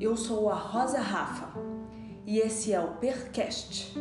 Eu 0.00 0.16
sou 0.16 0.48
a 0.48 0.54
Rosa 0.54 1.00
Rafa 1.00 1.48
e 2.24 2.38
esse 2.38 2.72
é 2.72 2.78
o 2.78 2.92
Percast, 2.98 3.98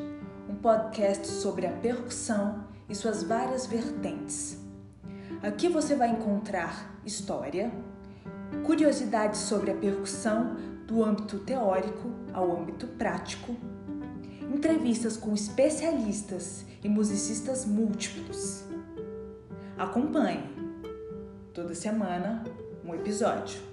um 0.48 0.54
podcast 0.54 1.26
sobre 1.26 1.66
a 1.66 1.72
percussão 1.72 2.66
e 2.88 2.94
suas 2.94 3.24
várias 3.24 3.66
vertentes. 3.66 4.60
Aqui 5.42 5.68
você 5.68 5.96
vai 5.96 6.10
encontrar 6.12 7.02
história, 7.04 7.72
curiosidades 8.64 9.40
sobre 9.40 9.72
a 9.72 9.76
percussão 9.76 10.56
do 10.86 11.04
âmbito 11.04 11.40
teórico 11.40 12.12
ao 12.32 12.56
âmbito 12.56 12.86
prático, 12.86 13.56
entrevistas 14.54 15.18
com 15.18 15.34
especialistas 15.34 16.64
e 16.84 16.88
musicistas 16.88 17.66
múltiplos. 17.66 18.66
Acompanhe 19.76 20.44
toda 21.56 21.74
semana 21.74 22.44
um 22.86 22.94
episódio. 22.94 23.67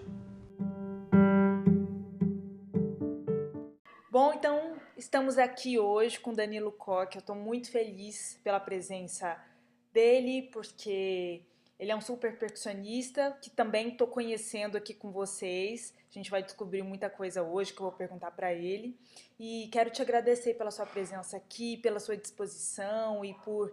Estamos 5.24 5.38
aqui 5.38 5.78
hoje 5.78 6.20
com 6.20 6.34
Danilo 6.34 6.70
Koch. 6.70 7.16
Eu 7.16 7.20
estou 7.20 7.34
muito 7.34 7.70
feliz 7.70 8.38
pela 8.44 8.60
presença 8.60 9.42
dele, 9.90 10.50
porque 10.52 11.40
ele 11.78 11.90
é 11.90 11.96
um 11.96 12.00
super 12.02 12.38
percussionista 12.38 13.34
que 13.40 13.48
também 13.48 13.88
estou 13.88 14.06
conhecendo 14.06 14.76
aqui 14.76 14.92
com 14.92 15.10
vocês. 15.10 15.94
A 16.10 16.12
gente 16.12 16.30
vai 16.30 16.42
descobrir 16.42 16.82
muita 16.82 17.08
coisa 17.08 17.42
hoje 17.42 17.72
que 17.72 17.80
eu 17.80 17.84
vou 17.84 17.92
perguntar 17.92 18.32
para 18.32 18.52
ele. 18.52 18.98
E 19.40 19.70
quero 19.72 19.88
te 19.88 20.02
agradecer 20.02 20.58
pela 20.58 20.70
sua 20.70 20.84
presença 20.84 21.38
aqui, 21.38 21.78
pela 21.78 22.00
sua 22.00 22.18
disposição 22.18 23.24
e 23.24 23.32
por 23.32 23.72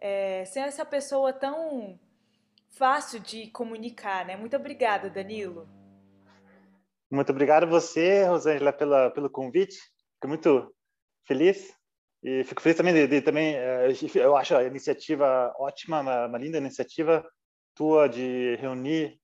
é, 0.00 0.44
ser 0.46 0.60
essa 0.60 0.84
pessoa 0.84 1.32
tão 1.32 1.96
fácil 2.70 3.20
de 3.20 3.46
comunicar, 3.52 4.26
né? 4.26 4.36
Muito 4.36 4.56
obrigada, 4.56 5.08
Danilo. 5.08 5.68
Muito 7.08 7.30
obrigado 7.30 7.68
você, 7.68 8.24
Rosângela, 8.24 8.72
pela, 8.72 9.10
pelo 9.12 9.30
convite. 9.30 9.78
Fico 10.14 10.26
muito 10.26 10.74
feliz 11.28 11.72
e 12.24 12.42
fico 12.42 12.60
feliz 12.60 12.76
também 12.76 12.92
de, 12.92 13.06
de 13.06 13.22
também 13.22 13.54
eh, 13.54 13.88
eu 14.16 14.36
acho 14.36 14.56
a 14.56 14.64
iniciativa 14.64 15.54
ótima, 15.58 16.00
uma, 16.00 16.26
uma 16.26 16.38
linda 16.38 16.58
iniciativa 16.58 17.24
tua 17.76 18.08
de 18.08 18.56
reunir 18.56 19.20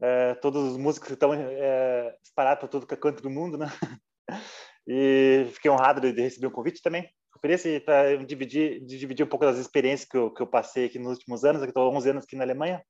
é, 0.00 0.34
todos 0.36 0.72
os 0.72 0.78
músicos 0.78 1.08
que 1.08 1.14
estão 1.14 1.34
é, 1.34 2.16
espalhados 2.24 2.60
por 2.60 2.68
todo 2.68 2.86
canto 2.86 3.22
do 3.22 3.30
mundo, 3.30 3.58
né? 3.58 3.66
E 4.86 5.46
fiquei 5.54 5.70
honrado 5.70 5.98
de, 5.98 6.12
de 6.12 6.20
receber 6.20 6.46
o 6.46 6.50
um 6.50 6.52
convite 6.52 6.82
também 6.82 7.10
experiência 7.44 7.80
para 7.80 8.16
dividir, 8.24 8.80
dividir 8.84 9.24
um 9.24 9.28
pouco 9.28 9.44
das 9.44 9.58
experiências 9.58 10.08
que 10.08 10.16
eu, 10.16 10.30
que 10.32 10.42
eu 10.42 10.46
passei 10.46 10.86
aqui 10.86 10.98
nos 10.98 11.12
últimos 11.18 11.44
anos, 11.44 11.62
que 11.62 11.68
estou 11.68 11.90
há 11.90 11.96
11 11.96 12.10
anos 12.10 12.24
aqui 12.24 12.36
na 12.36 12.44
Alemanha. 12.44 12.82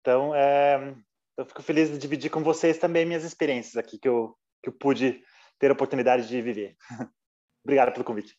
Então, 0.00 0.34
é, 0.34 0.94
eu 1.36 1.44
fico 1.46 1.62
feliz 1.62 1.90
de 1.90 1.98
dividir 1.98 2.30
com 2.30 2.42
vocês 2.42 2.78
também 2.78 3.06
minhas 3.06 3.24
experiências 3.24 3.76
aqui 3.76 3.98
que 3.98 4.08
eu, 4.08 4.36
que 4.62 4.70
eu 4.70 4.72
pude 4.72 5.22
ter 5.58 5.70
a 5.70 5.74
oportunidade 5.74 6.28
de 6.28 6.42
viver. 6.42 6.76
Obrigado 7.66 7.92
pelo 7.92 8.04
convite. 8.04 8.38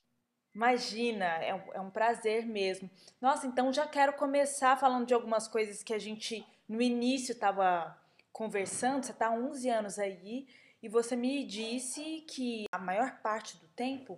Imagina, 0.56 1.25
é 1.25 1.53
um, 1.53 1.73
é 1.73 1.81
um 1.81 1.89
prazer 1.89 2.45
mesmo. 2.45 2.89
Nossa, 3.20 3.45
então 3.45 3.73
já 3.73 3.86
quero 3.86 4.14
começar 4.14 4.78
falando 4.78 5.06
de 5.06 5.14
algumas 5.14 5.50
coisas 5.50 5.83
que 5.83 5.94
a 5.94 6.00
gente 6.00 6.47
no 6.66 6.81
início 6.81 7.33
estava 7.33 7.94
conversando. 8.31 9.03
Você 9.03 9.11
está 9.11 9.28
há 9.28 9.31
11 9.31 9.70
anos 9.70 10.00
aí 10.00 10.48
e 10.81 10.88
você 10.88 11.14
me 11.17 11.45
disse 11.45 12.22
que 12.22 12.67
a 12.72 12.80
maior 12.80 13.20
parte 13.20 13.58
do 13.58 13.67
tempo 13.67 14.17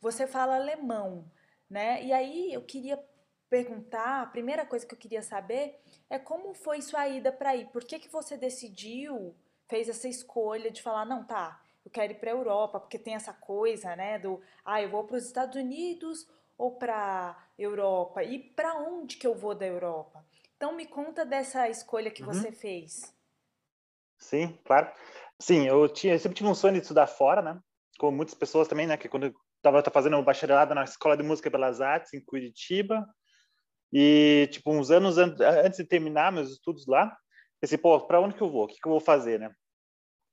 você 0.00 0.26
fala 0.26 0.56
alemão, 0.56 1.30
né? 1.68 2.02
E 2.02 2.10
aí 2.10 2.50
eu 2.50 2.62
queria 2.62 2.98
perguntar, 3.50 4.22
a 4.22 4.26
primeira 4.26 4.64
coisa 4.64 4.86
que 4.86 4.94
eu 4.94 4.98
queria 4.98 5.22
saber 5.22 5.78
é 6.08 6.18
como 6.18 6.54
foi 6.54 6.80
sua 6.80 7.06
ida 7.08 7.30
para 7.30 7.50
aí? 7.50 7.66
Por 7.66 7.84
que, 7.84 7.98
que 7.98 8.08
você 8.08 8.38
decidiu, 8.38 9.36
fez 9.68 9.86
essa 9.86 10.08
escolha 10.08 10.70
de 10.70 10.80
falar, 10.80 11.04
não, 11.04 11.24
tá, 11.24 11.60
eu 11.86 11.90
quero 11.90 12.12
ir 12.12 12.16
para 12.16 12.30
a 12.30 12.34
Europa, 12.34 12.80
porque 12.80 12.98
tem 12.98 13.14
essa 13.14 13.32
coisa, 13.32 13.94
né, 13.94 14.18
do, 14.18 14.40
ah, 14.64 14.82
eu 14.82 14.90
vou 14.90 15.04
para 15.04 15.16
os 15.16 15.24
Estados 15.24 15.54
Unidos 15.54 16.28
ou 16.58 16.72
para 16.72 17.36
Europa? 17.56 18.24
E 18.24 18.40
para 18.40 18.74
onde 18.74 19.16
que 19.16 19.26
eu 19.26 19.36
vou 19.36 19.54
da 19.54 19.64
Europa? 19.64 20.24
Então 20.56 20.74
me 20.74 20.84
conta 20.84 21.24
dessa 21.24 21.68
escolha 21.68 22.10
que 22.10 22.22
uhum. 22.22 22.32
você 22.32 22.50
fez. 22.50 23.14
Sim, 24.18 24.58
claro. 24.64 24.90
Sim, 25.38 25.66
eu 25.68 25.88
tinha 25.88 26.14
eu 26.14 26.18
sempre 26.18 26.36
tive 26.36 26.48
um 26.48 26.54
sonho 26.54 26.74
de 26.74 26.80
estudar 26.80 27.06
fora, 27.06 27.40
né? 27.40 27.60
Como 27.98 28.16
muitas 28.16 28.34
pessoas 28.34 28.66
também, 28.66 28.86
né? 28.86 28.96
Que 28.96 29.08
quando 29.08 29.32
estava 29.58 29.82
fazendo 29.92 30.16
um 30.16 30.24
bacharelado 30.24 30.74
na 30.74 30.82
Escola 30.82 31.16
de 31.16 31.22
Música 31.22 31.50
Belas 31.50 31.80
Artes 31.80 32.14
em 32.14 32.24
Curitiba 32.24 33.06
e 33.92 34.48
tipo 34.50 34.72
uns 34.72 34.90
anos 34.90 35.18
an 35.18 35.36
antes 35.64 35.78
de 35.78 35.84
terminar 35.84 36.32
meus 36.32 36.50
estudos 36.50 36.86
lá 36.86 37.16
pensei 37.60 37.78
pô 37.78 38.00
para 38.00 38.20
onde 38.20 38.34
que 38.34 38.42
eu 38.42 38.50
vou 38.50 38.64
o 38.64 38.66
que 38.66 38.80
que 38.80 38.86
eu 38.86 38.90
vou 38.90 39.00
fazer 39.00 39.38
né 39.38 39.48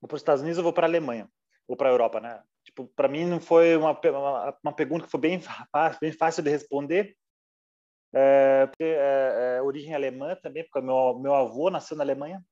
vou 0.02 0.08
para 0.08 0.16
os 0.16 0.22
Estados 0.22 0.42
Unidos 0.42 0.58
ou 0.58 0.63
vou 0.63 0.74
para 0.74 0.88
a 0.88 0.90
Alemanha 0.90 1.30
ou 1.68 1.75
para 1.75 1.90
a 1.90 1.91
Europa 1.91 2.19
né 2.19 2.41
tipo 2.63 2.88
para 2.96 3.07
mim 3.07 3.25
não 3.25 3.40
foi 3.40 3.75
uma, 3.75 3.91
uma, 3.91 4.57
uma 4.63 4.74
pergunta 4.74 5.06
que 5.06 5.12
foi 5.12 5.19
bem 5.19 5.41
bem 6.01 6.12
fácil 6.12 6.44
de 6.44 6.50
responder 6.50 7.16
é, 8.16 8.68
porque 8.68 8.84
é, 8.84 9.56
é, 9.57 9.62
origem 9.62 9.94
alemã 9.94 10.35
também 10.35 10.63
porque 10.63 10.85
meu 10.85 11.19
meu 11.19 11.34
avô 11.34 11.69
nasceu 11.69 11.97
na 11.97 12.03
Alemanha 12.03 12.44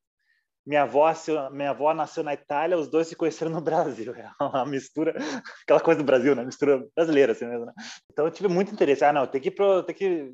minha 0.65 0.83
avó, 0.83 1.11
minha 1.51 1.71
avó 1.71 1.93
nasceu 1.93 2.23
na 2.23 2.33
Itália, 2.33 2.77
os 2.77 2.87
dois 2.87 3.07
se 3.07 3.15
conheceram 3.15 3.51
no 3.51 3.61
Brasil. 3.61 4.13
É 4.15 4.29
uma 4.39 4.65
mistura, 4.65 5.15
aquela 5.63 5.79
coisa 5.79 5.99
do 5.99 6.05
Brasil, 6.05 6.35
né? 6.35 6.45
Mistura 6.45 6.85
brasileira, 6.95 7.31
assim 7.31 7.45
mesmo, 7.45 7.65
né? 7.65 7.73
Então 8.11 8.25
eu 8.25 8.31
tive 8.31 8.47
muito 8.47 8.71
interesse. 8.71 9.03
Ah, 9.03 9.13
não, 9.13 9.25
tem 9.25 9.41
que, 9.41 9.51
pro, 9.51 9.83
tem 9.83 9.95
que 9.95 10.33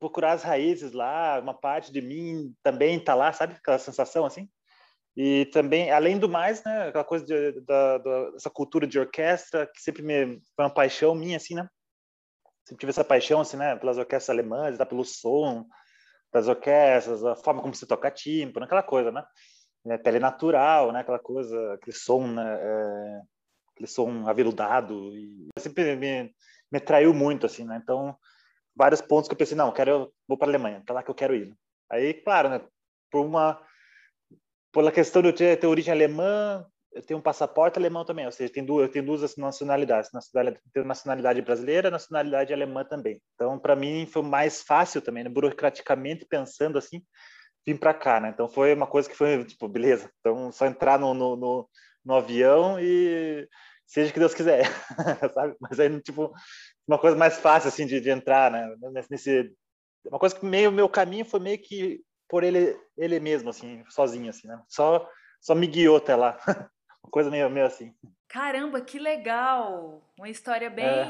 procurar 0.00 0.32
as 0.32 0.42
raízes 0.42 0.92
lá, 0.92 1.40
uma 1.40 1.54
parte 1.54 1.92
de 1.92 2.00
mim 2.00 2.52
também 2.62 3.02
tá 3.02 3.14
lá, 3.14 3.32
sabe? 3.32 3.54
Aquela 3.54 3.78
sensação 3.78 4.24
assim. 4.24 4.48
E 5.20 5.46
também, 5.46 5.90
além 5.90 6.16
do 6.16 6.28
mais, 6.28 6.62
né? 6.62 6.86
Aquela 6.86 7.02
coisa 7.02 7.24
de, 7.26 7.60
da, 7.62 7.98
da, 7.98 8.30
dessa 8.30 8.48
cultura 8.48 8.86
de 8.86 9.00
orquestra 9.00 9.66
que 9.66 9.82
sempre 9.82 10.00
me 10.00 10.40
foi 10.54 10.64
uma 10.64 10.72
paixão 10.72 11.12
minha, 11.12 11.38
assim, 11.38 11.56
né? 11.56 11.68
Sempre 12.64 12.82
tive 12.82 12.90
essa 12.90 13.02
paixão, 13.02 13.40
assim, 13.40 13.56
né? 13.56 13.74
Pelas 13.74 13.98
orquestras 13.98 14.30
alemãs, 14.30 14.78
tá? 14.78 14.86
pelo 14.86 15.04
som, 15.04 15.66
das 16.32 16.46
orquestras, 16.46 17.24
a 17.24 17.34
forma 17.34 17.60
como 17.60 17.74
se 17.74 17.84
toca 17.84 18.12
tímpano, 18.12 18.64
aquela 18.64 18.82
coisa, 18.82 19.10
né? 19.10 19.24
É, 19.88 19.98
pele 19.98 20.20
natural, 20.20 20.92
né? 20.92 21.00
Aquela 21.00 21.18
coisa, 21.18 21.74
aquele 21.74 21.96
som, 21.96 22.24
né? 22.28 22.56
É, 22.60 23.20
aquele 23.72 23.88
som 23.88 24.28
aveludado 24.28 25.16
e 25.16 25.48
sempre 25.58 25.96
me, 25.96 26.32
me 26.70 26.78
atraiu 26.78 27.12
muito, 27.12 27.44
assim, 27.44 27.64
né? 27.64 27.80
Então, 27.82 28.16
vários 28.72 29.00
pontos 29.00 29.26
que 29.26 29.34
eu 29.34 29.38
pensei, 29.38 29.56
não, 29.56 29.72
quero, 29.72 30.14
vou 30.28 30.38
para 30.38 30.46
a 30.46 30.50
Alemanha, 30.50 30.80
para 30.86 30.94
lá 30.94 31.02
que 31.02 31.10
eu 31.10 31.14
quero 31.16 31.34
ir. 31.34 31.52
Aí, 31.90 32.14
claro, 32.14 32.48
né? 32.50 32.60
Por 33.10 33.26
uma, 33.26 33.60
pela 34.78 34.92
questão 34.92 35.20
de 35.20 35.28
eu 35.28 35.32
ter, 35.32 35.58
ter 35.58 35.66
origem 35.66 35.92
alemã, 35.92 36.64
eu 36.92 37.02
tenho 37.02 37.18
um 37.18 37.22
passaporte 37.22 37.76
alemão 37.76 38.04
também, 38.04 38.26
ou 38.26 38.30
seja, 38.30 38.48
eu 38.48 38.52
tenho 38.54 38.66
duas, 38.66 38.86
eu 38.86 38.92
tenho 38.92 39.04
duas 39.04 39.36
nacionalidades, 39.36 40.12
nacionalidade, 40.12 40.62
tenho 40.72 40.86
nacionalidade 40.86 41.42
brasileira, 41.42 41.90
nacionalidade 41.90 42.52
alemã 42.52 42.84
também. 42.84 43.20
Então, 43.34 43.58
para 43.58 43.74
mim 43.74 44.06
foi 44.06 44.22
mais 44.22 44.62
fácil 44.62 45.02
também, 45.02 45.24
né? 45.24 45.30
burocraticamente 45.30 46.24
pensando 46.24 46.78
assim, 46.78 47.02
vim 47.66 47.76
para 47.76 47.92
cá, 47.92 48.20
né? 48.20 48.30
Então 48.32 48.48
foi 48.48 48.72
uma 48.72 48.86
coisa 48.86 49.08
que 49.08 49.16
foi 49.16 49.44
tipo, 49.44 49.66
beleza. 49.66 50.08
Então 50.20 50.52
só 50.52 50.64
entrar 50.64 50.96
no, 50.96 51.12
no, 51.12 51.34
no, 51.34 51.68
no 52.04 52.14
avião 52.14 52.78
e 52.80 53.48
seja 53.84 54.10
o 54.10 54.12
que 54.12 54.20
Deus 54.20 54.34
quiser, 54.34 54.64
sabe? 55.34 55.56
Mas 55.60 55.80
aí 55.80 56.00
tipo 56.00 56.32
uma 56.86 56.98
coisa 56.98 57.16
mais 57.16 57.36
fácil 57.38 57.68
assim 57.68 57.84
de, 57.84 58.00
de 58.00 58.10
entrar, 58.10 58.48
né? 58.50 58.74
Nesse 59.10 59.52
uma 60.06 60.20
coisa 60.20 60.34
que 60.34 60.46
meio 60.46 60.70
meu 60.70 60.88
caminho 60.88 61.24
foi 61.24 61.40
meio 61.40 61.58
que 61.58 62.00
por 62.28 62.44
ele 62.44 62.78
ele 62.96 63.18
mesmo 63.18 63.50
assim, 63.50 63.84
sozinho 63.88 64.30
assim, 64.30 64.46
né? 64.46 64.60
Só 64.68 65.08
só 65.40 65.54
me 65.54 65.66
guiou 65.66 65.96
até 65.96 66.14
lá. 66.14 66.38
Uma 67.02 67.10
coisa 67.10 67.30
meio, 67.30 67.48
meio 67.48 67.66
assim. 67.66 67.94
Caramba, 68.28 68.80
que 68.80 68.98
legal! 68.98 70.02
Uma 70.18 70.28
história 70.28 70.68
bem 70.68 70.84
é. 70.84 71.08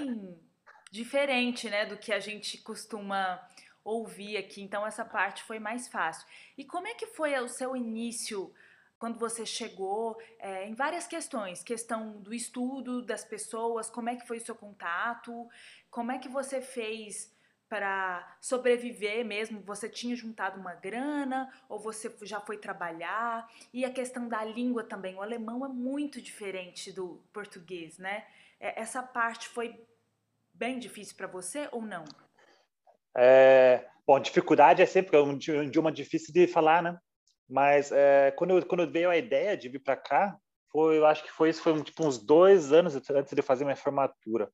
diferente, 0.93 1.69
né, 1.69 1.87
do 1.87 1.97
que 1.97 2.13
a 2.13 2.21
gente 2.21 2.59
costuma 2.59 3.41
ouvir 3.83 4.37
aqui. 4.37 4.63
Então 4.63 4.87
essa 4.87 5.05
parte 5.05 5.43
foi 5.43 5.59
mais 5.59 5.89
fácil. 5.89 6.27
E 6.57 6.65
como 6.65 6.87
é 6.87 6.95
que 6.95 7.07
foi 7.07 7.39
o 7.41 7.49
seu 7.49 7.75
início 7.75 8.53
quando 8.99 9.19
você 9.19 9.47
chegou 9.47 10.21
é, 10.39 10.67
em 10.67 10.75
várias 10.75 11.07
questões, 11.07 11.63
questão 11.63 12.21
do 12.21 12.35
estudo 12.35 13.01
das 13.01 13.25
pessoas, 13.25 13.89
como 13.89 14.11
é 14.11 14.17
que 14.17 14.27
foi 14.27 14.39
o 14.39 14.45
seu 14.45 14.57
contato, 14.57 15.49
como 15.91 16.11
é 16.11 16.19
que 16.19 16.29
você 16.29 16.61
fez 16.61 17.33
para 17.69 18.37
sobreviver 18.41 19.25
mesmo? 19.25 19.61
Você 19.63 19.89
tinha 19.89 20.17
juntado 20.17 20.59
uma 20.59 20.75
grana 20.75 21.53
ou 21.69 21.79
você 21.79 22.13
já 22.23 22.41
foi 22.41 22.57
trabalhar? 22.57 23.49
E 23.73 23.85
a 23.85 23.91
questão 23.91 24.29
da 24.29 24.45
língua 24.45 24.83
também. 24.83 25.15
O 25.15 25.23
alemão 25.23 25.65
é 25.65 25.69
muito 25.69 26.21
diferente 26.21 26.93
do 26.93 27.23
português, 27.33 27.99
né? 27.99 28.25
É, 28.59 28.81
essa 28.81 29.03
parte 29.03 29.49
foi 29.49 29.79
bem 30.55 30.79
difícil 30.79 31.17
para 31.17 31.27
você 31.27 31.69
ou 31.71 31.83
não? 31.83 32.05
É, 33.17 33.87
bom, 34.07 34.19
dificuldade 34.19 34.83
é 34.83 34.87
sempre 34.87 35.17
um 35.19 35.37
idioma 35.63 35.93
difícil 35.93 36.33
de 36.33 36.47
falar, 36.47 36.83
né? 36.83 36.99
Mas 37.49 37.91
é, 37.93 38.31
quando, 38.33 38.59
eu, 38.59 38.67
quando 38.67 38.91
veio 38.91 39.11
a 39.11 39.17
ideia 39.17 39.57
de 39.57 39.69
vir 39.69 39.79
para 39.79 39.97
cá, 39.97 40.39
foi, 40.71 40.99
eu 40.99 41.07
acho 41.07 41.23
que 41.25 41.31
foi 41.31 41.49
isso, 41.49 41.63
foi 41.63 41.83
tipo 41.83 42.07
uns 42.07 42.19
dois 42.19 42.73
anos 42.73 42.95
antes 43.11 43.35
de 43.35 43.43
fazer 43.43 43.65
minha 43.65 43.77
formatura. 43.77 44.51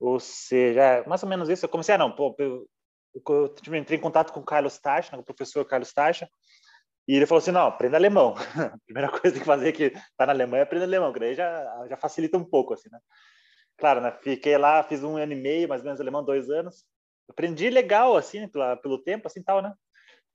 Ou 0.00 0.18
seja, 0.18 0.80
é 0.82 1.06
mais 1.06 1.22
ou 1.22 1.28
menos 1.28 1.48
isso. 1.48 1.64
Eu 1.64 1.68
comecei, 1.68 1.94
ah, 1.94 1.98
não, 1.98 2.10
pô, 2.10 2.34
eu, 2.38 2.66
eu, 3.14 3.54
eu 3.66 3.76
entrei 3.76 3.98
em 3.98 4.00
contato 4.02 4.32
com 4.32 4.40
o 4.40 4.44
Carlos 4.44 4.78
Tacha, 4.78 5.16
o 5.16 5.22
professor 5.22 5.64
Carlos 5.66 5.92
Tacha, 5.92 6.28
E 7.08 7.16
ele 7.16 7.26
falou 7.26 7.40
assim, 7.40 7.52
não, 7.52 7.66
aprenda 7.66 7.96
alemão. 7.96 8.34
A 8.74 8.78
primeira 8.86 9.10
coisa 9.10 9.28
que 9.28 9.32
tem 9.32 9.40
que 9.40 9.46
fazer 9.46 9.72
que 9.72 9.90
tá 10.16 10.26
na 10.26 10.32
Alemanha 10.32 10.62
é 10.62 10.64
aprender 10.64 10.84
alemão, 10.84 11.12
que 11.12 11.20
daí 11.20 11.34
já, 11.34 11.86
já 11.88 11.96
facilita 11.96 12.38
um 12.38 12.44
pouco, 12.44 12.74
assim, 12.74 12.88
né? 12.90 12.98
Claro, 13.78 14.00
né? 14.00 14.12
Fiquei 14.22 14.56
lá, 14.58 14.82
fiz 14.82 15.04
um 15.04 15.16
ano 15.16 15.32
e 15.32 15.36
meio, 15.36 15.68
mais 15.68 15.82
ou 15.82 15.86
menos, 15.86 16.00
alemão, 16.00 16.24
dois 16.24 16.50
anos. 16.50 16.84
Aprendi 17.28 17.70
legal, 17.70 18.16
assim, 18.16 18.48
pela, 18.48 18.76
pelo 18.76 18.98
tempo, 19.02 19.26
assim, 19.26 19.42
tal, 19.42 19.62
né? 19.62 19.72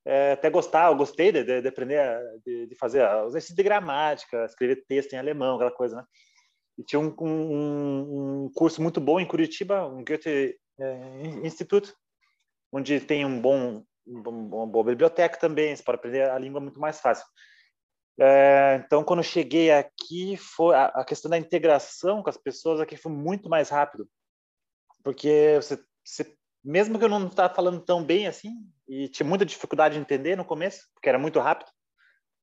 É, 0.05 0.33
até 0.33 0.49
gostar, 0.51 0.91
eu 0.91 0.95
gostei 0.95 1.31
de, 1.31 1.43
de, 1.43 1.61
de 1.61 1.67
aprender, 1.67 2.21
de, 2.45 2.67
de, 2.67 2.75
fazer 2.75 3.03
os 3.21 3.29
exercícios 3.29 3.55
de 3.55 3.63
gramática, 3.63 4.45
escrever 4.45 4.85
texto 4.87 5.13
em 5.13 5.17
alemão, 5.17 5.55
aquela 5.55 5.71
coisa, 5.71 5.95
né? 5.97 6.03
E 6.77 6.83
tinha 6.83 6.99
um, 6.99 7.15
um, 7.21 8.45
um 8.45 8.51
curso 8.53 8.81
muito 8.81 8.99
bom 8.99 9.19
em 9.19 9.27
Curitiba, 9.27 9.87
um 9.87 10.03
Goethe 10.03 10.57
é, 10.79 11.21
Institute, 11.43 11.93
onde 12.71 12.99
tem 12.99 13.25
um 13.25 13.39
bom, 13.39 13.83
uma 14.05 14.67
boa 14.67 14.85
biblioteca 14.85 15.39
também, 15.39 15.75
você 15.75 15.83
pode 15.83 15.97
aprender 15.97 16.29
a 16.29 16.37
língua 16.37 16.59
muito 16.59 16.79
mais 16.79 16.99
fácil. 16.99 17.25
É, 18.19 18.81
então, 18.85 19.03
quando 19.03 19.19
eu 19.19 19.23
cheguei 19.23 19.71
aqui, 19.71 20.37
foi 20.37 20.73
a, 20.75 20.85
a, 20.85 21.05
questão 21.05 21.29
da 21.29 21.37
integração 21.37 22.23
com 22.23 22.29
as 22.29 22.37
pessoas 22.37 22.79
aqui 22.79 22.95
foi 22.95 23.11
muito 23.11 23.49
mais 23.49 23.69
rápido, 23.69 24.07
porque 25.03 25.57
você, 25.61 25.77
você 26.03 26.35
mesmo 26.63 26.97
que 26.97 27.03
eu 27.03 27.09
não 27.09 27.27
estava 27.27 27.53
falando 27.53 27.83
tão 27.83 28.03
bem 28.03 28.25
assim, 28.25 28.51
e 28.87 29.09
tinha 29.09 29.27
muita 29.27 29.45
dificuldade 29.45 29.95
de 29.95 30.01
entender 30.01 30.35
no 30.35 30.45
começo, 30.45 30.87
porque 30.93 31.09
era 31.09 31.19
muito 31.19 31.39
rápido, 31.39 31.69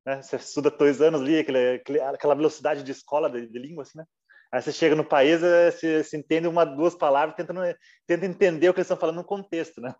né? 0.05 0.21
Você 0.21 0.35
estuda 0.35 0.69
dois 0.69 1.01
anos 1.01 1.21
ali, 1.21 1.39
aquele, 1.39 1.99
aquela 2.01 2.35
velocidade 2.35 2.83
de 2.83 2.91
escola 2.91 3.29
de, 3.29 3.47
de 3.47 3.59
língua, 3.59 3.83
assim, 3.83 3.97
né? 3.97 4.05
Aí 4.53 4.61
você 4.61 4.71
chega 4.71 4.95
no 4.95 5.03
país, 5.03 5.41
eh, 5.41 5.71
você, 5.71 6.03
você 6.03 6.15
entende 6.15 6.47
uma, 6.47 6.63
duas 6.63 6.93
palavras, 6.93 7.35
tenta, 7.35 7.75
tenta 8.05 8.25
entender 8.27 8.69
o 8.69 8.73
que 8.73 8.81
eles 8.81 8.85
estão 8.85 8.95
falando 8.95 9.15
no 9.15 9.23
contexto, 9.23 9.81
né? 9.81 9.95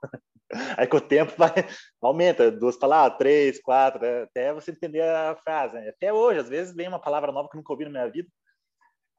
Aí 0.78 0.86
com 0.86 0.98
o 0.98 1.02
tempo 1.02 1.34
vai, 1.36 1.50
aumenta, 2.00 2.52
duas 2.52 2.78
palavras, 2.78 3.18
três, 3.18 3.60
quatro, 3.60 4.00
né? 4.00 4.22
até 4.22 4.54
você 4.54 4.70
entender 4.70 5.02
a 5.02 5.36
frase. 5.38 5.74
Né? 5.74 5.90
Até 5.90 6.14
hoje, 6.14 6.40
às 6.40 6.50
vezes, 6.50 6.76
vem 6.76 6.88
uma 6.88 7.02
palavra 7.02 7.32
nova 7.32 7.50
que 7.50 7.56
eu 7.56 7.62
nunca 7.62 7.74
ouvi 7.74 7.86
na 7.86 7.90
minha 7.90 8.08
vida, 8.08 8.30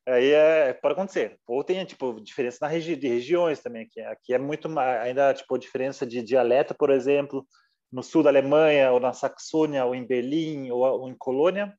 aí 0.06 0.30
é, 0.30 0.72
pode 0.72 0.92
acontecer. 0.92 1.36
Ou 1.48 1.64
tem, 1.64 1.84
tipo, 1.84 2.20
diferença 2.20 2.58
na 2.60 2.68
regi 2.68 2.94
de 2.94 3.08
regiões 3.08 3.60
também, 3.60 3.86
aqui, 3.86 4.00
aqui 4.02 4.34
é 4.34 4.38
muito, 4.38 4.68
ainda, 4.78 5.34
tipo, 5.34 5.58
diferença 5.58 6.06
de 6.06 6.22
dialeto, 6.22 6.76
por 6.76 6.90
exemplo, 6.90 7.44
no 7.90 8.04
sul 8.04 8.22
da 8.22 8.30
Alemanha, 8.30 8.92
ou 8.92 9.00
na 9.00 9.12
Saxônia, 9.12 9.84
ou 9.84 9.96
em 9.96 10.06
Berlim, 10.06 10.70
ou, 10.70 10.82
ou 10.82 11.08
em 11.08 11.16
Colônia, 11.18 11.76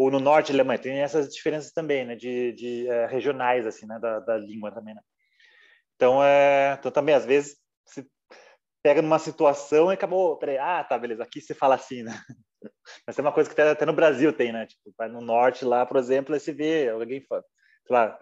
ou 0.00 0.10
no 0.10 0.18
norte 0.18 0.50
Alemanha. 0.50 0.78
Tem 0.78 0.98
essas 1.00 1.28
diferenças 1.28 1.72
também, 1.72 2.06
né, 2.06 2.16
de, 2.16 2.52
de 2.52 2.88
é, 2.88 3.04
regionais 3.04 3.66
assim, 3.66 3.86
né, 3.86 3.98
da, 4.00 4.18
da 4.20 4.38
língua 4.38 4.72
também, 4.72 4.94
né? 4.94 5.02
Então, 5.94 6.24
é, 6.24 6.76
então 6.78 6.90
também 6.90 7.14
às 7.14 7.26
vezes 7.26 7.58
se 7.84 8.06
pega 8.82 9.02
numa 9.02 9.18
situação 9.18 9.90
e 9.90 9.94
acabou, 9.94 10.38
peraí, 10.38 10.56
ah, 10.56 10.82
tá, 10.82 10.98
beleza, 10.98 11.22
aqui 11.22 11.42
você 11.42 11.54
fala 11.54 11.74
assim, 11.74 12.02
né? 12.02 12.12
Mas 13.06 13.18
é 13.18 13.20
uma 13.20 13.32
coisa 13.32 13.50
que 13.50 13.60
até, 13.60 13.70
até 13.70 13.84
no 13.84 13.92
Brasil 13.92 14.32
tem, 14.32 14.52
né? 14.52 14.64
Tipo, 14.64 14.94
vai 14.96 15.08
no 15.08 15.20
norte 15.20 15.66
lá, 15.66 15.84
por 15.84 15.98
exemplo, 15.98 16.32
aí 16.32 16.40
você 16.40 16.52
vê 16.52 16.88
alguém 16.88 17.20
fala, 17.20 17.44
lá, 17.90 18.18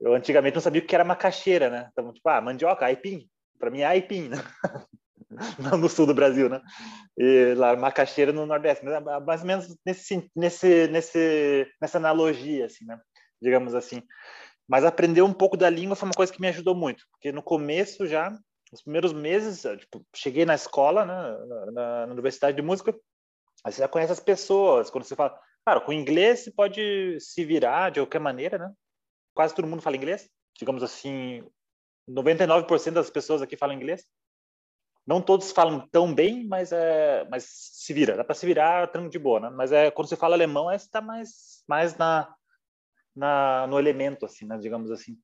eu 0.00 0.14
antigamente 0.14 0.54
não 0.54 0.62
sabia 0.62 0.80
o 0.80 0.86
que 0.86 0.94
era 0.94 1.04
macaxeira, 1.04 1.68
né? 1.68 1.88
Então, 1.90 2.12
tipo, 2.12 2.28
ah, 2.28 2.40
mandioca, 2.40 2.86
aipim. 2.86 3.28
Para 3.58 3.70
mim 3.70 3.80
é 3.80 3.86
aipim, 3.86 4.28
né? 4.28 4.36
no 5.80 5.88
sul 5.88 6.06
do 6.06 6.14
Brasil, 6.14 6.48
né? 6.48 6.60
E 7.16 7.54
lá 7.54 7.76
macaxeira 7.76 8.32
no 8.32 8.46
Nordeste, 8.46 8.84
mas 8.84 8.94
é 8.94 9.20
mais 9.20 9.40
ou 9.40 9.46
menos 9.46 9.76
nesse, 9.84 10.30
nesse, 10.34 10.88
nesse, 10.88 11.66
nessa 11.80 11.98
analogia, 11.98 12.66
assim, 12.66 12.84
né? 12.84 12.98
Digamos 13.40 13.74
assim. 13.74 14.02
Mas 14.68 14.84
aprender 14.84 15.22
um 15.22 15.32
pouco 15.32 15.56
da 15.56 15.68
língua 15.68 15.96
foi 15.96 16.08
uma 16.08 16.14
coisa 16.14 16.32
que 16.32 16.40
me 16.40 16.48
ajudou 16.48 16.74
muito, 16.74 17.04
porque 17.10 17.32
no 17.32 17.42
começo 17.42 18.06
já, 18.06 18.30
nos 18.70 18.82
primeiros 18.82 19.12
meses, 19.12 19.62
tipo, 19.78 20.04
cheguei 20.14 20.44
na 20.44 20.54
escola, 20.54 21.04
né, 21.04 21.72
na, 21.72 22.06
na 22.06 22.12
Universidade 22.12 22.56
de 22.56 22.62
Música, 22.62 22.94
aí 23.64 23.72
você 23.72 23.80
já 23.80 23.88
conhece 23.88 24.12
as 24.12 24.20
pessoas, 24.20 24.88
quando 24.88 25.04
você 25.04 25.16
fala, 25.16 25.36
cara, 25.66 25.80
com 25.80 25.92
inglês 25.92 26.40
você 26.44 26.52
pode 26.52 27.18
se 27.18 27.44
virar 27.44 27.90
de 27.90 28.00
qualquer 28.00 28.20
maneira, 28.20 28.58
né? 28.58 28.72
Quase 29.34 29.54
todo 29.54 29.66
mundo 29.66 29.82
fala 29.82 29.96
inglês, 29.96 30.28
digamos 30.56 30.82
assim, 30.82 31.42
99% 32.08 32.92
das 32.92 33.10
pessoas 33.10 33.42
aqui 33.42 33.56
falam 33.56 33.74
inglês. 33.74 34.04
Não 35.06 35.20
todos 35.20 35.50
falam 35.50 35.88
tão 35.90 36.14
bem, 36.14 36.46
mas 36.46 36.72
é, 36.72 37.26
mas 37.30 37.44
se 37.48 37.92
vira, 37.92 38.16
dá 38.16 38.24
para 38.24 38.34
se 38.34 38.46
virar 38.46 38.86
tranquilo 38.88 39.10
de 39.10 39.18
boa, 39.18 39.40
né? 39.40 39.50
Mas 39.50 39.72
é 39.72 39.90
quando 39.90 40.08
você 40.08 40.16
fala 40.16 40.34
alemão, 40.34 40.70
é 40.70 40.76
está 40.76 41.00
mais 41.00 41.64
mais 41.68 41.96
na, 41.96 42.32
na 43.14 43.66
no 43.66 43.78
elemento 43.78 44.26
assim, 44.26 44.46
né? 44.46 44.58
digamos 44.58 44.90
assim. 44.90 45.16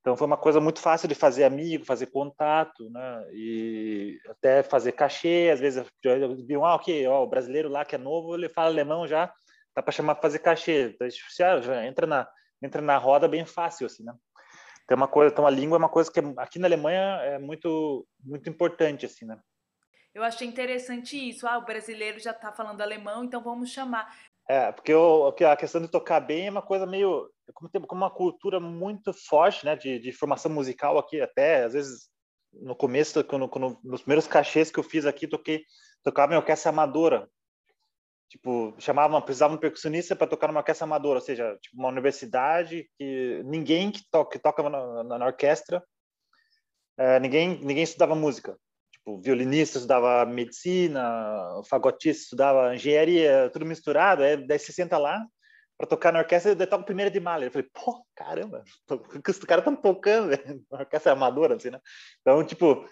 Então 0.00 0.16
foi 0.16 0.26
uma 0.26 0.36
coisa 0.36 0.60
muito 0.60 0.80
fácil 0.80 1.08
de 1.08 1.14
fazer 1.14 1.44
amigo, 1.44 1.84
fazer 1.84 2.06
contato, 2.06 2.88
né? 2.90 3.26
E 3.32 4.18
até 4.28 4.62
fazer 4.62 4.92
cachê, 4.92 5.50
às 5.52 5.60
vezes 5.60 5.84
viam, 6.46 6.64
ah, 6.64 6.76
ok, 6.76 7.06
ó, 7.06 7.22
o 7.22 7.26
brasileiro 7.26 7.68
lá 7.68 7.84
que 7.84 7.94
é 7.94 7.98
novo, 7.98 8.34
ele 8.34 8.48
fala 8.48 8.68
alemão 8.68 9.06
já, 9.06 9.32
dá 9.74 9.82
para 9.82 9.92
chamar 9.92 10.14
para 10.14 10.22
fazer 10.22 10.38
cachê. 10.38 10.94
Então, 10.94 11.08
já 11.60 11.86
entra 11.86 12.06
na 12.06 12.28
entra 12.62 12.82
na 12.82 12.96
roda 12.96 13.28
bem 13.28 13.44
fácil 13.44 13.86
assim, 13.86 14.02
né? 14.04 14.12
Tem 14.88 14.96
uma 14.96 15.06
coisa, 15.06 15.30
então 15.30 15.46
a 15.46 15.50
língua 15.50 15.76
é 15.76 15.78
uma 15.78 15.88
coisa 15.88 16.10
que 16.10 16.18
aqui 16.38 16.58
na 16.58 16.66
Alemanha 16.66 17.20
é 17.22 17.38
muito 17.38 18.08
muito 18.24 18.48
importante 18.48 19.04
assim, 19.04 19.26
né? 19.26 19.38
Eu 20.14 20.24
achei 20.24 20.48
interessante 20.48 21.28
isso. 21.28 21.46
Ah, 21.46 21.58
o 21.58 21.64
brasileiro 21.64 22.18
já 22.18 22.30
está 22.30 22.50
falando 22.50 22.80
alemão, 22.80 23.22
então 23.22 23.42
vamos 23.42 23.70
chamar. 23.70 24.10
É, 24.48 24.72
porque 24.72 24.90
eu, 24.90 25.26
a 25.26 25.56
questão 25.56 25.82
de 25.82 25.88
tocar 25.88 26.20
bem 26.20 26.46
é 26.46 26.50
uma 26.50 26.62
coisa 26.62 26.86
meio 26.86 27.30
como 27.52 27.68
tem 27.68 27.82
como 27.82 28.02
uma 28.02 28.10
cultura 28.10 28.58
muito 28.58 29.12
forte, 29.12 29.64
né, 29.66 29.76
de, 29.76 29.98
de 29.98 30.10
formação 30.10 30.50
musical 30.50 30.96
aqui 30.98 31.20
até 31.20 31.64
às 31.64 31.74
vezes 31.74 32.08
no 32.52 32.74
começo, 32.74 33.22
quando, 33.24 33.46
quando, 33.46 33.78
nos 33.84 34.00
primeiros 34.00 34.26
cachês 34.26 34.70
que 34.70 34.78
eu 34.78 34.82
fiz 34.82 35.04
aqui, 35.04 35.28
toquei 35.28 35.64
tocava 36.02 36.32
em 36.32 36.36
orquestra 36.38 36.70
amadora 36.70 37.28
tipo, 38.28 38.74
chamavam, 38.78 39.20
precisavam 39.22 39.56
um 39.56 39.60
percussionista 39.60 40.14
para 40.14 40.26
tocar 40.26 40.48
numa 40.48 40.60
orquestra 40.60 40.84
amadora, 40.84 41.18
ou 41.18 41.24
seja, 41.24 41.56
tipo, 41.60 41.76
uma 41.76 41.88
universidade 41.88 42.88
que 42.98 43.42
ninguém 43.44 43.90
que, 43.90 44.02
que 44.30 44.38
toca 44.38 44.62
na, 44.68 45.04
na, 45.04 45.18
na 45.18 45.26
orquestra, 45.26 45.82
é, 46.98 47.18
ninguém, 47.20 47.58
ninguém 47.60 47.84
estudava 47.84 48.14
música. 48.14 48.56
Tipo, 48.92 49.20
violinista 49.20 49.78
estudava 49.78 50.26
medicina, 50.26 51.62
fagotista 51.68 52.24
estudava 52.24 52.74
engenharia, 52.74 53.48
tudo 53.52 53.64
misturado, 53.64 54.22
aí, 54.22 54.36
daí 54.36 54.58
você 54.58 54.72
senta 54.72 54.98
lá 54.98 55.24
para 55.78 55.86
tocar 55.86 56.12
na 56.12 56.18
orquestra, 56.18 56.52
e 56.52 56.66
toca 56.66 56.84
primeira 56.84 57.10
de 57.10 57.20
malha. 57.20 57.46
Eu 57.46 57.52
falei, 57.52 57.68
pô, 57.72 58.04
caramba, 58.14 58.64
o 58.90 59.22
que 59.22 59.30
os 59.30 59.38
caras 59.38 59.62
estão 59.62 59.76
tocando, 59.76 60.30
velho? 60.30 60.64
Uma 60.70 60.80
orquestra 60.80 61.12
amadora, 61.12 61.54
assim, 61.54 61.70
né? 61.70 61.80
Então, 62.20 62.44
tipo, 62.44 62.84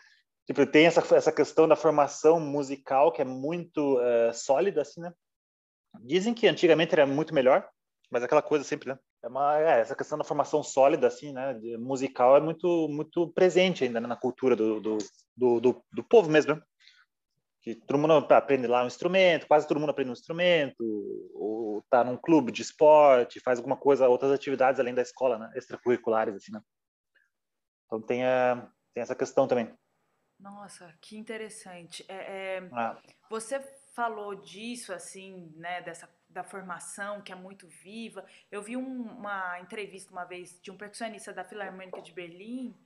tipo, 0.46 0.64
tem 0.66 0.86
essa, 0.86 1.00
essa 1.14 1.32
questão 1.32 1.66
da 1.66 1.74
formação 1.74 2.38
musical 2.38 3.10
que 3.10 3.20
é 3.20 3.24
muito 3.24 3.98
uh, 3.98 4.32
sólida, 4.32 4.82
assim, 4.82 5.00
né? 5.00 5.12
Dizem 6.02 6.34
que 6.34 6.46
antigamente 6.46 6.94
era 6.94 7.06
muito 7.06 7.34
melhor, 7.34 7.68
mas 8.10 8.22
aquela 8.22 8.42
coisa 8.42 8.64
sempre, 8.64 8.88
né? 8.88 8.98
É 9.22 9.28
uma, 9.28 9.58
é, 9.58 9.80
essa 9.80 9.96
questão 9.96 10.16
da 10.16 10.24
formação 10.24 10.62
sólida, 10.62 11.06
assim, 11.06 11.32
né? 11.32 11.54
Musical 11.78 12.36
é 12.36 12.40
muito, 12.40 12.88
muito 12.88 13.28
presente 13.32 13.84
ainda 13.84 14.00
né? 14.00 14.06
na 14.06 14.16
cultura 14.16 14.54
do, 14.54 14.80
do, 14.80 14.98
do, 15.36 15.60
do, 15.60 15.84
do 15.92 16.04
povo 16.04 16.30
mesmo, 16.30 16.54
né? 16.54 16.62
Que 17.62 17.74
todo 17.74 17.98
mundo 17.98 18.12
aprende 18.12 18.68
lá 18.68 18.84
um 18.84 18.86
instrumento, 18.86 19.48
quase 19.48 19.66
todo 19.66 19.80
mundo 19.80 19.90
aprende 19.90 20.10
um 20.10 20.12
instrumento, 20.12 20.76
ou 21.34 21.82
tá 21.90 22.04
num 22.04 22.16
clube 22.16 22.52
de 22.52 22.62
esporte, 22.62 23.40
faz 23.40 23.58
alguma 23.58 23.76
coisa, 23.76 24.08
outras 24.08 24.30
atividades 24.30 24.78
além 24.78 24.94
da 24.94 25.02
escola, 25.02 25.38
né? 25.38 25.50
Extracurriculares, 25.56 26.36
assim, 26.36 26.52
né? 26.52 26.60
Então 27.86 28.00
tem, 28.00 28.24
a, 28.24 28.70
tem 28.94 29.02
essa 29.02 29.16
questão 29.16 29.48
também. 29.48 29.74
Nossa, 30.38 30.92
que 31.00 31.16
interessante. 31.16 32.04
É, 32.08 32.14
é, 32.58 32.70
ah. 32.72 32.96
Você 33.30 33.58
falou 33.96 34.34
disso, 34.34 34.92
assim, 34.92 35.50
né, 35.56 35.80
dessa 35.80 36.08
da 36.28 36.44
formação 36.44 37.22
que 37.22 37.32
é 37.32 37.34
muito 37.34 37.66
viva. 37.66 38.22
Eu 38.52 38.60
vi 38.60 38.76
um, 38.76 39.02
uma 39.02 39.58
entrevista 39.58 40.12
uma 40.12 40.24
vez 40.24 40.60
de 40.60 40.70
um 40.70 40.76
percussionista 40.76 41.32
da 41.32 41.42
Filarmônica 41.42 42.02
de 42.02 42.12
Berlim, 42.12 42.76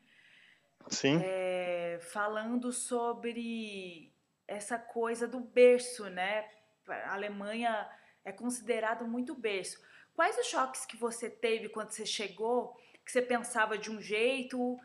Sim. 0.88 1.21
É, 1.23 1.99
falando 2.12 2.73
sobre 2.73 4.12
essa 4.47 4.79
coisa 4.79 5.26
do 5.26 5.40
berço, 5.40 6.09
né? 6.09 6.49
A 6.88 7.14
Alemanha 7.14 7.88
é 8.25 8.33
considerado 8.33 9.07
muito 9.07 9.35
berço. 9.35 9.81
Quais 10.14 10.38
os 10.38 10.47
choques 10.47 10.87
que 10.87 10.97
você 10.97 11.29
teve 11.29 11.69
quando 11.69 11.90
você 11.90 12.07
chegou, 12.07 12.76
que 13.05 13.12
você 13.12 13.21
pensava 13.21 13.76
de 13.76 13.90
um 13.90 14.00
jeito, 14.00 14.79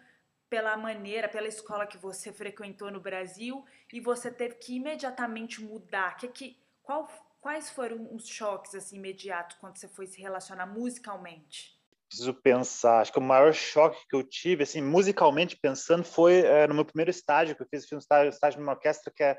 pela 0.55 0.77
maneira, 0.77 1.27
pela 1.27 1.50
escola 1.50 1.85
que 1.85 1.97
você 1.97 2.31
frequentou 2.31 2.89
no 2.89 3.01
Brasil 3.01 3.65
e 3.91 4.00
você 4.00 4.31
teve 4.31 4.55
que 4.55 4.77
imediatamente 4.77 5.62
mudar? 5.62 6.15
Que, 6.15 6.29
que, 6.29 6.57
qual, 6.81 7.09
quais 7.41 7.69
foram 7.69 8.07
os 8.15 8.25
choques 8.25 8.74
assim, 8.74 8.95
imediatos 8.95 9.57
quando 9.57 9.75
você 9.75 9.89
foi 9.89 10.07
se 10.07 10.21
relacionar 10.21 10.65
musicalmente? 10.65 11.77
Preciso 12.07 12.33
pensar. 12.35 13.01
Acho 13.01 13.12
que 13.12 13.19
o 13.19 13.21
maior 13.21 13.53
choque 13.53 14.07
que 14.07 14.15
eu 14.15 14.24
tive, 14.24 14.63
assim, 14.63 14.81
musicalmente 14.81 15.57
pensando, 15.57 16.05
foi 16.05 16.39
é, 16.39 16.65
no 16.67 16.74
meu 16.74 16.85
primeiro 16.85 17.12
estágio, 17.12 17.53
que 17.53 17.62
eu 17.62 17.67
fiz, 17.67 17.83
fiz 17.83 17.91
um 17.91 17.97
estágio, 17.97 18.29
estágio 18.29 18.62
numa 18.62 18.71
orquestra 18.71 19.12
que 19.13 19.24
é 19.24 19.38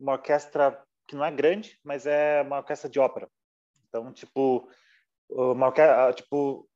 uma 0.00 0.14
orquestra 0.14 0.84
que 1.06 1.14
não 1.14 1.24
é 1.24 1.30
grande, 1.30 1.78
mas 1.84 2.06
é 2.06 2.42
uma 2.42 2.56
orquestra 2.56 2.90
de 2.90 2.98
ópera. 2.98 3.30
Então, 3.88 4.12
tipo, 4.12 4.68
uma 5.30 5.66
orquestra, 5.66 6.12
tipo, 6.12 6.67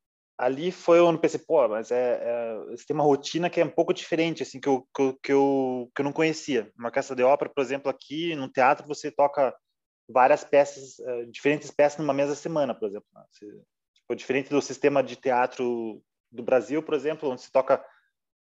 ali 0.43 0.73
foi 0.73 1.01
onde 1.01 1.21
pensei, 1.21 1.39
pô, 1.39 1.69
mas 1.69 1.93
é, 1.93 2.21
é, 2.21 2.75
tem 2.85 2.95
uma 2.95 3.05
rotina 3.05 3.49
que 3.49 3.61
é 3.61 3.65
um 3.65 3.71
pouco 3.71 3.95
diferente, 3.95 4.43
assim, 4.43 4.59
que 4.59 4.69
eu, 4.69 4.85
que 4.93 5.03
eu, 5.03 5.19
que 5.23 5.33
eu, 5.33 5.91
que 5.95 6.03
eu 6.03 6.05
não 6.05 6.13
conhecia. 6.13 6.69
Uma 6.77 6.89
orquestra 6.89 7.15
de 7.15 7.23
ópera, 7.23 7.49
por 7.55 7.63
exemplo, 7.63 7.89
aqui 7.89 8.35
no 8.35 8.49
teatro 8.49 8.87
você 8.87 9.09
toca 9.09 9.55
várias 10.09 10.43
peças, 10.43 10.99
uh, 10.99 11.31
diferentes 11.31 11.71
peças 11.71 12.01
numa 12.01 12.13
mesma 12.13 12.35
semana, 12.35 12.75
por 12.75 12.89
exemplo. 12.89 13.07
Né? 13.15 13.23
Se, 13.31 13.47
tipo, 13.95 14.17
diferente 14.17 14.51
do 14.51 14.61
sistema 14.61 15.01
de 15.01 15.15
teatro 15.15 16.03
do 16.31 16.43
Brasil, 16.43 16.83
por 16.83 16.95
exemplo, 16.95 17.31
onde 17.31 17.43
se 17.43 17.53
toca, 17.53 17.81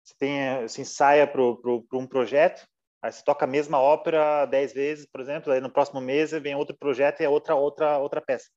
se 0.03 0.17
tem, 0.17 0.67
se 0.67 0.81
ensaia 0.81 1.27
para 1.27 1.39
um 1.43 2.07
projeto, 2.07 2.67
aí 2.99 3.11
se 3.11 3.23
toca 3.23 3.45
a 3.45 3.47
mesma 3.47 3.79
ópera 3.79 4.47
dez 4.47 4.73
vezes, 4.73 5.05
por 5.05 5.21
exemplo, 5.21 5.53
aí 5.53 5.61
no 5.61 5.71
próximo 5.71 6.01
mês 6.01 6.31
vem 6.31 6.55
outro 6.55 6.75
projeto 6.75 7.21
e 7.21 7.25
é 7.25 7.29
outra 7.29 7.53
outra 7.53 7.99
outra 7.99 8.19
peça. 8.19 8.49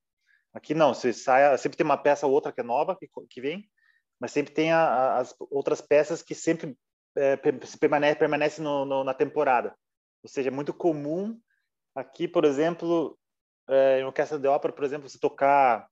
Aqui 0.55 0.73
não, 0.73 0.93
se 0.93 1.11
saia, 1.11 1.57
sempre 1.57 1.77
tem 1.77 1.83
uma 1.83 1.97
peça 1.97 2.25
ou 2.25 2.31
outra 2.31 2.49
que 2.49 2.61
é 2.61 2.63
nova 2.63 2.95
que, 2.95 3.09
que 3.29 3.41
vem, 3.41 3.69
mas 4.17 4.31
sempre 4.31 4.53
tem 4.53 4.71
a, 4.71 4.79
a, 4.79 5.17
as 5.17 5.35
outras 5.51 5.81
peças 5.81 6.23
que 6.23 6.33
sempre 6.33 6.77
é, 7.13 7.35
permanece, 7.35 8.17
permanece 8.17 8.61
no, 8.61 8.85
no, 8.85 9.03
na 9.03 9.13
temporada. 9.13 9.75
Ou 10.23 10.29
seja, 10.29 10.47
é 10.47 10.51
muito 10.51 10.73
comum 10.73 11.37
aqui, 11.93 12.25
por 12.25 12.45
exemplo, 12.45 13.19
é, 13.67 13.99
em 13.99 14.05
orquestra 14.05 14.39
de 14.39 14.47
ópera, 14.47 14.73
por 14.73 14.85
exemplo, 14.85 15.09
você 15.09 15.19
tocar, 15.19 15.89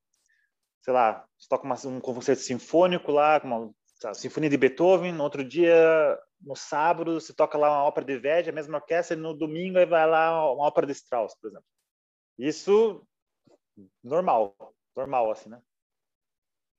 sei 0.81 0.93
lá, 0.93 1.25
você 1.37 1.49
toca 1.49 1.65
uma, 1.65 1.75
um 1.85 1.99
concerto 1.99 2.41
sinfônico 2.41 3.11
lá, 3.11 3.41
uma 3.43 3.69
sabe, 3.99 4.17
sinfonia 4.17 4.49
de 4.49 4.55
Beethoven, 4.55 5.11
no 5.11 5.23
outro 5.25 5.43
dia, 5.43 6.17
no 6.39 6.55
sábado, 6.55 7.19
você 7.19 7.33
toca 7.33 7.57
lá 7.57 7.69
uma 7.69 7.83
ópera 7.83 8.05
de 8.05 8.17
Verdi, 8.17 8.49
a 8.49 8.53
mesma 8.53 8.77
orquestra, 8.77 9.17
e 9.17 9.19
no 9.19 9.33
domingo 9.33 9.77
aí 9.77 9.85
vai 9.85 10.07
lá 10.07 10.53
uma 10.53 10.67
ópera 10.67 10.87
de 10.87 10.93
Strauss, 10.93 11.35
por 11.35 11.49
exemplo. 11.49 11.65
Isso 12.37 13.05
normal, 14.03 14.55
normal, 14.95 15.31
assim, 15.31 15.49
né? 15.49 15.61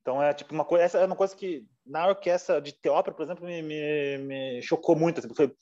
Então 0.03 0.23
é 0.23 0.35
tipo 0.35 0.53
uma 0.53 0.65
coisa, 0.65 0.85
essa 0.85 0.99
é 0.99 1.07
uma 1.07 1.17
coisa 1.17 1.35
que 1.35 1.67
na 1.85 2.07
orquestra 2.07 2.61
de 2.61 2.77
ópera, 2.89 3.17
por 3.17 3.23
exemplo, 3.23 3.47
me, 3.47 3.63
me, 3.63 4.19
me 4.19 4.63
chocou 4.63 4.95
muito. 4.95 5.19
Assim, 5.19 5.35
falei, 5.35 5.55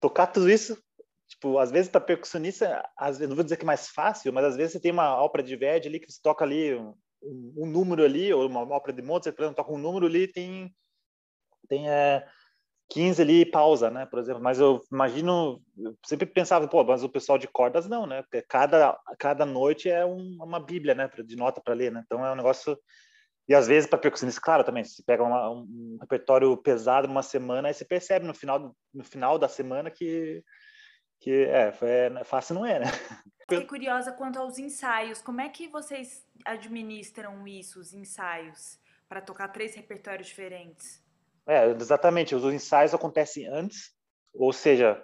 tocar 0.00 0.26
tudo 0.26 0.50
isso, 0.50 0.78
tipo, 1.26 1.58
às 1.58 1.70
vezes 1.70 1.90
para 1.90 2.00
percussionista, 2.00 2.86
às 2.96 3.18
vezes, 3.18 3.28
não 3.28 3.36
vou 3.36 3.44
dizer 3.44 3.56
que 3.56 3.64
é 3.64 3.66
mais 3.66 3.88
fácil, 3.88 4.32
mas 4.32 4.44
às 4.44 4.56
vezes 4.56 4.72
você 4.72 4.80
tem 4.80 4.92
uma 4.92 5.22
ópera 5.22 5.42
de 5.42 5.56
Verdi 5.56 5.88
ali 5.88 6.00
que 6.00 6.10
você 6.10 6.20
toca 6.22 6.44
ali 6.44 6.74
um, 6.74 6.94
um 7.22 7.66
número 7.66 8.04
ali, 8.04 8.32
ou 8.32 8.46
uma 8.46 8.60
ópera 8.60 8.92
de 8.92 9.02
Mozart, 9.02 9.34
por 9.34 9.42
exemplo, 9.42 9.56
toca 9.56 9.72
um 9.72 9.78
número 9.78 10.06
ali, 10.06 10.28
tem 10.28 10.74
tem 11.68 11.88
é, 11.88 12.26
15 12.90 13.20
ali 13.20 13.44
pausa, 13.44 13.90
né, 13.90 14.06
por 14.06 14.18
exemplo. 14.18 14.42
Mas 14.42 14.58
eu 14.58 14.82
imagino, 14.90 15.62
eu 15.76 15.96
sempre 16.04 16.26
pensava, 16.26 16.66
pô, 16.66 16.82
mas 16.84 17.04
o 17.04 17.08
pessoal 17.08 17.38
de 17.38 17.46
cordas 17.46 17.88
não, 17.88 18.06
né? 18.06 18.22
Porque 18.22 18.42
cada 18.42 18.98
cada 19.18 19.44
noite 19.44 19.88
é 19.90 20.04
um, 20.04 20.38
uma 20.42 20.60
bíblia, 20.60 20.94
né, 20.94 21.08
de 21.24 21.36
nota 21.36 21.60
para 21.60 21.74
ler, 21.74 21.92
né? 21.92 22.02
Então 22.04 22.24
é 22.24 22.32
um 22.32 22.36
negócio 22.36 22.78
e 23.48 23.54
às 23.54 23.66
vezes 23.66 23.88
para 23.88 23.98
percussionista, 23.98 24.40
claro, 24.42 24.62
também, 24.62 24.84
se 24.84 25.02
pega 25.02 25.22
uma, 25.22 25.50
um 25.50 25.96
repertório 26.00 26.54
pesado 26.56 27.08
numa 27.08 27.22
semana, 27.22 27.68
aí 27.68 27.74
você 27.74 27.84
percebe 27.84 28.26
no 28.26 28.34
final 28.34 28.74
no 28.92 29.04
final 29.04 29.38
da 29.38 29.48
semana 29.48 29.90
que 29.90 30.42
que 31.20 31.30
é, 31.46 31.72
é 31.82 32.24
fácil 32.24 32.54
não 32.54 32.66
é, 32.66 32.78
né? 32.78 32.86
Fiquei 33.40 33.66
curiosa 33.66 34.12
quanto 34.12 34.38
aos 34.38 34.58
ensaios. 34.58 35.22
Como 35.22 35.40
é 35.40 35.48
que 35.48 35.68
vocês 35.68 36.26
administram 36.44 37.46
isso, 37.48 37.80
os 37.80 37.94
ensaios, 37.94 38.78
para 39.08 39.22
tocar 39.22 39.48
três 39.48 39.74
repertórios 39.74 40.28
diferentes? 40.28 41.02
É, 41.48 41.70
exatamente. 41.70 42.34
Os 42.34 42.44
ensaios 42.52 42.92
acontecem 42.94 43.46
antes, 43.46 43.90
ou 44.34 44.52
seja, 44.52 45.02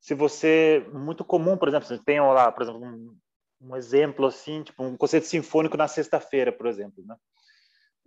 se 0.00 0.14
você 0.14 0.86
muito 0.92 1.24
comum, 1.24 1.56
por 1.58 1.68
exemplo, 1.68 1.88
você 1.88 1.98
tem 1.98 2.20
lá, 2.20 2.50
por 2.52 2.62
exemplo, 2.62 2.80
um, 2.80 3.16
um 3.60 3.76
exemplo 3.76 4.26
assim, 4.26 4.62
tipo 4.62 4.82
um 4.84 4.96
concerto 4.96 5.26
sinfônico 5.26 5.76
na 5.76 5.88
sexta-feira, 5.88 6.52
por 6.52 6.66
exemplo, 6.66 7.04
né? 7.04 7.16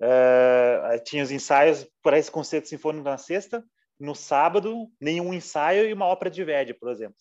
É, 0.02 0.98
tinha 1.06 1.24
os 1.24 1.30
ensaios 1.30 1.88
para 2.02 2.18
esse 2.18 2.32
concerto 2.32 2.68
sinfônico 2.68 3.04
na 3.04 3.18
sexta, 3.18 3.64
no 4.00 4.16
sábado 4.16 4.90
nenhum 5.00 5.34
ensaio 5.34 5.88
e 5.88 5.94
uma 5.94 6.08
ópera 6.08 6.32
de 6.32 6.44
Verdi, 6.44 6.74
por 6.74 6.90
exemplo, 6.90 7.16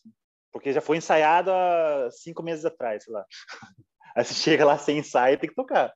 porque 0.50 0.72
já 0.72 0.80
foi 0.80 0.96
ensaiado 0.96 1.50
há 1.52 2.08
cinco 2.10 2.42
meses 2.42 2.64
atrás, 2.64 3.04
sei 3.04 3.12
lá. 3.12 3.24
Aí 4.16 4.24
você 4.24 4.34
chega 4.34 4.64
lá 4.64 4.78
sem 4.78 4.98
ensaio 4.98 5.34
e 5.34 5.38
tem 5.38 5.50
que 5.50 5.56
tocar. 5.56 5.92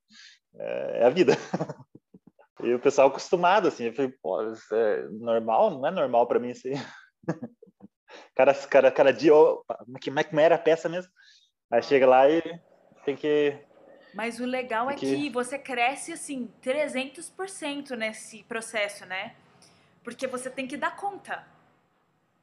É, 0.58 1.00
é 1.02 1.04
a 1.04 1.10
vida. 1.10 1.32
E 2.62 2.72
o 2.72 2.78
pessoal 2.78 3.08
acostumado, 3.08 3.68
assim, 3.68 3.84
eu 3.84 3.94
falei, 3.94 4.12
pô, 4.22 4.42
isso 4.50 4.74
é 4.74 5.08
normal? 5.10 5.70
Não 5.70 5.86
é 5.86 5.90
normal 5.90 6.26
para 6.26 6.38
mim 6.38 6.50
isso 6.50 6.66
aí. 6.66 6.74
cada, 8.34 8.54
cada, 8.54 8.90
cada 8.90 9.12
dia, 9.12 9.34
oh, 9.34 9.62
como 10.02 10.18
é 10.20 10.24
que 10.24 10.40
era 10.40 10.54
a 10.54 10.58
peça 10.58 10.88
mesmo? 10.88 11.12
Aí 11.70 11.82
chega 11.82 12.06
lá 12.06 12.28
e 12.30 12.42
tem 13.04 13.16
que... 13.16 13.58
Mas 14.14 14.40
o 14.40 14.46
legal 14.46 14.90
é 14.90 14.94
que... 14.94 15.14
que 15.14 15.30
você 15.30 15.58
cresce, 15.58 16.12
assim, 16.12 16.50
300% 16.62 17.90
nesse 17.90 18.42
processo, 18.44 19.04
né? 19.04 19.34
Porque 20.02 20.26
você 20.26 20.48
tem 20.48 20.66
que 20.66 20.76
dar 20.76 20.96
conta. 20.96 21.44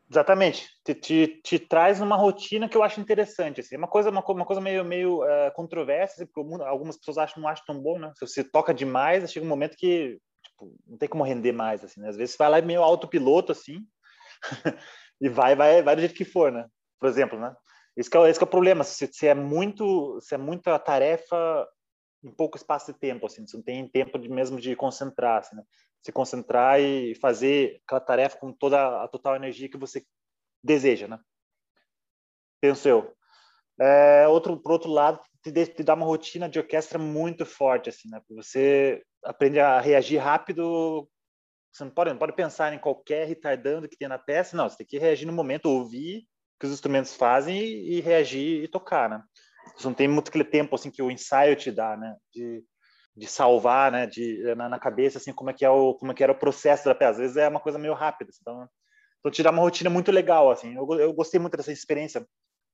Exatamente. 0.10 0.70
Te, 0.84 0.94
te, 0.94 1.42
te, 1.44 1.60
traz 1.60 2.02
uma 2.02 2.16
rotina 2.16 2.70
que 2.70 2.78
eu 2.78 2.84
acho 2.84 3.00
interessante. 3.00 3.62
Assim. 3.62 3.76
É 3.76 3.78
uma 3.78 3.88
coisa, 3.88 4.10
uma, 4.10 4.24
uma 4.24 4.46
coisa 4.46 4.62
meio, 4.62 4.84
meio 4.84 5.24
uh, 5.24 5.52
controversa, 5.56 6.26
porque 6.26 6.64
algumas 6.64 6.98
pessoas 6.98 7.18
acham, 7.18 7.42
não 7.42 7.50
acham 7.50 7.66
tão 7.66 7.82
bom, 7.82 7.98
né? 7.98 8.12
Se 8.16 8.28
você 8.28 8.44
toca 8.44 8.74
demais, 8.74 9.32
chega 9.32 9.46
um 9.46 9.50
momento 9.50 9.78
que 9.78 10.20
tipo, 10.44 10.76
não 10.86 10.98
tem 10.98 11.10
como 11.10 11.24
render 11.24 11.52
mais. 11.52 11.84
Assim, 11.84 12.02
né? 12.02 12.10
Às 12.10 12.18
vezes 12.18 12.36
você 12.36 12.38
vai 12.38 12.50
lá 12.50 12.62
meio 12.62 12.84
autopiloto, 12.84 13.52
assim, 13.52 13.80
e 15.22 15.30
vai, 15.30 15.56
vai, 15.56 15.82
vai 15.82 15.96
do 15.96 16.02
jeito 16.02 16.16
que 16.16 16.26
for, 16.26 16.52
né? 16.52 16.66
Por 17.00 17.10
exemplo, 17.10 17.40
né? 17.40 17.56
Esse 17.96 18.16
é, 18.16 18.30
esse 18.30 18.40
é 18.40 18.44
o 18.44 18.48
problema. 18.48 18.84
Se, 18.84 19.08
se, 19.12 19.28
é 19.28 19.34
muito, 19.34 20.20
se 20.22 20.36
é 20.36 20.38
muita 20.38 20.78
tarefa 20.80 21.68
em 22.24 22.32
pouco 22.32 22.58
espaço 22.58 22.92
de 22.92 23.00
tempo, 23.00 23.26
assim, 23.26 23.46
você 23.46 23.58
não 23.58 23.64
tem 23.64 23.88
tempo 23.88 24.18
de 24.18 24.30
mesmo 24.30 24.60
de 24.60 24.76
concentrar, 24.76 25.40
assim, 25.40 25.56
né? 25.56 25.64
se 26.04 26.12
concentrar 26.12 26.82
e 26.82 27.16
fazer 27.16 27.82
aquela 27.86 28.02
tarefa 28.02 28.38
com 28.38 28.52
toda 28.52 29.04
a 29.04 29.08
total 29.08 29.36
energia 29.36 29.70
que 29.70 29.78
você 29.78 30.06
deseja, 30.62 31.08
né? 31.08 31.18
Penso 32.62 32.88
eu. 32.88 33.16
É, 33.80 34.28
outro, 34.28 34.58
por 34.58 34.74
outro 34.74 34.92
lado, 34.92 35.20
te, 35.42 35.52
te 35.52 35.84
dá 35.84 35.94
uma 35.94 36.06
rotina 36.06 36.50
de 36.50 36.60
orquestra 36.60 37.00
muito 37.00 37.46
forte, 37.46 37.90
assim, 37.90 38.10
né? 38.10 38.22
Você 38.30 39.02
aprende 39.24 39.60
a 39.60 39.80
reagir 39.80 40.18
rápido. 40.18 41.10
Você 41.72 41.86
não 41.86 41.92
pode, 41.92 42.12
não 42.12 42.20
pode 42.20 42.34
pensar 42.34 42.74
em 42.74 42.80
qualquer 42.80 43.26
retardando 43.26 43.88
que 43.88 43.98
tem 43.98 44.08
na 44.08 44.20
peça, 44.20 44.56
não. 44.56 44.70
Você 44.70 44.78
tem 44.78 44.88
que 44.88 45.00
reagir 45.00 45.26
no 45.26 45.34
momento, 45.34 45.66
ouvir 45.68 46.20
o 46.20 46.60
que 46.60 46.66
os 46.68 46.74
instrumentos 46.74 47.16
fazem 47.16 47.58
e, 47.58 47.98
e 47.98 48.02
reagir 48.02 48.64
e 48.64 48.68
tocar, 48.68 49.10
né? 49.10 49.24
Não 49.84 49.94
tem 49.94 50.08
muito 50.08 50.30
aquele 50.30 50.44
tempo 50.44 50.76
assim 50.76 50.92
que 50.92 51.02
o 51.02 51.12
ensaio 51.12 51.56
te 51.56 51.72
dá, 51.72 51.98
né? 51.98 52.16
De 52.34 52.64
de 53.16 53.28
salvar, 53.28 53.92
né, 53.92 54.08
de 54.08 54.42
na, 54.56 54.68
na, 54.68 54.80
cabeça 54.80 55.20
assim 55.20 55.32
como 55.32 55.52
é 55.52 55.54
que 55.54 55.64
é 55.64 55.70
o 55.70 55.94
como 55.94 56.12
é 56.12 56.16
que 56.16 56.24
era 56.24 56.32
o 56.32 56.38
processo 56.38 56.86
da 56.86 56.96
peça. 56.96 57.12
Às 57.12 57.18
vezes 57.18 57.38
é 57.38 57.48
uma 57.48 57.60
coisa 57.60 57.78
meio 57.78 57.94
rápida, 57.94 58.32
assim, 58.32 58.40
então 58.42 58.68
então 59.20 59.32
te 59.32 59.44
dá 59.44 59.52
uma 59.52 59.62
rotina 59.62 59.90
muito 59.90 60.12
legal 60.12 60.50
assim. 60.52 60.76
Eu, 60.76 60.88
eu 61.00 61.14
gostei 61.14 61.40
muito 61.40 61.56
dessa 61.56 61.72
experiência, 61.72 62.26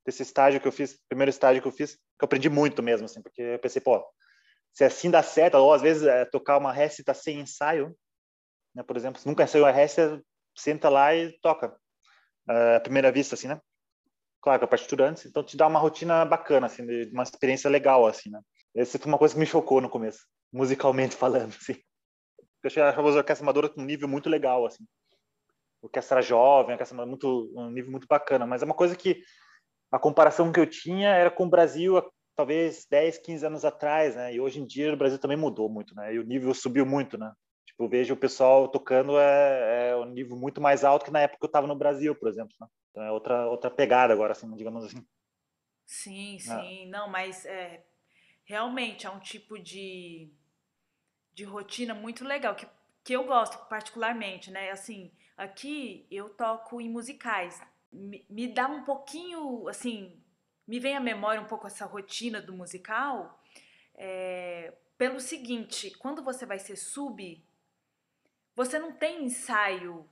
desse 0.06 0.24
estágio 0.24 0.62
que 0.62 0.68
eu 0.68 0.72
fiz, 0.72 0.98
primeiro 1.10 1.30
estágio 1.30 1.62
que 1.62 1.68
eu 1.68 1.72
fiz, 1.72 1.96
que 1.96 2.24
eu 2.24 2.26
aprendi 2.26 2.50
muito 2.50 2.82
mesmo 2.82 3.06
assim, 3.06 3.22
porque 3.22 3.42
eu 3.42 3.60
pensei, 3.60 3.82
pô, 3.82 4.04
se 4.74 4.84
assim 4.84 5.12
dá 5.12 5.22
certo, 5.22 5.56
ou 5.56 5.74
às 5.74 5.82
vezes 5.82 6.04
é, 6.04 6.26
tocar 6.26 6.58
uma 6.58 6.72
récita 6.72 7.14
sem 7.14 7.42
ensaio, 7.42 7.94
né, 8.74 8.82
por 8.84 8.96
exemplo, 8.96 9.20
se 9.20 9.28
nunca 9.28 9.44
ensaiou 9.44 9.66
a 9.66 9.72
récita, 9.72 10.22
senta 10.58 10.90
lá 10.90 11.14
e 11.14 11.38
toca. 11.42 11.76
Uh, 12.50 12.82
primeira 12.82 13.12
vista 13.12 13.36
assim, 13.36 13.48
né? 13.48 13.62
Claro, 14.42 14.60
com 14.60 14.66
a 14.66 14.70
partitura 14.70 15.10
antes, 15.10 15.26
então 15.26 15.44
te 15.44 15.58
dá 15.58 15.68
uma 15.68 15.80
rotina 15.80 16.24
bacana 16.24 16.68
assim, 16.68 16.86
de 16.86 17.12
uma 17.12 17.24
experiência 17.24 17.70
legal 17.70 18.06
assim, 18.08 18.30
né? 18.30 18.40
Essa 18.76 18.98
foi 18.98 19.12
uma 19.12 19.18
coisa 19.18 19.34
que 19.34 19.40
me 19.40 19.46
chocou 19.46 19.82
no 19.82 19.90
começo, 19.90 20.26
musicalmente 20.52 21.16
falando, 21.16 21.54
assim. 21.60 21.76
Eu 22.64 22.68
achava 22.68 23.10
as 23.10 23.16
orquestras 23.16 23.42
amadoras 23.42 23.72
com 23.72 23.82
um 23.82 23.86
nível 23.86 24.08
muito 24.08 24.30
legal, 24.30 24.66
assim. 24.66 24.86
Orquestra 25.82 26.22
jovem, 26.22 26.74
orquestra 26.74 27.06
muito, 27.06 27.52
um 27.56 27.70
nível 27.70 27.92
muito 27.92 28.08
bacana, 28.08 28.46
mas 28.46 28.62
é 28.62 28.66
uma 28.66 28.74
coisa 28.74 28.96
que 28.96 29.22
a 29.92 29.98
comparação 29.98 30.52
que 30.52 30.60
eu 30.60 30.68
tinha 30.68 31.10
era 31.10 31.32
com 31.32 31.46
o 31.46 31.50
Brasil 31.50 32.02
talvez 32.40 32.86
10, 32.90 33.18
15 33.18 33.46
anos 33.46 33.66
atrás, 33.66 34.16
né? 34.16 34.34
E 34.34 34.40
hoje 34.40 34.62
em 34.62 34.66
dia 34.66 34.94
o 34.94 34.98
Brasil 34.98 35.20
também 35.20 35.36
mudou 35.36 35.68
muito, 35.68 35.94
né? 35.94 36.14
E 36.14 36.20
o 36.20 36.24
nível 36.24 36.54
subiu 36.54 36.86
muito, 36.86 37.18
né? 37.18 37.34
Tipo, 37.70 37.88
vejo 37.88 38.16
o 38.16 38.18
pessoal 38.18 38.68
tocando 38.68 39.20
é, 39.20 39.90
é 39.92 39.96
um 39.96 40.06
nível 40.06 40.36
muito 40.36 40.60
mais 40.60 40.84
alto 40.84 41.06
que 41.06 41.12
na 41.12 41.22
época 41.22 41.40
que 41.40 41.46
eu 41.46 41.50
estava 41.50 41.68
no 41.68 41.76
Brasil, 41.76 42.16
por 42.16 42.28
exemplo. 42.28 42.54
Né? 42.60 42.68
Então 42.90 43.04
é 43.04 43.12
outra 43.12 43.48
outra 43.48 43.70
pegada 43.70 44.12
agora, 44.12 44.32
assim, 44.32 44.52
digamos 44.56 44.84
assim. 44.84 45.06
Sim, 45.86 46.36
é. 46.36 46.40
sim, 46.40 46.84
é. 46.84 46.88
não, 46.88 47.08
mas 47.08 47.46
é, 47.46 47.86
realmente 48.44 49.06
é 49.06 49.10
um 49.10 49.20
tipo 49.20 49.60
de, 49.60 50.32
de 51.34 51.44
rotina 51.44 51.94
muito 51.94 52.26
legal, 52.26 52.56
que, 52.56 52.68
que 53.04 53.14
eu 53.14 53.24
gosto 53.24 53.58
particularmente, 53.68 54.50
né? 54.52 54.72
Assim, 54.72 55.12
aqui 55.38 56.08
eu 56.10 56.30
toco 56.30 56.82
em 56.82 56.90
musicais. 56.90 57.62
Me, 57.92 58.26
me 58.30 58.48
dá 58.48 58.68
um 58.68 58.84
pouquinho, 58.84 59.68
assim, 59.68 60.20
me 60.68 60.80
vem 60.80 60.96
à 60.96 61.00
memória 61.00 61.42
um 61.42 61.48
pouco 61.48 61.68
essa 61.68 61.86
rotina 61.86 62.42
do 62.42 62.54
musical, 62.54 63.40
é, 63.96 64.74
pelo 64.98 65.20
seguinte, 65.20 65.92
quando 65.98 66.24
você 66.24 66.46
vai 66.46 66.60
ser 66.60 66.76
sub, 66.76 67.44
você 68.60 68.78
não 68.78 68.92
tem 68.92 69.24
ensaio. 69.24 70.06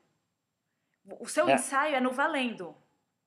O 1.20 1.28
seu 1.28 1.50
é. 1.50 1.56
ensaio 1.56 1.96
é 1.96 2.00
no 2.00 2.12
valendo, 2.14 2.74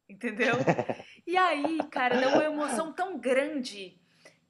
entendeu? 0.09 0.55
e 1.27 1.37
aí, 1.37 1.79
cara, 1.91 2.19
dá 2.19 2.29
uma 2.29 2.45
emoção 2.45 2.91
tão 2.95 3.19
grande 3.19 4.01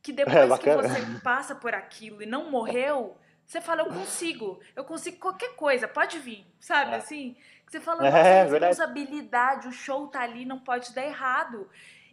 que 0.00 0.12
é, 0.12 0.14
depois 0.14 0.36
é, 0.36 0.58
que 0.58 0.76
você 0.76 1.20
passa 1.24 1.56
por 1.56 1.74
aquilo 1.74 2.22
e 2.22 2.26
não 2.26 2.52
morreu, 2.52 3.18
você 3.44 3.60
fala, 3.60 3.82
eu 3.82 3.86
consigo, 3.86 4.60
eu 4.76 4.84
consigo 4.84 5.18
qualquer 5.18 5.56
coisa, 5.56 5.88
pode 5.88 6.20
vir, 6.20 6.46
sabe? 6.60 6.92
É. 6.92 6.96
Assim, 6.98 7.36
você 7.66 7.80
fala, 7.80 8.06
é, 8.06 8.44
nossa, 8.44 8.66
é, 8.66 8.70
usabilidade, 8.70 9.66
o 9.66 9.72
show 9.72 10.06
tá 10.06 10.20
ali, 10.20 10.44
não 10.44 10.60
pode 10.60 10.94
dar 10.94 11.04
errado. 11.04 11.68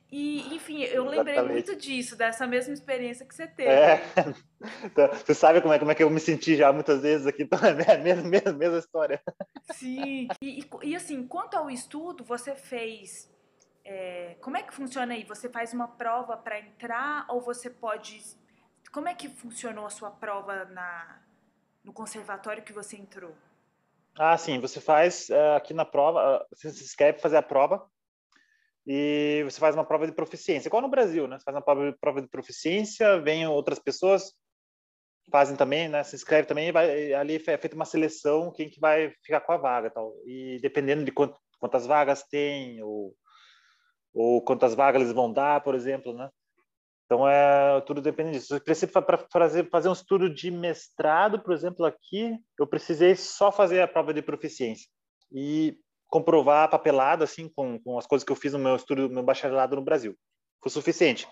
E, 0.09 0.55
enfim, 0.55 0.83
eu 0.83 1.03
lembrei 1.03 1.33
Exatamente. 1.33 1.67
muito 1.67 1.75
disso, 1.75 2.15
dessa 2.15 2.47
mesma 2.47 2.73
experiência 2.73 3.25
que 3.25 3.35
você 3.35 3.45
teve. 3.45 3.69
É, 3.69 4.01
então, 4.85 5.09
você 5.09 5.33
sabe 5.33 5.61
como 5.61 5.73
é, 5.73 5.79
como 5.79 5.91
é 5.91 5.95
que 5.95 6.03
eu 6.03 6.09
me 6.09 6.19
senti 6.19 6.55
já 6.55 6.71
muitas 6.71 7.01
vezes 7.01 7.27
aqui, 7.27 7.43
então 7.43 7.59
é 7.59 7.93
a 7.93 7.97
mesma, 7.97 8.23
mesma, 8.29 8.53
mesma 8.53 8.77
história. 8.77 9.21
Sim. 9.73 10.29
E, 10.41 10.59
e, 10.59 10.69
e, 10.83 10.95
assim, 10.95 11.27
quanto 11.27 11.57
ao 11.57 11.69
estudo, 11.69 12.23
você 12.23 12.55
fez. 12.55 13.29
É, 13.83 14.37
como 14.41 14.55
é 14.55 14.63
que 14.63 14.73
funciona 14.73 15.13
aí? 15.13 15.25
Você 15.25 15.49
faz 15.49 15.73
uma 15.73 15.87
prova 15.89 16.37
para 16.37 16.59
entrar 16.59 17.25
ou 17.29 17.41
você 17.41 17.69
pode. 17.69 18.21
Como 18.93 19.09
é 19.09 19.13
que 19.13 19.27
funcionou 19.27 19.85
a 19.85 19.89
sua 19.89 20.09
prova 20.09 20.65
na, 20.65 21.21
no 21.83 21.91
conservatório 21.91 22.63
que 22.63 22.71
você 22.71 22.95
entrou? 22.95 23.35
Ah, 24.17 24.37
sim, 24.37 24.59
você 24.59 24.79
faz 24.79 25.29
uh, 25.29 25.57
aqui 25.57 25.73
na 25.73 25.85
prova, 25.85 26.41
uh, 26.41 26.55
você 26.55 26.69
se 26.71 26.83
inscreve 26.83 27.19
fazer 27.19 27.37
a 27.37 27.41
prova 27.41 27.87
e 28.89 29.43
você 29.43 29.59
faz 29.59 29.75
uma 29.75 29.83
prova 29.83 30.05
de 30.07 30.13
proficiência, 30.13 30.69
igual 30.69 30.81
no 30.81 30.87
Brasil, 30.87 31.27
né? 31.27 31.37
Você 31.37 31.43
faz 31.43 31.57
uma 31.57 31.61
prova, 31.61 32.21
de 32.21 32.27
proficiência, 32.29 33.19
vem 33.19 33.45
outras 33.45 33.79
pessoas, 33.79 34.31
fazem 35.29 35.57
também, 35.57 35.89
né? 35.89 36.01
Se 36.03 36.15
inscreve 36.15 36.47
também, 36.47 36.71
vai, 36.71 37.11
ali 37.13 37.35
é 37.35 37.57
feita 37.57 37.75
uma 37.75 37.83
seleção 37.83 38.49
quem 38.49 38.69
que 38.69 38.79
vai 38.79 39.13
ficar 39.21 39.41
com 39.41 39.51
a 39.51 39.57
vaga, 39.57 39.89
tal. 39.89 40.15
E 40.25 40.57
dependendo 40.61 41.03
de 41.03 41.11
quant, 41.11 41.35
quantas 41.59 41.85
vagas 41.85 42.23
tem 42.23 42.81
ou, 42.81 43.13
ou 44.13 44.41
quantas 44.41 44.73
vagas 44.73 45.01
eles 45.01 45.13
vão 45.13 45.33
dar, 45.33 45.61
por 45.61 45.75
exemplo, 45.75 46.13
né? 46.13 46.29
Então 47.05 47.27
é 47.27 47.81
tudo 47.81 48.01
depende 48.01 48.31
disso. 48.31 48.57
Precisa 48.61 49.01
para 49.01 49.17
fazer 49.29 49.69
fazer 49.69 49.89
um 49.89 49.93
estudo 49.93 50.33
de 50.33 50.49
mestrado, 50.49 51.41
por 51.41 51.53
exemplo, 51.53 51.85
aqui 51.85 52.37
eu 52.57 52.65
precisei 52.65 53.17
só 53.17 53.51
fazer 53.51 53.81
a 53.81 53.87
prova 53.87 54.13
de 54.13 54.21
proficiência 54.21 54.87
e 55.29 55.77
comprovar 56.07 56.63
a 56.63 56.67
papelada 56.67 57.23
assim 57.23 57.49
com, 57.49 57.79
com, 57.79 57.97
as 57.97 58.07
coisas 58.07 58.25
que 58.25 58.31
eu 58.31 58.35
fiz 58.35 58.53
no 58.53 58.59
meu 58.59 58.75
estudo, 58.75 59.07
no 59.07 59.15
meu 59.15 59.23
bacharelado 59.23 59.75
no 59.75 59.81
Brasil. 59.81 60.17
Foi 60.61 60.71
suficiente. 60.71 61.27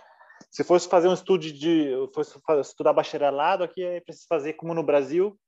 Se 0.52 0.64
fosse 0.64 0.88
fazer 0.88 1.08
um 1.08 1.14
estudo 1.14 1.42
de, 1.52 1.92
fosse 2.14 2.38
estudar 2.62 2.94
bacharelado 2.94 3.64
aqui, 3.64 3.84
é 3.84 4.02
preciso 4.02 4.28
fazer 4.28 4.54
como 4.54 4.74
no 4.74 4.84
Brasil, 4.84 5.40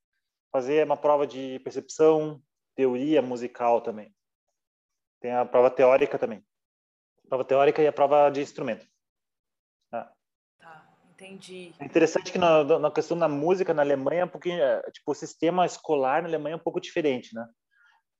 fazer 0.51 0.85
uma 0.85 0.97
prova 0.97 1.27
de 1.27 1.59
percepção, 1.59 2.41
teoria 2.75 3.21
musical 3.21 3.81
também. 3.81 4.13
Tem 5.19 5.31
a 5.31 5.45
prova 5.45 5.69
teórica 5.69 6.17
também. 6.17 6.43
A 7.25 7.27
prova 7.27 7.43
teórica 7.43 7.81
e 7.81 7.87
a 7.87 7.93
prova 7.93 8.29
de 8.29 8.41
instrumento. 8.41 8.87
Ah. 9.91 10.09
Tá, 10.59 10.87
entendi. 11.11 11.73
É 11.79 11.85
interessante 11.85 12.31
que 12.31 12.37
na, 12.37 12.63
na 12.79 12.91
questão 12.91 13.17
da 13.17 13.27
música 13.27 13.73
na 13.73 13.81
Alemanha, 13.81 14.25
um 14.25 14.29
pouquinho, 14.29 14.61
é, 14.61 14.81
tipo, 14.91 15.11
o 15.11 15.15
sistema 15.15 15.65
escolar 15.65 16.21
na 16.21 16.29
Alemanha 16.29 16.53
é 16.53 16.57
um 16.57 16.63
pouco 16.63 16.79
diferente, 16.79 17.35
né? 17.35 17.45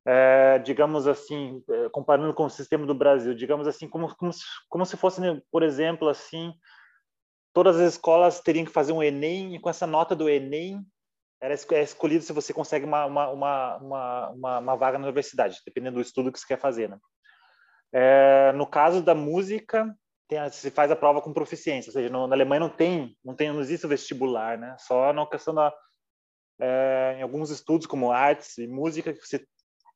É, 0.08 0.58
digamos 0.60 1.06
assim, 1.06 1.62
é, 1.70 1.90
comparando 1.90 2.34
com 2.34 2.46
o 2.46 2.50
sistema 2.50 2.86
do 2.86 2.96
Brasil, 2.96 3.36
digamos 3.36 3.68
assim, 3.68 3.90
como, 3.90 4.16
como, 4.16 4.32
como 4.70 4.86
se 4.86 4.96
fosse, 4.96 5.20
né, 5.20 5.42
por 5.52 5.64
exemplo, 5.64 6.08
assim, 6.08 6.54
todas 7.54 7.76
as 7.76 7.94
escolas 7.94 8.40
teriam 8.40 8.64
que 8.64 8.72
fazer 8.72 8.94
um 8.94 9.04
Enem 9.04 9.54
e 9.54 9.60
com 9.60 9.70
essa 9.70 9.86
nota 9.86 10.16
do 10.16 10.30
Enem 10.30 10.82
era 11.42 11.54
é 11.54 11.84
escolhido 11.84 12.24
se 12.24 12.32
você 12.32 12.54
consegue 12.54 12.86
uma, 12.86 13.06
uma, 13.06 13.30
uma, 13.30 13.78
uma, 14.32 14.60
uma 14.60 14.76
vaga 14.78 14.98
na 14.98 15.06
universidade, 15.06 15.60
dependendo 15.66 15.96
do 15.96 16.02
estudo 16.02 16.32
que 16.32 16.40
você 16.40 16.48
quer 16.48 16.60
fazer, 16.60 16.90
né? 16.90 16.98
É, 17.94 18.54
no 18.54 18.66
caso 18.66 19.04
da 19.04 19.14
música, 19.14 19.94
tem, 20.28 20.50
se 20.50 20.72
faz 20.72 20.90
a 20.90 20.96
prova 20.96 21.22
com 21.22 21.34
proficiência, 21.34 21.90
ou 21.90 21.94
seja, 21.94 22.10
no, 22.10 22.28
na 22.28 22.36
Alemanha 22.36 22.62
não 22.62 22.70
tem, 22.70 23.16
não 23.24 23.36
tem, 23.36 23.52
não 23.52 23.60
existe 23.60 23.86
o 23.86 23.90
vestibular, 23.90 24.58
né? 24.58 24.76
Só 24.80 25.12
na 25.12 25.28
questão 25.28 25.54
da 25.54 25.72
é, 26.60 27.18
em 27.20 27.22
alguns 27.22 27.52
estudos 27.52 27.86
como 27.86 28.12
artes 28.12 28.58
e 28.58 28.68
música 28.68 29.14
que 29.14 29.20
você 29.20 29.46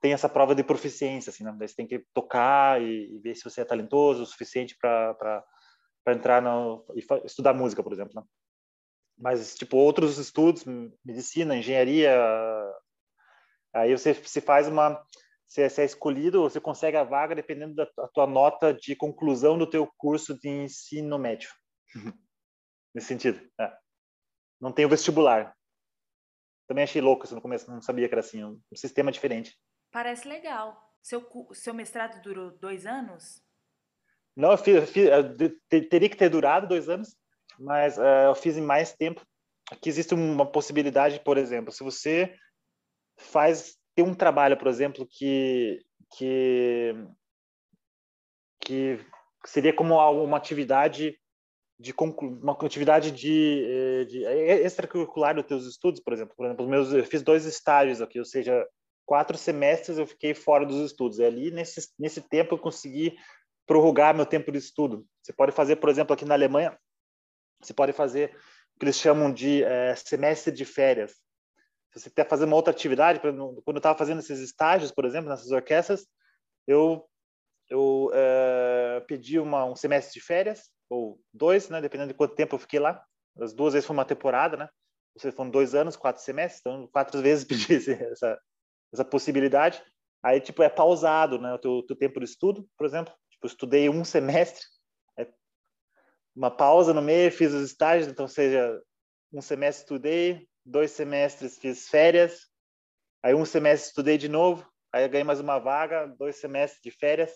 tem 0.01 0.13
essa 0.13 0.27
prova 0.27 0.55
de 0.55 0.63
proficiência, 0.63 1.29
assim, 1.29 1.43
né? 1.43 1.55
você 1.59 1.75
tem 1.75 1.87
que 1.87 2.03
tocar 2.11 2.81
e, 2.81 3.15
e, 3.15 3.19
ver 3.19 3.35
se 3.35 3.43
você 3.43 3.61
é 3.61 3.65
talentoso 3.65 4.23
o 4.23 4.25
suficiente 4.25 4.75
para 4.75 5.45
entrar 6.07 6.41
no, 6.41 6.83
e 6.95 7.05
estudar 7.23 7.53
música, 7.53 7.83
por 7.83 7.93
exemplo. 7.93 8.13
Né? 8.15 8.23
Mas, 9.17 9.55
tipo, 9.55 9.77
outros 9.77 10.17
estudos, 10.17 10.65
medicina, 11.05 11.55
engenharia, 11.55 12.11
aí 13.73 13.95
você 13.95 14.13
se 14.15 14.41
faz 14.41 14.67
uma... 14.67 15.01
Você, 15.47 15.69
você 15.69 15.81
é 15.81 15.85
escolhido, 15.85 16.41
você 16.41 16.61
consegue 16.61 16.95
a 16.95 17.03
vaga 17.03 17.35
dependendo 17.35 17.75
da, 17.75 17.85
tua 18.13 18.25
nota 18.25 18.73
de 18.73 18.95
conclusão 18.95 19.57
do 19.57 19.69
teu 19.69 19.85
curso 19.97 20.39
de 20.39 20.47
ensino 20.47 21.19
médio. 21.19 21.49
Nesse 22.95 23.07
sentido. 23.07 23.39
É. 23.59 23.71
Não 24.61 24.71
tem 24.71 24.85
o 24.85 24.89
vestibular. 24.89 25.53
Também 26.67 26.85
achei 26.85 27.01
louco 27.01 27.25
isso 27.25 27.35
no 27.35 27.41
começo, 27.41 27.69
não 27.69 27.81
sabia 27.81 28.07
que 28.07 28.13
era 28.13 28.21
assim, 28.21 28.43
um, 28.45 28.61
um 28.71 28.75
sistema 28.75 29.11
diferente. 29.11 29.53
Parece 29.91 30.27
legal. 30.27 30.81
Seu, 31.01 31.27
seu 31.53 31.73
mestrado 31.73 32.21
durou 32.21 32.51
dois 32.51 32.85
anos? 32.85 33.43
Não, 34.35 34.51
eu, 34.51 34.57
fiz, 34.57 34.75
eu, 34.75 34.87
fiz, 34.87 35.09
eu 35.09 35.89
teria 35.89 36.09
que 36.09 36.15
ter 36.15 36.29
durado 36.29 36.67
dois 36.67 36.87
anos, 36.87 37.17
mas 37.59 37.97
uh, 37.97 38.27
eu 38.27 38.35
fiz 38.35 38.57
em 38.57 38.61
mais 38.61 38.93
tempo. 38.93 39.25
Aqui 39.69 39.89
existe 39.89 40.13
uma 40.13 40.45
possibilidade, 40.45 41.19
por 41.19 41.37
exemplo, 41.37 41.71
se 41.71 41.83
você 41.83 42.35
faz 43.17 43.77
tem 43.93 44.05
um 44.05 44.13
trabalho, 44.13 44.57
por 44.57 44.67
exemplo, 44.67 45.07
que 45.09 45.79
que 46.17 46.93
que 48.59 48.99
seria 49.45 49.73
como 49.73 49.95
uma 50.23 50.37
atividade 50.37 51.17
de 51.79 51.93
uma 51.97 52.53
atividade 52.53 53.11
de, 53.11 53.65
eh, 53.67 54.05
de 54.05 54.23
extracurricular 54.63 55.33
dos 55.33 55.45
teus 55.45 55.65
estudos, 55.65 55.99
por 55.99 56.13
exemplo. 56.13 56.35
Por 56.35 56.45
exemplo, 56.45 56.67
meus, 56.67 56.93
eu 56.93 57.03
fiz 57.03 57.23
dois 57.23 57.45
estágios 57.45 58.01
aqui, 58.01 58.19
ou 58.19 58.25
seja, 58.25 58.67
quatro 59.11 59.37
semestres 59.37 59.97
eu 59.97 60.07
fiquei 60.07 60.33
fora 60.33 60.65
dos 60.65 60.89
estudos. 60.89 61.19
E 61.19 61.25
ali, 61.25 61.51
nesse, 61.51 61.85
nesse 61.99 62.21
tempo, 62.21 62.55
eu 62.55 62.57
consegui 62.57 63.17
prorrogar 63.67 64.15
meu 64.15 64.25
tempo 64.25 64.53
de 64.53 64.57
estudo. 64.57 65.05
Você 65.21 65.33
pode 65.33 65.51
fazer, 65.51 65.75
por 65.75 65.89
exemplo, 65.89 66.13
aqui 66.13 66.23
na 66.23 66.33
Alemanha, 66.33 66.79
você 67.61 67.73
pode 67.73 67.91
fazer 67.91 68.33
o 68.73 68.79
que 68.79 68.85
eles 68.85 68.95
chamam 68.95 69.29
de 69.33 69.65
é, 69.65 69.93
semestre 69.97 70.53
de 70.53 70.63
férias. 70.63 71.11
Se 71.91 71.99
você 71.99 72.09
quer 72.09 72.25
fazer 72.25 72.45
uma 72.45 72.55
outra 72.55 72.71
atividade, 72.71 73.19
quando 73.19 73.61
eu 73.67 73.77
estava 73.77 73.97
fazendo 73.97 74.19
esses 74.19 74.39
estágios, 74.39 74.93
por 74.93 75.03
exemplo, 75.03 75.29
nessas 75.29 75.51
orquestras, 75.51 76.07
eu, 76.65 77.05
eu 77.69 78.11
é, 78.13 79.03
pedi 79.09 79.37
uma, 79.37 79.65
um 79.65 79.75
semestre 79.75 80.13
de 80.13 80.25
férias, 80.25 80.69
ou 80.89 81.19
dois, 81.33 81.67
né, 81.67 81.81
dependendo 81.81 82.13
de 82.13 82.17
quanto 82.17 82.33
tempo 82.33 82.55
eu 82.55 82.59
fiquei 82.59 82.79
lá. 82.79 83.03
As 83.41 83.51
duas 83.51 83.73
vezes 83.73 83.85
foi 83.85 83.93
uma 83.93 84.05
temporada, 84.05 84.55
né? 84.55 84.69
Você 85.17 85.33
foram 85.33 85.49
dois 85.49 85.75
anos, 85.75 85.97
quatro 85.97 86.23
semestres, 86.23 86.61
então 86.61 86.87
quatro 86.87 87.21
vezes 87.21 87.43
pedi 87.43 87.75
essa, 87.91 88.39
essa 88.93 89.05
possibilidade. 89.05 89.83
Aí, 90.23 90.39
tipo, 90.39 90.61
é 90.61 90.69
pausado, 90.69 91.39
né? 91.39 91.53
O 91.53 91.57
teu, 91.57 91.83
teu 91.83 91.95
tempo 91.95 92.19
de 92.19 92.25
estudo, 92.25 92.67
por 92.77 92.85
exemplo. 92.85 93.13
Tipo, 93.31 93.47
estudei 93.47 93.89
um 93.89 94.03
semestre, 94.03 94.63
é 95.17 95.27
uma 96.35 96.51
pausa 96.51 96.93
no 96.93 97.01
meio, 97.01 97.31
fiz 97.31 97.53
os 97.53 97.63
estágios, 97.63 98.07
então, 98.07 98.27
seja, 98.27 98.79
um 99.33 99.41
semestre 99.41 99.83
estudei, 99.83 100.47
dois 100.65 100.91
semestres 100.91 101.57
fiz 101.57 101.89
férias, 101.89 102.47
aí 103.23 103.33
um 103.33 103.45
semestre 103.45 103.89
estudei 103.89 104.17
de 104.17 104.29
novo, 104.29 104.69
aí 104.93 105.07
ganhei 105.07 105.23
mais 105.23 105.39
uma 105.39 105.57
vaga, 105.57 106.05
dois 106.05 106.35
semestres 106.35 106.81
de 106.83 106.91
férias, 106.91 107.31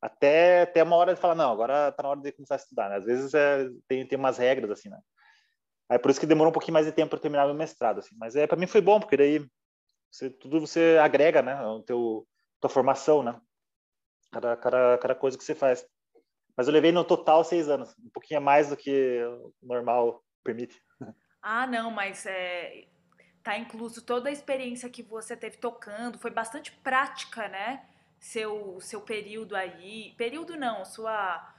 até, 0.00 0.62
até 0.62 0.82
uma 0.82 0.96
hora 0.96 1.14
de 1.14 1.20
falar, 1.20 1.34
não, 1.34 1.52
agora 1.52 1.90
tá 1.92 2.02
na 2.02 2.10
hora 2.10 2.20
de 2.20 2.32
começar 2.32 2.54
a 2.54 2.58
estudar, 2.58 2.90
né? 2.90 2.96
Às 2.96 3.04
vezes 3.04 3.34
é, 3.34 3.68
tem, 3.88 4.06
tem 4.06 4.18
umas 4.18 4.38
regras, 4.38 4.70
assim, 4.70 4.88
né? 4.88 4.98
Aí 5.88 5.98
por 5.98 6.10
isso 6.10 6.20
que 6.20 6.26
demorou 6.26 6.50
um 6.50 6.54
pouquinho 6.54 6.74
mais 6.74 6.86
de 6.86 6.92
tempo 6.92 7.10
para 7.10 7.18
terminar 7.18 7.46
meu 7.46 7.54
mestrado, 7.54 7.98
assim. 7.98 8.14
Mas 8.18 8.34
é, 8.34 8.46
para 8.46 8.56
mim 8.56 8.66
foi 8.66 8.80
bom, 8.80 8.98
porque 8.98 9.16
daí 9.16 9.46
você, 10.12 10.28
tudo 10.28 10.60
você 10.60 10.98
agrega, 11.02 11.40
né? 11.40 11.60
O 11.64 11.82
teu, 11.82 12.28
tua 12.60 12.68
formação, 12.68 13.22
né? 13.22 13.40
Cada, 14.30 14.56
cada, 14.56 14.98
cada 14.98 15.14
coisa 15.14 15.38
que 15.38 15.42
você 15.42 15.54
faz. 15.54 15.86
Mas 16.54 16.66
eu 16.66 16.72
levei 16.72 16.92
no 16.92 17.02
total 17.02 17.42
seis 17.42 17.68
anos, 17.68 17.96
um 17.98 18.10
pouquinho 18.10 18.40
mais 18.42 18.68
do 18.68 18.76
que 18.76 19.22
o 19.24 19.66
normal 19.66 20.22
permite. 20.44 20.80
Ah, 21.40 21.66
não, 21.66 21.90
mas 21.90 22.26
é, 22.26 22.86
tá 23.42 23.56
incluso 23.56 24.02
toda 24.02 24.28
a 24.28 24.32
experiência 24.32 24.88
que 24.88 25.02
você 25.02 25.36
teve 25.36 25.56
tocando, 25.56 26.18
foi 26.18 26.30
bastante 26.30 26.70
prática, 26.70 27.48
né? 27.48 27.84
Seu, 28.20 28.78
seu 28.80 29.00
período 29.00 29.56
aí, 29.56 30.14
período 30.16 30.56
não, 30.56 30.84
sua 30.84 31.52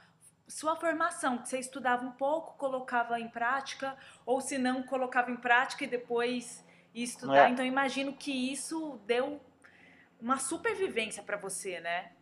sua 0.46 0.76
formação, 0.76 1.38
que 1.38 1.48
você 1.48 1.58
estudava 1.58 2.04
um 2.04 2.12
pouco, 2.12 2.56
colocava 2.56 3.18
em 3.18 3.28
prática, 3.28 3.96
ou 4.26 4.40
se 4.40 4.58
não, 4.58 4.82
colocava 4.82 5.30
em 5.30 5.36
prática 5.36 5.84
e 5.84 5.86
depois 5.86 6.63
e 6.94 7.02
estudar. 7.02 7.48
É. 7.48 7.50
Então, 7.50 7.66
imagino 7.66 8.12
que 8.12 8.30
isso 8.30 9.00
deu 9.04 9.40
uma 10.20 10.38
supervivência 10.38 11.22
para 11.22 11.36
você, 11.36 11.80
né? 11.80 12.12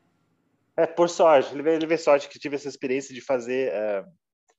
É, 0.77 0.87
por 0.87 1.09
sorte. 1.09 1.55
Levei, 1.55 1.79
levei 1.79 1.99
sorte 1.99 2.29
que 2.29 2.39
tive 2.39 2.57
essa 2.57 2.69
experiência 2.69 3.15
de 3.15 3.21
fazer, 3.21 3.73
uh, 3.73 4.11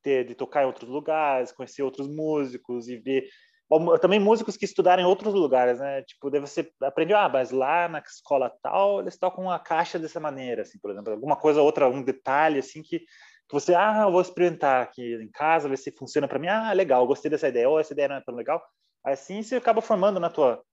ter, 0.04 0.24
de 0.26 0.36
tocar 0.36 0.64
em 0.64 0.68
outros 0.68 0.90
lugares, 0.90 1.52
conhecer 1.52 1.82
outros 1.82 2.08
músicos 2.08 2.88
e 2.88 2.98
ver. 2.98 3.28
Bom, 3.68 3.98
também 3.98 4.20
músicos 4.20 4.56
que 4.56 4.66
estudaram 4.66 5.02
em 5.02 5.06
outros 5.06 5.34
lugares, 5.34 5.80
né? 5.80 6.04
Tipo, 6.04 6.30
daí 6.30 6.40
você 6.40 6.72
aprendeu, 6.84 7.18
ah, 7.18 7.28
mas 7.28 7.50
lá 7.50 7.90
na 7.90 8.00
escola 8.00 8.54
tal, 8.62 9.00
eles 9.00 9.18
tocam 9.18 9.50
a 9.50 9.58
caixa 9.58 9.98
dessa 9.98 10.20
maneira, 10.20 10.62
assim, 10.62 10.78
por 10.78 10.92
exemplo. 10.92 11.14
Alguma 11.14 11.36
coisa, 11.36 11.62
outra, 11.62 11.90
um 11.90 12.04
detalhe, 12.04 12.60
assim, 12.60 12.84
que, 12.84 13.00
que 13.00 13.06
você, 13.52 13.74
ah, 13.74 14.04
eu 14.06 14.12
vou 14.12 14.22
experimentar 14.22 14.84
aqui 14.84 15.16
em 15.16 15.32
casa, 15.32 15.68
ver 15.68 15.78
se 15.78 15.92
funciona 15.92 16.28
para 16.28 16.38
mim. 16.38 16.50
Ah, 16.50 16.72
legal, 16.74 17.08
gostei 17.08 17.32
dessa 17.32 17.48
ideia. 17.48 17.68
Ou 17.68 17.80
essa 17.80 17.94
ideia 17.94 18.10
não 18.10 18.18
é 18.18 18.22
tão 18.22 18.36
legal. 18.36 18.62
Assim 19.04 19.42
você 19.42 19.56
acaba 19.56 19.82
formando 19.82 20.20
na 20.20 20.30
tua 20.30 20.64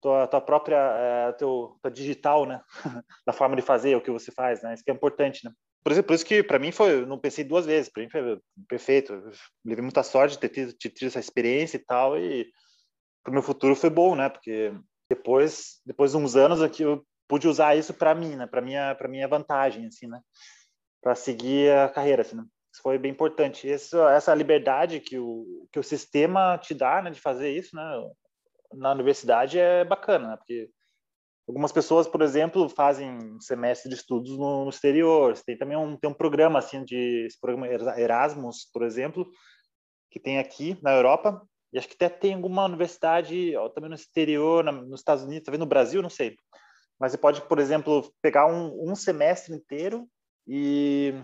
tua, 0.00 0.26
tua 0.26 0.40
própria 0.40 0.76
é, 0.76 1.32
teu 1.32 1.76
tua 1.82 1.90
digital, 1.90 2.46
né, 2.46 2.62
da 3.26 3.32
forma 3.32 3.56
de 3.56 3.62
fazer 3.62 3.96
o 3.96 4.00
que 4.00 4.10
você 4.10 4.30
faz, 4.30 4.62
né? 4.62 4.74
Isso 4.74 4.84
que 4.84 4.90
é 4.90 4.94
importante, 4.94 5.44
né? 5.44 5.52
por 5.82 5.92
exemplo, 5.92 6.08
por 6.08 6.14
isso 6.14 6.26
que 6.26 6.42
para 6.42 6.58
mim 6.58 6.70
foi, 6.70 7.06
não 7.06 7.18
pensei 7.18 7.42
duas 7.42 7.64
vezes, 7.64 7.90
para 7.90 8.02
mim 8.02 8.10
foi 8.10 8.38
perfeito. 8.68 9.14
Eu 9.14 9.32
levei 9.64 9.82
muita 9.82 10.02
sorte 10.02 10.32
de 10.32 10.38
ter 10.38 10.74
tido, 10.74 10.94
ter 10.94 11.06
essa 11.06 11.18
experiência 11.18 11.78
e 11.78 11.80
tal, 11.80 12.18
e 12.18 12.46
para 13.24 13.30
o 13.30 13.32
meu 13.32 13.42
futuro 13.42 13.74
foi 13.74 13.88
bom, 13.88 14.14
né? 14.14 14.28
Porque 14.28 14.70
depois, 15.08 15.80
depois 15.86 16.10
de 16.10 16.18
uns 16.18 16.36
anos 16.36 16.60
aqui, 16.60 16.82
eu 16.82 17.02
pude 17.26 17.48
usar 17.48 17.74
isso 17.74 17.94
para 17.94 18.14
mim, 18.14 18.36
né? 18.36 18.46
Para 18.46 18.60
minha, 18.60 18.94
para 18.94 19.08
minha 19.08 19.26
vantagem, 19.26 19.86
assim, 19.86 20.06
né? 20.06 20.20
Para 21.02 21.14
seguir 21.14 21.72
a 21.72 21.88
carreira, 21.88 22.20
assim. 22.20 22.36
Né? 22.36 22.44
Isso 22.78 22.82
foi 22.82 22.96
bem 22.96 23.10
importante. 23.10 23.68
Essa, 23.68 24.12
essa 24.12 24.34
liberdade 24.34 25.00
que 25.00 25.18
o 25.18 25.66
que 25.72 25.80
o 25.80 25.82
sistema 25.82 26.56
te 26.58 26.74
dá, 26.74 27.02
né? 27.02 27.10
De 27.10 27.20
fazer 27.20 27.50
isso, 27.50 27.74
né? 27.74 27.82
Na 28.72 28.92
universidade 28.92 29.58
é 29.58 29.84
bacana, 29.84 30.28
né? 30.28 30.36
Porque 30.36 30.70
Algumas 31.48 31.72
pessoas, 31.72 32.06
por 32.06 32.20
exemplo, 32.20 32.68
fazem 32.68 33.40
semestre 33.40 33.88
de 33.88 33.94
estudos 33.96 34.36
no, 34.36 34.64
no 34.64 34.70
exterior. 34.70 35.34
Tem 35.46 35.56
também 35.56 35.78
um, 35.78 35.96
tem 35.96 36.10
um 36.10 36.14
programa 36.14 36.58
assim 36.58 36.84
de 36.84 37.24
esse 37.24 37.40
programa 37.40 37.66
Erasmus, 37.66 38.68
por 38.70 38.82
exemplo, 38.82 39.26
que 40.10 40.20
tem 40.20 40.38
aqui 40.38 40.78
na 40.82 40.92
Europa. 40.92 41.40
E 41.72 41.78
acho 41.78 41.88
que 41.88 41.94
até 41.94 42.10
tem 42.10 42.34
alguma 42.34 42.66
universidade 42.66 43.56
ó, 43.56 43.70
também 43.70 43.88
no 43.88 43.96
exterior, 43.96 44.62
na, 44.62 44.72
nos 44.72 45.00
Estados 45.00 45.24
Unidos, 45.24 45.46
talvez 45.46 45.58
no 45.58 45.64
Brasil, 45.64 46.02
não 46.02 46.10
sei. 46.10 46.36
Mas 47.00 47.12
você 47.12 47.18
pode, 47.18 47.40
por 47.40 47.58
exemplo, 47.58 48.12
pegar 48.20 48.46
um, 48.46 48.90
um 48.90 48.94
semestre 48.94 49.54
inteiro 49.54 50.06
e, 50.46 51.14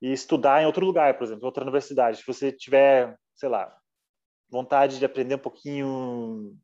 e 0.00 0.12
estudar 0.12 0.62
em 0.62 0.66
outro 0.66 0.84
lugar, 0.84 1.16
por 1.16 1.24
exemplo, 1.24 1.44
outra 1.44 1.62
universidade. 1.64 2.18
Se 2.18 2.26
você 2.26 2.52
tiver, 2.52 3.16
sei 3.34 3.48
lá, 3.48 3.74
vontade 4.50 4.98
de 4.98 5.04
aprender 5.04 5.36
um 5.36 5.38
pouquinho 5.38 6.56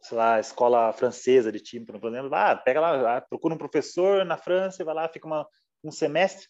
sei 0.00 0.16
lá, 0.16 0.38
escola 0.38 0.92
francesa 0.92 1.50
de 1.50 1.60
tímpano, 1.60 2.00
por 2.00 2.10
exemplo, 2.10 2.30
ah, 2.34 2.56
pega 2.56 2.80
lá, 2.80 3.20
procura 3.20 3.54
um 3.54 3.58
professor 3.58 4.24
na 4.24 4.36
França, 4.36 4.84
vai 4.84 4.94
lá, 4.94 5.08
fica 5.08 5.26
uma, 5.26 5.46
um 5.82 5.90
semestre, 5.90 6.46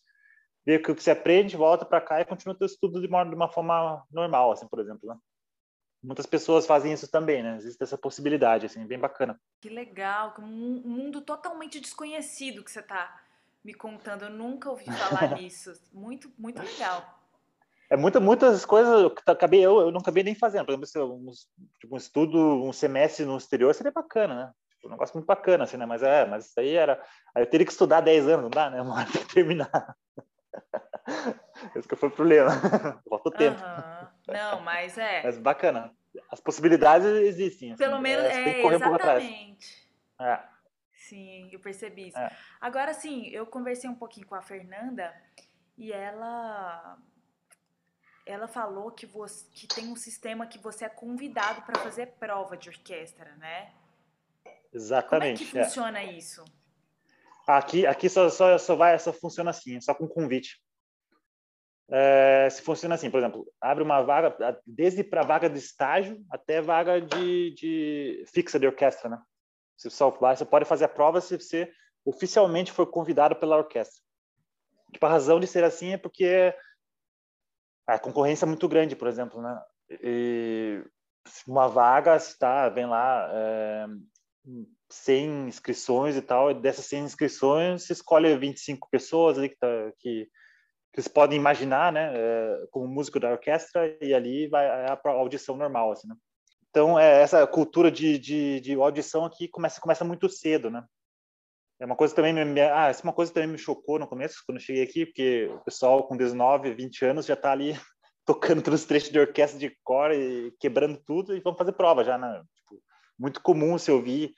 vê 0.67 0.77
o 0.77 0.83
que 0.83 0.93
você 0.93 1.11
aprende, 1.11 1.57
volta 1.57 1.85
para 1.85 2.01
cá 2.01 2.21
e 2.21 2.25
continua 2.25 2.55
o 2.55 2.59
seu 2.59 2.67
estudo 2.67 3.01
de 3.01 3.07
uma, 3.07 3.25
de 3.25 3.35
uma 3.35 3.51
forma 3.51 4.05
normal, 4.11 4.53
assim, 4.53 4.69
por 4.69 4.81
exemplo, 4.81 5.09
né? 5.09 5.17
Muitas 6.01 6.27
pessoas 6.27 6.65
fazem 6.65 6.93
isso 6.93 7.11
também, 7.11 7.43
né? 7.43 7.57
Existe 7.57 7.83
essa 7.83 7.99
possibilidade, 7.99 8.67
assim, 8.67 8.87
bem 8.87 8.99
bacana. 8.99 9.41
Que 9.61 9.69
legal, 9.69 10.35
um 10.39 10.83
mundo 10.85 11.21
totalmente 11.23 11.81
desconhecido 11.81 12.63
que 12.63 12.71
você 12.71 12.81
está 12.81 13.21
me 13.65 13.75
contando. 13.75 14.23
Eu 14.25 14.31
nunca 14.31 14.71
ouvi 14.71 14.87
falar 14.87 15.35
nisso. 15.39 15.73
Muito, 15.93 16.33
muito 16.39 16.63
legal 16.63 17.19
é 17.91 17.97
muita, 17.97 18.21
muitas 18.21 18.67
coisas 18.67 19.11
que 19.13 19.31
acabei 19.31 19.65
eu, 19.65 19.81
eu 19.81 19.91
não 19.91 20.01
acabei 20.01 20.23
nem 20.23 20.35
fazendo. 20.35 20.67
Por 20.67 20.75
exemplo, 20.75 21.15
um, 21.15 21.31
tipo, 21.81 21.95
um 21.95 21.97
estudo, 21.97 22.39
um 22.63 22.73
semestre 22.73 23.25
no 23.25 23.37
exterior 23.37 23.75
seria 23.75 23.93
bacana, 23.93 24.35
né? 24.35 24.53
Tipo, 24.73 24.89
um 24.89 24.91
negócio 24.91 25.17
muito 25.17 25.27
bacana, 25.27 25.65
assim, 25.65 25.77
né? 25.77 25.87
Mas 25.87 26.03
é, 26.03 26.27
mas 26.27 26.47
isso 26.47 26.61
aí 26.61 26.75
era. 26.75 27.03
Aí 27.35 27.43
eu 27.43 27.47
teria 27.47 27.65
que 27.65 27.73
estudar 27.73 28.03
10 28.03 28.29
anos, 28.29 28.43
não 28.43 28.51
dá, 28.51 28.69
né? 28.69 28.83
Uma 28.83 28.95
hora 28.95 29.07
que 29.11 29.35
terminar. 29.35 29.97
Esse 31.75 31.89
que 31.89 31.97
foi 31.97 32.11
o 32.11 32.13
problema. 32.13 32.51
Falta 33.09 33.31
tempo. 33.31 33.59
Uhum. 33.59 34.35
Não, 34.35 34.61
mas 34.61 34.99
é. 34.99 35.23
Mas 35.23 35.39
bacana. 35.39 35.91
As 36.31 36.41
possibilidades 36.41 37.07
existem. 37.07 37.73
Assim. 37.73 37.79
Pelo 37.79 38.01
menos 38.01 38.27
é, 38.27 38.45
tem 38.45 38.55
que 38.55 38.63
correr 38.63 38.77
exatamente. 38.77 39.89
É. 40.21 40.41
Sim, 41.09 41.49
eu 41.51 41.59
percebi 41.59 42.09
isso. 42.09 42.19
É. 42.19 42.37
Agora, 42.61 42.93
sim, 42.93 43.29
eu 43.29 43.47
conversei 43.47 43.89
um 43.89 43.95
pouquinho 43.95 44.27
com 44.27 44.35
a 44.35 44.43
Fernanda 44.43 45.15
e 45.77 45.91
ela 45.91 46.99
ela 48.27 48.47
falou 48.47 48.91
que, 48.91 49.07
você, 49.07 49.47
que 49.51 49.67
tem 49.67 49.89
um 49.89 49.97
sistema 49.97 50.47
que 50.47 50.59
você 50.59 50.85
é 50.85 50.89
convidado 50.89 51.63
para 51.63 51.81
fazer 51.81 52.09
prova 52.19 52.59
de 52.59 52.69
orquestra, 52.69 53.35
né? 53.37 53.73
Exatamente. 54.71 55.47
Como 55.47 55.59
é 55.59 55.63
que 55.63 55.65
funciona 55.65 56.01
é. 56.01 56.13
isso? 56.13 56.45
Aqui, 57.47 57.87
aqui 57.87 58.11
só, 58.11 58.29
só, 58.29 58.59
só, 58.59 58.77
vai, 58.77 58.99
só 58.99 59.11
funciona 59.15 59.49
assim, 59.49 59.81
só 59.81 59.95
com 59.95 60.07
convite. 60.07 60.63
É, 61.91 62.51
se 62.51 62.61
funciona 62.61 62.97
assim, 62.97 63.11
por 63.11 63.17
exemplo, 63.17 63.51
abre 63.59 63.83
uma 63.83 64.03
vaga, 64.03 64.61
desde 64.67 65.03
para 65.03 65.23
vaga 65.23 65.49
de 65.49 65.59
estágio 65.59 66.23
até 66.31 66.61
vaga 66.61 67.01
de, 67.01 67.55
de 67.55 68.25
fixa 68.27 68.61
de 68.61 68.67
orquestra, 68.67 69.09
né? 69.09 69.19
Só 69.79 70.11
vai, 70.11 70.37
você 70.37 70.45
pode 70.45 70.65
fazer 70.65 70.87
a 70.87 70.89
prova 70.89 71.21
se 71.21 71.37
você 71.37 71.73
oficialmente 72.05 72.73
for 72.73 72.87
convidado 72.87 73.37
pela 73.37 73.57
orquestra. 73.57 74.03
Tipo, 74.93 75.07
a 75.07 75.11
razão 75.11 75.39
de 75.39 75.47
ser 75.47 75.63
assim 75.63 75.93
é 75.93 75.99
porque 75.99 76.55
a 77.87 77.99
concorrência 77.99 78.45
é 78.45 78.49
muito 78.49 78.69
grande, 78.69 78.97
por 78.97 79.09
exemplo, 79.09 79.41
né? 79.41 79.63
E 80.03 80.83
uma 81.47 81.69
vaga 81.69 82.17
está, 82.17 82.69
vem 82.69 82.87
lá, 82.87 83.31
é, 83.33 83.87
100 84.91 85.49
inscrições 85.49 86.17
e 86.17 86.23
tal, 86.23 86.51
e 86.51 86.55
dessas 86.55 86.87
100 86.87 87.05
inscrições 87.05 87.83
se 87.85 87.93
escolhe 87.93 88.37
25 88.37 88.89
pessoas 88.91 89.39
ali 89.39 89.51
que, 89.51 89.57
tá, 89.57 89.93
que, 89.99 90.25
que 90.25 91.03
vocês 91.03 91.09
podem 91.09 91.39
imaginar, 91.39 91.93
né, 91.93 92.13
é, 92.15 92.67
como 92.71 92.89
músico 92.89 93.21
da 93.21 93.31
orquestra, 93.31 93.97
e 94.01 94.15
ali 94.15 94.49
vai 94.49 94.67
é 94.67 94.91
a 94.91 95.01
audição 95.11 95.57
normal, 95.57 95.93
assim, 95.93 96.09
né? 96.09 96.15
Então, 96.71 96.99
é, 96.99 97.23
essa 97.23 97.47
cultura 97.47 97.91
de, 97.91 98.19
de, 98.19 98.61
de 98.61 98.75
audição 98.75 99.25
aqui 99.25 99.49
começa, 99.49 99.81
começa 99.81 100.05
muito 100.05 100.29
cedo, 100.29 100.71
né? 100.71 100.85
É 101.81 101.87
uma 101.87 101.97
coisa 101.97 102.15
também 102.15 102.33
me, 102.33 102.61
ah, 102.61 102.89
essa 102.89 103.03
é 103.03 103.05
uma 103.05 103.13
coisa 103.13 103.33
também 103.33 103.49
me 103.49 103.59
chocou 103.59 103.99
no 103.99 104.09
começo, 104.09 104.43
quando 104.45 104.59
eu 104.59 104.63
cheguei 104.63 104.83
aqui, 104.83 105.07
porque 105.07 105.47
o 105.47 105.61
pessoal 105.61 106.07
com 106.07 106.17
19, 106.17 106.75
20 106.75 107.05
anos 107.05 107.27
já 107.27 107.35
está 107.35 107.53
ali 107.53 107.73
tocando 108.27 108.63
todos 108.63 108.81
os 108.81 108.87
trechos 108.87 109.11
de 109.11 109.19
orquestra 109.19 109.59
de 109.59 109.77
cor 109.85 110.11
e 110.13 110.53
quebrando 110.59 111.01
tudo 111.07 111.37
e 111.37 111.41
vamos 111.41 111.59
fazer 111.59 111.73
prova 111.73 112.03
já, 112.03 112.19
né? 112.19 112.43
Tipo, 112.57 112.83
muito 113.19 113.41
comum 113.41 113.79
se 113.79 113.93
ouvir 113.93 114.35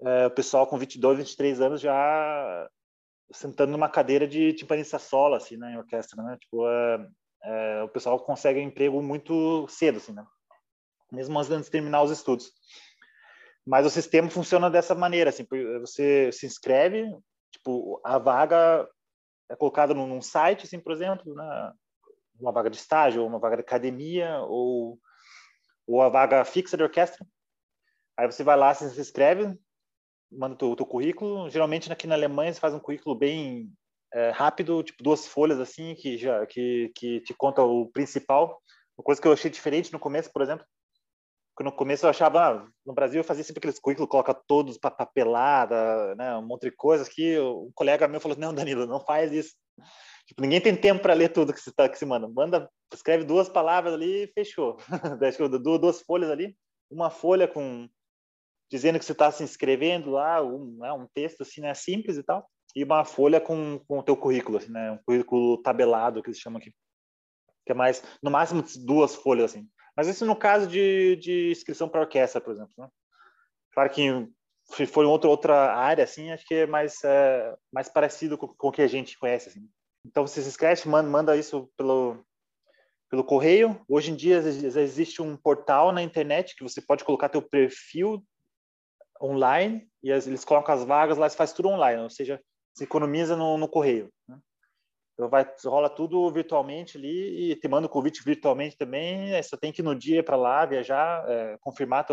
é, 0.00 0.26
o 0.26 0.30
pessoal 0.30 0.66
com 0.66 0.78
22, 0.78 1.18
23 1.18 1.60
anos 1.60 1.80
já 1.80 2.68
sentando 3.30 3.72
numa 3.72 3.88
cadeira 3.88 4.26
de 4.26 4.52
timpanista 4.52 4.98
solo, 4.98 5.34
assim, 5.34 5.56
né, 5.56 5.72
em 5.72 5.78
orquestra, 5.78 6.22
né? 6.22 6.36
Tipo, 6.40 6.68
é, 6.68 7.08
é, 7.44 7.82
o 7.82 7.88
pessoal 7.88 8.18
consegue 8.18 8.60
emprego 8.60 9.02
muito 9.02 9.66
cedo, 9.68 9.98
assim, 9.98 10.12
né? 10.12 10.24
Mesmo 11.12 11.38
antes 11.38 11.66
de 11.66 11.70
terminar 11.70 12.02
os 12.02 12.10
estudos. 12.10 12.50
Mas 13.66 13.86
o 13.86 13.90
sistema 13.90 14.28
funciona 14.30 14.70
dessa 14.70 14.94
maneira, 14.94 15.30
assim, 15.30 15.46
você 15.80 16.32
se 16.32 16.46
inscreve, 16.46 17.06
tipo, 17.52 18.00
a 18.04 18.18
vaga 18.18 18.88
é 19.50 19.54
colocada 19.54 19.94
num 19.94 20.20
site, 20.20 20.64
assim, 20.64 20.80
por 20.80 20.92
exemplo, 20.92 21.34
né? 21.34 21.72
uma 22.40 22.52
vaga 22.52 22.68
de 22.68 22.76
estágio, 22.76 23.22
ou 23.22 23.28
uma 23.28 23.38
vaga 23.38 23.56
de 23.56 23.62
academia, 23.62 24.40
ou, 24.40 24.98
ou 25.86 26.02
a 26.02 26.08
vaga 26.08 26.44
fixa 26.44 26.76
de 26.76 26.82
orquestra. 26.82 27.24
Aí 28.16 28.30
você 28.30 28.42
vai 28.42 28.56
lá, 28.56 28.74
se 28.74 29.00
inscreve, 29.00 29.56
manda 30.30 30.54
o 30.54 30.58
teu, 30.58 30.76
teu, 30.76 30.86
currículo. 30.86 31.48
Geralmente 31.48 31.90
aqui 31.92 32.06
na 32.06 32.14
Alemanha 32.14 32.52
você 32.52 32.60
faz 32.60 32.74
um 32.74 32.80
currículo 32.80 33.14
bem 33.14 33.72
é, 34.12 34.30
rápido, 34.30 34.82
tipo 34.82 35.02
duas 35.02 35.26
folhas 35.26 35.60
assim, 35.60 35.94
que 35.94 36.18
já 36.18 36.44
que, 36.46 36.90
que 36.94 37.20
te 37.20 37.32
conta 37.34 37.62
o 37.62 37.90
principal. 37.90 38.60
Uma 38.98 39.04
coisa 39.04 39.20
que 39.20 39.26
eu 39.26 39.32
achei 39.32 39.50
diferente 39.50 39.92
no 39.92 39.98
começo, 39.98 40.30
por 40.32 40.42
exemplo, 40.42 40.66
no 41.60 41.72
começo 41.72 42.06
eu 42.06 42.10
achava, 42.10 42.40
ah, 42.40 42.66
no 42.84 42.94
Brasil 42.94 43.20
eu 43.20 43.24
fazia 43.24 43.44
sempre 43.44 43.60
aqueles 43.60 43.78
currículos, 43.78 44.08
coloca 44.08 44.32
todos 44.32 44.78
para 44.78 44.90
papelada, 44.90 46.14
né, 46.14 46.36
um 46.36 46.46
monte 46.46 46.62
de 46.62 46.70
coisas 46.70 47.08
que 47.08 47.38
um 47.38 47.70
colega 47.74 48.08
meu 48.08 48.20
falou, 48.20 48.38
não, 48.38 48.54
Danilo, 48.54 48.86
não 48.86 49.00
faz 49.00 49.32
isso. 49.32 49.54
Tipo, 50.26 50.40
ninguém 50.40 50.60
tem 50.60 50.74
tempo 50.74 51.02
para 51.02 51.14
ler 51.14 51.28
tudo 51.28 51.52
que 51.52 51.60
se, 51.60 51.72
tá, 51.72 51.88
que 51.88 51.98
se 51.98 52.06
manda. 52.06 52.28
Manda, 52.28 52.70
escreve 52.92 53.24
duas 53.24 53.48
palavras 53.48 53.92
ali 53.92 54.24
e 54.24 54.26
fechou. 54.28 54.78
duas 55.80 56.00
folhas 56.00 56.30
ali, 56.30 56.56
uma 56.90 57.10
folha 57.10 57.46
com 57.46 57.88
dizendo 58.70 58.98
que 58.98 59.04
você 59.04 59.12
está 59.12 59.30
se 59.30 59.44
inscrevendo 59.44 60.12
lá, 60.12 60.42
um, 60.42 60.78
né, 60.78 60.90
um 60.92 61.06
texto 61.12 61.42
assim, 61.42 61.60
né, 61.60 61.74
simples 61.74 62.16
e 62.16 62.22
tal, 62.22 62.48
e 62.74 62.82
uma 62.82 63.04
folha 63.04 63.38
com, 63.38 63.78
com 63.86 63.98
o 63.98 64.02
teu 64.02 64.16
currículo, 64.16 64.56
assim, 64.56 64.70
né, 64.70 64.92
um 64.92 64.98
currículo 65.04 65.58
tabelado 65.58 66.22
que 66.22 66.30
eles 66.30 66.38
chamam 66.38 66.58
aqui, 66.58 66.74
que 67.66 67.72
é 67.72 67.74
mais, 67.74 68.02
no 68.22 68.30
máximo 68.30 68.64
duas 68.86 69.14
folhas 69.14 69.50
assim. 69.50 69.68
Mas 69.96 70.08
isso 70.08 70.24
no 70.24 70.36
caso 70.36 70.66
de, 70.66 71.16
de 71.16 71.50
inscrição 71.50 71.88
para 71.88 72.00
orquestra, 72.00 72.40
por 72.40 72.52
exemplo. 72.52 72.72
Né? 72.78 72.88
Claro 73.72 73.90
que 73.90 74.28
se 74.64 74.86
for 74.86 75.04
outra, 75.04 75.28
outra 75.28 75.74
área, 75.74 76.04
assim, 76.04 76.30
acho 76.30 76.46
que 76.46 76.54
é 76.54 76.66
mais, 76.66 77.02
é, 77.04 77.54
mais 77.72 77.88
parecido 77.88 78.38
com, 78.38 78.48
com 78.48 78.68
o 78.68 78.72
que 78.72 78.82
a 78.82 78.86
gente 78.86 79.18
conhece. 79.18 79.50
Assim. 79.50 79.68
Então 80.04 80.26
você 80.26 80.42
se 80.42 80.48
inscreve, 80.48 80.88
manda, 80.88 81.08
manda 81.08 81.36
isso 81.36 81.70
pelo, 81.76 82.24
pelo 83.10 83.24
correio. 83.24 83.80
Hoje 83.88 84.10
em 84.10 84.16
dia 84.16 84.38
existe 84.38 85.20
um 85.20 85.36
portal 85.36 85.92
na 85.92 86.02
internet 86.02 86.56
que 86.56 86.62
você 86.62 86.80
pode 86.80 87.04
colocar 87.04 87.28
teu 87.28 87.42
perfil 87.42 88.24
online 89.20 89.88
e 90.02 90.10
eles 90.10 90.44
colocam 90.44 90.74
as 90.74 90.84
vagas 90.84 91.16
lá, 91.16 91.28
você 91.28 91.36
faz 91.36 91.52
tudo 91.52 91.68
online, 91.68 92.02
ou 92.02 92.10
seja, 92.10 92.42
se 92.74 92.82
economiza 92.84 93.36
no, 93.36 93.56
no 93.56 93.68
correio. 93.68 94.10
Né? 94.26 94.38
Vai 95.28 95.46
rola 95.64 95.88
tudo 95.88 96.30
virtualmente 96.30 96.96
ali 96.96 97.52
e 97.52 97.56
te 97.56 97.68
manda 97.68 97.86
o 97.86 97.90
convite 97.90 98.22
virtualmente 98.24 98.76
também. 98.76 99.42
Só 99.42 99.56
tem 99.56 99.72
que 99.72 99.82
ir 99.82 99.84
no 99.84 99.94
dia 99.94 100.22
para 100.22 100.36
lá 100.36 100.64
viajar, 100.66 101.24
é, 101.28 101.58
confirmar 101.60 102.06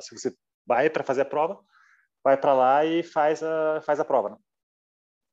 se 0.00 0.18
você 0.18 0.34
vai 0.66 0.88
para 0.88 1.04
fazer 1.04 1.22
a 1.22 1.26
prova, 1.26 1.60
vai 2.22 2.36
para 2.36 2.54
lá 2.54 2.84
e 2.84 3.02
faz 3.02 3.42
a 3.42 3.80
faz 3.82 4.00
a 4.00 4.04
prova. 4.04 4.30
Né? 4.30 4.36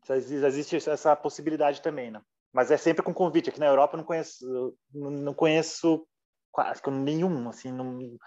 Existe 0.09 0.77
essa 0.89 1.15
possibilidade 1.15 1.81
também, 1.81 2.11
né? 2.11 2.21
Mas 2.53 2.71
é 2.71 2.77
sempre 2.77 3.03
com 3.03 3.13
convite. 3.13 3.49
Aqui 3.49 3.59
na 3.59 3.67
Europa 3.67 3.95
eu 3.95 3.99
não 3.99 4.05
conheço, 4.05 4.77
não 4.93 5.33
conheço 5.33 6.05
quase 6.51 6.81
nenhum, 6.89 7.47
assim, 7.47 7.71
no, 7.71 8.17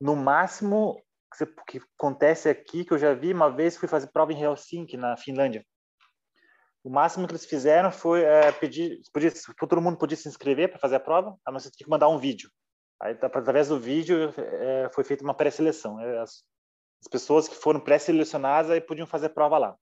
no 0.00 0.14
máximo 0.14 1.02
que, 1.36 1.46
que 1.66 1.80
acontece 1.98 2.48
aqui 2.48 2.84
que 2.84 2.92
eu 2.92 2.98
já 2.98 3.14
vi 3.14 3.32
uma 3.32 3.50
vez 3.50 3.76
fui 3.76 3.88
fazer 3.88 4.08
prova 4.12 4.32
em 4.32 4.40
Helsinki 4.40 4.96
na 4.96 5.16
Finlândia. 5.16 5.64
O 6.88 6.90
máximo 6.90 7.26
que 7.26 7.32
eles 7.32 7.44
fizeram 7.44 7.92
foi 7.92 8.22
é, 8.22 8.50
pedir, 8.50 9.02
podia, 9.12 9.30
todo 9.58 9.80
mundo 9.80 9.98
podia 9.98 10.16
se 10.16 10.26
inscrever 10.26 10.70
para 10.70 10.78
fazer 10.78 10.96
a 10.96 11.00
prova, 11.00 11.36
mas 11.46 11.62
você 11.62 11.70
tinha 11.70 11.84
que 11.84 11.90
mandar 11.90 12.08
um 12.08 12.16
vídeo. 12.16 12.50
Aí, 12.98 13.12
através 13.20 13.68
do 13.68 13.78
vídeo, 13.78 14.32
é, 14.38 14.88
foi 14.94 15.04
feita 15.04 15.22
uma 15.22 15.34
pré-seleção. 15.34 16.00
É, 16.00 16.18
as, 16.18 16.42
as, 17.02 17.08
pessoas 17.10 17.46
que 17.46 17.54
foram 17.54 17.78
pré-selecionadas 17.78 18.70
aí 18.70 18.80
podiam 18.80 19.06
fazer 19.06 19.28
prova 19.28 19.58
lá. 19.58 19.76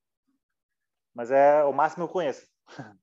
Mas 1.14 1.31
é 1.31 1.62
o 1.62 1.73
máximo 1.73 2.05
que 2.05 2.11
eu 2.11 2.12
conheço. 2.12 2.45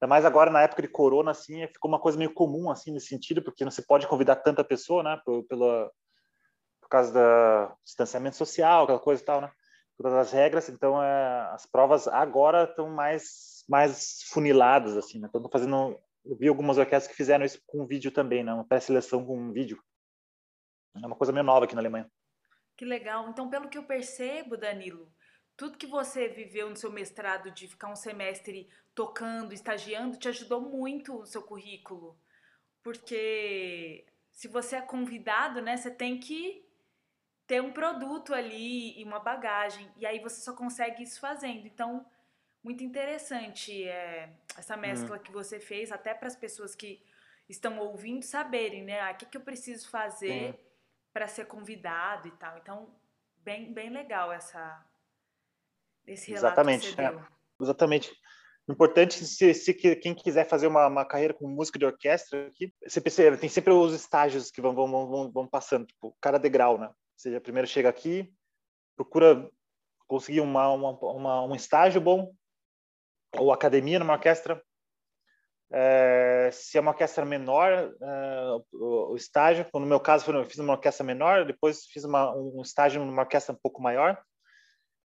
Ainda 0.00 0.08
mais 0.08 0.24
agora, 0.24 0.48
na 0.48 0.62
época 0.62 0.82
de 0.82 0.88
corona, 0.88 1.32
assim, 1.32 1.66
ficou 1.66 1.90
uma 1.90 2.00
coisa 2.00 2.16
meio 2.16 2.32
comum, 2.32 2.70
assim, 2.70 2.92
nesse 2.92 3.08
sentido, 3.08 3.42
porque 3.42 3.64
não 3.64 3.70
se 3.72 3.84
pode 3.84 4.06
convidar 4.06 4.36
tanta 4.36 4.62
pessoa, 4.62 5.02
né, 5.02 5.20
pela, 5.48 5.90
por 6.80 6.88
causa 6.88 7.12
do 7.12 7.76
distanciamento 7.84 8.36
social, 8.36 8.84
aquela 8.84 9.00
coisa 9.00 9.22
e 9.22 9.24
tal, 9.24 9.40
né, 9.40 9.50
todas 9.96 10.12
as 10.14 10.32
regras. 10.32 10.68
Então, 10.68 11.02
é, 11.02 11.50
as 11.52 11.66
provas 11.66 12.08
agora 12.08 12.64
estão 12.64 12.90
mais, 12.90 13.64
mais 13.68 14.22
funiladas, 14.28 14.96
assim, 14.96 15.18
né, 15.18 15.26
estão 15.26 15.48
fazendo... 15.50 15.98
Eu 16.24 16.36
vi 16.36 16.48
algumas 16.48 16.78
orquestras 16.78 17.10
que 17.10 17.16
fizeram 17.16 17.44
isso 17.44 17.60
com 17.66 17.86
vídeo 17.86 18.10
também, 18.10 18.42
né, 18.42 18.52
uma 18.52 18.66
pré-seleção 18.66 19.24
com 19.24 19.52
vídeo. 19.52 19.82
É 21.02 21.06
uma 21.06 21.16
coisa 21.16 21.32
meio 21.32 21.44
nova 21.44 21.64
aqui 21.64 21.74
na 21.74 21.80
Alemanha. 21.80 22.10
Que 22.76 22.84
legal. 22.84 23.28
Então, 23.28 23.50
pelo 23.50 23.68
que 23.68 23.76
eu 23.76 23.84
percebo, 23.84 24.56
Danilo, 24.56 25.12
tudo 25.56 25.76
que 25.76 25.86
você 25.86 26.28
viveu 26.28 26.70
no 26.70 26.76
seu 26.76 26.90
mestrado 26.90 27.50
de 27.50 27.68
ficar 27.68 27.88
um 27.88 27.96
semestre 27.96 28.68
tocando, 28.94 29.52
estagiando, 29.52 30.18
te 30.18 30.28
ajudou 30.28 30.60
muito 30.60 31.20
o 31.20 31.26
seu 31.26 31.42
currículo. 31.42 32.18
Porque 32.82 34.06
se 34.32 34.48
você 34.48 34.76
é 34.76 34.80
convidado, 34.80 35.60
né, 35.60 35.76
você 35.76 35.90
tem 35.90 36.18
que 36.18 36.63
ter 37.46 37.60
um 37.62 37.72
produto 37.72 38.32
ali 38.34 38.98
e 38.98 39.04
uma 39.04 39.20
bagagem. 39.20 39.90
E 39.96 40.06
aí 40.06 40.18
você 40.18 40.40
só 40.40 40.52
consegue 40.52 41.02
isso 41.02 41.20
fazendo. 41.20 41.66
Então, 41.66 42.04
muito 42.62 42.82
interessante 42.82 43.86
é, 43.86 44.30
essa 44.56 44.76
mescla 44.76 45.16
hum. 45.16 45.20
que 45.20 45.32
você 45.32 45.60
fez, 45.60 45.92
até 45.92 46.14
para 46.14 46.28
as 46.28 46.36
pessoas 46.36 46.74
que 46.74 47.02
estão 47.48 47.78
ouvindo 47.78 48.22
saberem, 48.22 48.82
né? 48.82 49.00
Ah, 49.00 49.12
o 49.12 49.16
que, 49.16 49.26
que 49.26 49.36
eu 49.36 49.42
preciso 49.42 49.88
fazer 49.90 50.58
para 51.12 51.28
ser 51.28 51.46
convidado 51.46 52.26
e 52.26 52.32
tal. 52.32 52.56
Então, 52.58 52.88
bem, 53.38 53.72
bem 53.72 53.90
legal 53.90 54.32
essa, 54.32 54.84
esse 56.06 56.32
relato 56.32 56.46
Exatamente. 56.46 57.00
É, 57.00 57.14
exatamente. 57.60 58.12
Importante, 58.66 59.26
se, 59.26 59.52
se, 59.52 59.74
quem 59.74 60.14
quiser 60.14 60.48
fazer 60.48 60.66
uma, 60.66 60.86
uma, 60.86 61.04
carreira 61.04 61.34
com 61.34 61.46
música 61.46 61.78
de 61.78 61.84
orquestra, 61.84 62.46
aqui, 62.46 62.72
você 62.82 62.98
percebe, 62.98 63.36
tem 63.36 63.48
sempre 63.48 63.74
os 63.74 63.92
estágios 63.92 64.50
que 64.50 64.62
vão, 64.62 64.74
vão, 64.74 64.88
vão, 64.88 65.30
vão 65.30 65.46
passando, 65.46 65.86
tipo, 65.86 66.16
cada 66.18 66.38
degrau, 66.38 66.78
né? 66.78 66.90
Seja, 67.16 67.40
primeiro 67.40 67.68
chega 67.68 67.88
aqui, 67.88 68.32
procura 68.96 69.48
conseguir 70.06 70.40
uma, 70.40 70.68
uma, 70.70 70.90
uma, 70.90 71.44
um 71.44 71.54
estágio 71.54 72.00
bom, 72.00 72.32
ou 73.36 73.52
academia 73.52 73.98
numa 73.98 74.14
orquestra. 74.14 74.62
É, 75.72 76.50
se 76.52 76.78
é 76.78 76.80
uma 76.80 76.92
orquestra 76.92 77.24
menor, 77.24 77.72
é, 77.72 78.50
o, 78.72 79.12
o, 79.12 79.16
estágio, 79.16 79.66
no 79.74 79.86
meu 79.86 79.98
caso, 79.98 80.30
eu 80.30 80.44
fiz 80.44 80.58
uma 80.58 80.74
orquestra 80.74 81.04
menor, 81.04 81.44
depois 81.44 81.84
fiz 81.86 82.04
uma, 82.04 82.32
um 82.36 82.62
estágio 82.62 83.04
numa 83.04 83.22
orquestra 83.22 83.54
um 83.54 83.58
pouco 83.60 83.82
maior, 83.82 84.22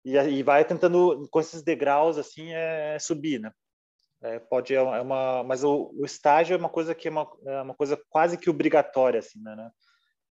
e, 0.04 0.16
e 0.16 0.42
vai 0.42 0.64
tentando 0.64 1.28
com 1.30 1.40
esses 1.40 1.62
degraus 1.62 2.18
assim 2.18 2.52
é, 2.52 2.98
subir, 2.98 3.40
né? 3.40 3.52
É, 4.22 4.38
pode 4.38 4.74
é 4.74 4.82
uma, 4.82 5.42
mas 5.44 5.64
o, 5.64 5.94
o, 5.94 6.04
estágio 6.04 6.52
é 6.52 6.58
uma 6.58 6.68
coisa 6.68 6.94
que 6.94 7.08
é 7.08 7.10
uma, 7.10 7.26
é 7.46 7.62
uma 7.62 7.74
coisa 7.74 7.98
quase 8.10 8.36
que 8.36 8.50
obrigatória 8.50 9.18
assim, 9.18 9.40
né, 9.40 9.56
né? 9.56 9.70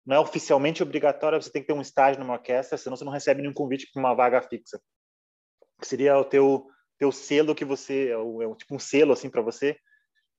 Não 0.08 0.16
é 0.16 0.20
oficialmente 0.20 0.82
obrigatória, 0.82 1.40
você 1.40 1.52
tem 1.52 1.62
que 1.62 1.68
ter 1.68 1.74
um 1.74 1.82
estágio 1.82 2.20
numa 2.20 2.36
orquestra, 2.36 2.78
senão 2.78 2.96
você 2.96 3.04
não 3.04 3.12
recebe 3.12 3.42
nenhum 3.42 3.54
convite 3.54 3.92
para 3.92 4.00
uma 4.00 4.16
vaga 4.16 4.42
fixa. 4.42 4.82
Que 5.80 5.86
seria 5.86 6.18
o 6.18 6.24
teu 6.24 6.66
teu 6.98 7.12
selo 7.12 7.54
que 7.54 7.66
você 7.66 8.10
é, 8.10 8.14
é 8.14 8.56
tipo 8.56 8.74
um 8.74 8.80
selo 8.80 9.14
assim 9.14 9.30
para 9.30 9.42
você 9.42 9.78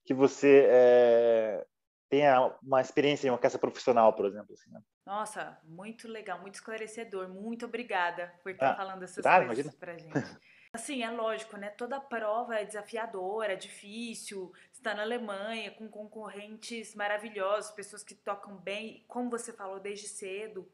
que 0.05 0.15
você 0.15 0.67
é, 0.71 1.67
tenha 2.09 2.57
uma 2.63 2.81
experiência 2.81 3.27
em 3.27 3.31
uma 3.31 3.37
orquestra 3.37 3.61
profissional, 3.61 4.15
por 4.15 4.25
exemplo. 4.25 4.55
Assim, 4.55 4.71
né? 4.71 4.81
Nossa, 5.05 5.59
muito 5.63 6.09
legal, 6.09 6.41
muito 6.41 6.55
esclarecedor. 6.55 7.29
Muito 7.29 7.67
obrigada 7.67 8.33
por 8.43 8.51
estar 8.51 8.71
ah, 8.71 8.77
falando 8.77 9.03
essas 9.03 9.23
tá, 9.23 9.45
coisas 9.45 9.75
para 9.75 9.99
gente. 9.99 10.15
Assim, 10.73 11.03
é 11.03 11.11
lógico, 11.11 11.57
né? 11.57 11.71
Toda 11.71 12.01
prova 12.01 12.57
é 12.57 12.65
desafiadora, 12.65 13.55
é 13.55 13.57
difícil. 13.57 14.53
Está 14.73 14.95
na 14.95 15.03
Alemanha 15.03 15.71
com 15.71 15.89
concorrentes 15.89 16.95
maravilhosos, 16.95 17.71
pessoas 17.71 18.03
que 18.03 18.15
tocam 18.15 18.57
bem, 18.57 19.05
como 19.09 19.31
você 19.31 19.53
falou 19.53 19.81
desde 19.81 20.09
cedo. 20.09 20.71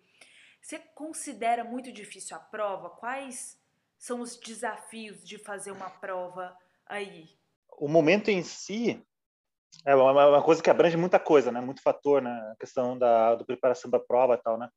Você 0.61 0.78
considera 0.78 1.62
muito 1.62 1.92
difícil 1.92 2.37
a 2.37 2.40
prova? 2.40 2.90
Quais 2.90 3.61
são 3.98 4.20
os 4.20 4.37
desafios 4.37 5.24
de 5.24 5.38
fazer 5.38 5.70
uma 5.70 5.90
prova 5.90 6.57
aí? 6.87 7.28
O 7.78 7.88
momento 7.88 8.28
em 8.28 8.42
si 8.42 9.04
é 9.85 9.94
uma, 9.94 10.42
coisa 10.42 10.62
que 10.62 10.70
abrange 10.70 10.96
muita 10.96 11.18
coisa, 11.18 11.52
né? 11.52 11.61
Muito 11.61 11.83
fator, 11.83 12.22
né? 12.22 12.30
A 12.52 12.57
questão 12.57 12.96
da, 12.96 13.35
da 13.35 13.44
preparação 13.44 13.90
da 13.90 13.98
prova 13.98 14.35
e 14.35 14.38
tal, 14.38 14.59
né? 14.59 14.68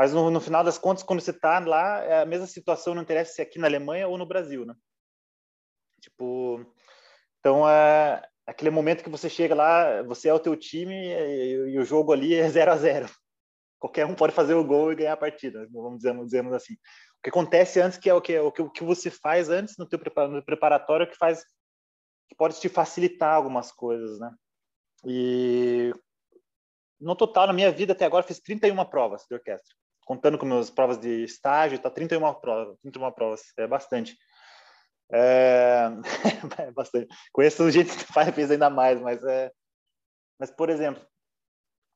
Mas 0.00 0.14
no, 0.14 0.30
no 0.30 0.40
final 0.40 0.64
das 0.64 0.78
contas, 0.78 1.02
quando 1.02 1.20
você 1.20 1.30
está 1.30 1.58
lá, 1.58 2.02
é 2.02 2.22
a 2.22 2.24
mesma 2.24 2.46
situação, 2.46 2.94
não 2.94 3.02
interessa 3.02 3.34
se 3.34 3.42
é 3.42 3.44
aqui 3.44 3.58
na 3.58 3.66
Alemanha 3.66 4.08
ou 4.08 4.16
no 4.16 4.24
Brasil, 4.24 4.64
né? 4.64 4.74
Tipo, 6.00 6.64
então 7.38 7.68
é 7.68 8.26
aquele 8.46 8.70
momento 8.70 9.04
que 9.04 9.10
você 9.10 9.28
chega 9.28 9.54
lá, 9.54 10.02
você 10.04 10.30
é 10.30 10.32
o 10.32 10.38
teu 10.38 10.56
time 10.56 10.94
e, 10.94 11.72
e 11.74 11.78
o 11.78 11.84
jogo 11.84 12.14
ali 12.14 12.34
é 12.34 12.48
0 12.48 12.72
a 12.72 12.76
0 12.78 13.10
Qualquer 13.78 14.06
um 14.06 14.14
pode 14.14 14.32
fazer 14.32 14.54
o 14.54 14.64
gol 14.64 14.90
e 14.90 14.94
ganhar 14.94 15.12
a 15.12 15.18
partida, 15.18 15.68
vamos 15.70 15.98
dizer, 15.98 16.16
dizemos 16.24 16.54
assim. 16.54 16.72
O 16.72 17.22
que 17.22 17.28
acontece 17.28 17.78
antes, 17.78 17.98
que 17.98 18.08
é 18.08 18.14
o 18.14 18.22
que, 18.22 18.38
o 18.38 18.50
que, 18.50 18.62
o 18.62 18.70
que 18.70 18.82
você 18.82 19.10
faz 19.10 19.50
antes 19.50 19.74
no 19.76 19.86
teu 19.86 19.98
preparatório, 19.98 21.10
que 21.10 21.16
faz 21.18 21.44
que 22.26 22.34
pode 22.34 22.58
te 22.58 22.70
facilitar 22.70 23.34
algumas 23.34 23.70
coisas, 23.70 24.18
né? 24.18 24.30
E 25.04 25.92
no 26.98 27.14
total, 27.14 27.46
na 27.46 27.52
minha 27.52 27.70
vida 27.70 27.92
até 27.92 28.06
agora, 28.06 28.26
fiz 28.26 28.40
31 28.40 28.82
provas 28.86 29.26
de 29.28 29.34
orquestra. 29.34 29.78
Contando 30.10 30.36
com 30.36 30.44
meus 30.44 30.70
provas 30.70 30.98
de 30.98 31.22
estágio, 31.22 31.78
tá 31.78 31.88
31 31.88 32.34
provas, 32.34 32.76
31 32.82 33.12
provas, 33.12 33.42
é 33.56 33.64
bastante. 33.64 34.18
É, 35.12 35.86
é 36.66 36.72
bastante. 36.72 37.06
Conheço 37.32 37.70
gente 37.70 37.96
que 37.96 38.12
faz, 38.12 38.34
fez 38.34 38.50
ainda 38.50 38.68
mais, 38.68 39.00
mas 39.00 39.22
é 39.22 39.52
mas 40.36 40.50
por 40.50 40.68
exemplo, 40.68 41.00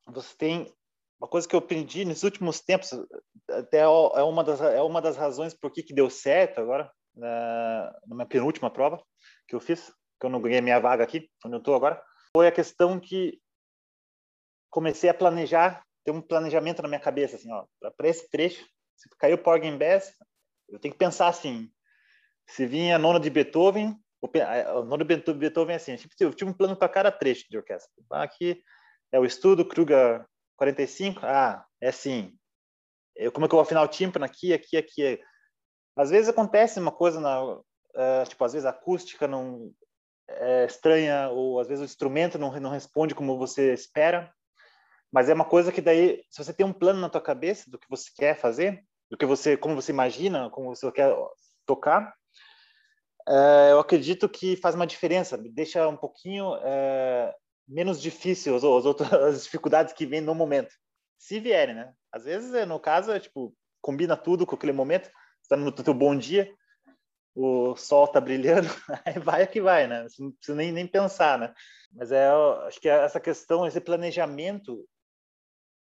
você 0.07 0.33
tem 0.37 0.73
uma 1.19 1.27
coisa 1.27 1.45
que 1.45 1.53
eu 1.53 1.59
aprendi 1.59 2.05
nesses 2.05 2.23
últimos 2.23 2.61
tempos, 2.61 2.89
até 3.49 3.79
é 3.79 3.87
uma 4.23 4.45
das 4.45 4.61
é 4.61 4.81
uma 4.81 5.01
das 5.01 5.17
razões 5.17 5.53
por 5.53 5.69
que 5.69 5.83
que 5.83 5.93
deu 5.93 6.09
certo 6.09 6.61
agora 6.61 6.89
na, 7.13 7.99
na 8.07 8.15
minha 8.15 8.25
penúltima 8.25 8.71
prova 8.71 9.03
que 9.45 9.57
eu 9.57 9.59
fiz, 9.59 9.93
que 10.21 10.25
eu 10.25 10.29
não 10.29 10.41
ganhei 10.41 10.61
minha 10.61 10.79
vaga 10.79 11.03
aqui, 11.03 11.29
onde 11.45 11.55
eu 11.55 11.59
estou 11.59 11.75
agora, 11.75 12.01
foi 12.33 12.47
a 12.47 12.51
questão 12.53 12.97
que 12.97 13.41
comecei 14.69 15.09
a 15.09 15.13
planejar, 15.13 15.85
ter 16.05 16.11
um 16.11 16.21
planejamento 16.21 16.81
na 16.81 16.87
minha 16.87 16.99
cabeça, 16.99 17.35
assim, 17.35 17.51
ó, 17.51 17.65
para 17.97 18.07
esse 18.07 18.29
trecho, 18.29 18.65
se 18.95 19.09
caiu 19.17 19.37
Porgy 19.37 19.67
and 19.67 19.77
Bess, 19.77 20.15
eu 20.69 20.79
tenho 20.79 20.93
que 20.93 20.97
pensar 20.97 21.27
assim, 21.27 21.69
se 22.47 22.65
vinha 22.65 22.97
nona 22.97 23.19
de 23.19 23.29
Beethoven, 23.29 23.99
o 24.21 24.83
nona 24.83 25.03
de 25.03 25.33
Beethoven 25.33 25.73
é 25.73 25.77
assim, 25.77 25.97
eu 26.19 26.33
tive 26.33 26.49
um 26.49 26.53
plano 26.53 26.75
para 26.75 26.87
cada 26.87 27.11
trecho 27.11 27.45
de 27.49 27.57
orquestra. 27.57 27.91
Aqui 28.11 28.61
é 29.11 29.19
o 29.19 29.25
estudo, 29.25 29.67
Kruger 29.67 30.25
45, 30.57 31.21
ah, 31.23 31.65
é 31.81 31.89
assim, 31.89 32.37
eu, 33.15 33.31
como 33.31 33.45
é 33.45 33.49
que 33.49 33.55
eu 33.55 33.57
vou 33.57 33.63
afinar 33.63 33.81
o 33.81 33.87
tímpano 33.87 34.25
aqui, 34.25 34.53
aqui, 34.53 34.77
aqui. 34.77 35.19
Às 35.95 36.09
vezes 36.09 36.29
acontece 36.29 36.79
uma 36.79 36.91
coisa 36.91 37.19
na, 37.19 37.43
uh, 37.43 37.61
tipo, 38.27 38.43
às 38.43 38.53
vezes 38.53 38.65
a 38.65 38.71
acústica 38.71 39.27
não 39.27 39.71
é, 40.27 40.65
estranha 40.65 41.29
ou 41.29 41.59
às 41.59 41.67
vezes 41.67 41.81
o 41.81 41.85
instrumento 41.85 42.37
não, 42.37 42.51
não 42.59 42.69
responde 42.69 43.15
como 43.15 43.37
você 43.37 43.73
espera. 43.73 44.33
Mas 45.15 45.29
é 45.29 45.33
uma 45.33 45.45
coisa 45.45 45.71
que 45.71 45.79
daí, 45.79 46.21
se 46.29 46.43
você 46.43 46.51
tem 46.51 46.65
um 46.65 46.73
plano 46.73 46.99
na 46.99 47.07
tua 47.07 47.21
cabeça 47.21 47.71
do 47.71 47.79
que 47.79 47.89
você 47.89 48.11
quer 48.13 48.35
fazer, 48.35 48.83
do 49.09 49.15
que 49.15 49.25
você, 49.25 49.55
como 49.55 49.73
você 49.73 49.93
imagina, 49.93 50.49
como 50.49 50.75
você 50.75 50.91
quer 50.91 51.15
tocar, 51.65 52.13
é, 53.25 53.71
eu 53.71 53.79
acredito 53.79 54.27
que 54.27 54.57
faz 54.57 54.75
uma 54.75 54.85
diferença, 54.85 55.37
deixa 55.37 55.87
um 55.87 55.95
pouquinho 55.95 56.57
é, 56.57 57.33
menos 57.65 58.01
difícil 58.01 58.57
as, 58.57 58.63
as 58.65 58.85
outras 58.85 59.07
as 59.15 59.43
dificuldades 59.45 59.93
que 59.93 60.05
vêm 60.05 60.19
no 60.19 60.35
momento, 60.35 60.75
se 61.17 61.39
vierem, 61.39 61.75
né? 61.75 61.93
Às 62.11 62.25
vezes, 62.25 62.67
no 62.67 62.77
caso, 62.77 63.13
é 63.13 63.19
tipo 63.21 63.55
combina 63.79 64.17
tudo 64.17 64.45
com 64.45 64.57
aquele 64.57 64.73
momento, 64.73 65.09
está 65.41 65.55
no 65.55 65.71
teu 65.71 65.93
bom 65.93 66.13
dia, 66.13 66.53
o 67.33 67.73
sol 67.77 68.05
tá 68.05 68.19
brilhando, 68.19 68.67
aí 69.05 69.17
vai 69.17 69.47
que 69.47 69.61
vai, 69.61 69.87
né? 69.87 70.03
Você 70.09 70.21
não 70.21 70.33
precisa 70.33 70.57
nem, 70.57 70.73
nem 70.73 70.85
pensar, 70.85 71.39
né? 71.39 71.53
Mas 71.93 72.11
é, 72.11 72.27
acho 72.67 72.81
que 72.81 72.89
essa 72.89 73.21
questão, 73.21 73.65
esse 73.65 73.79
planejamento 73.79 74.85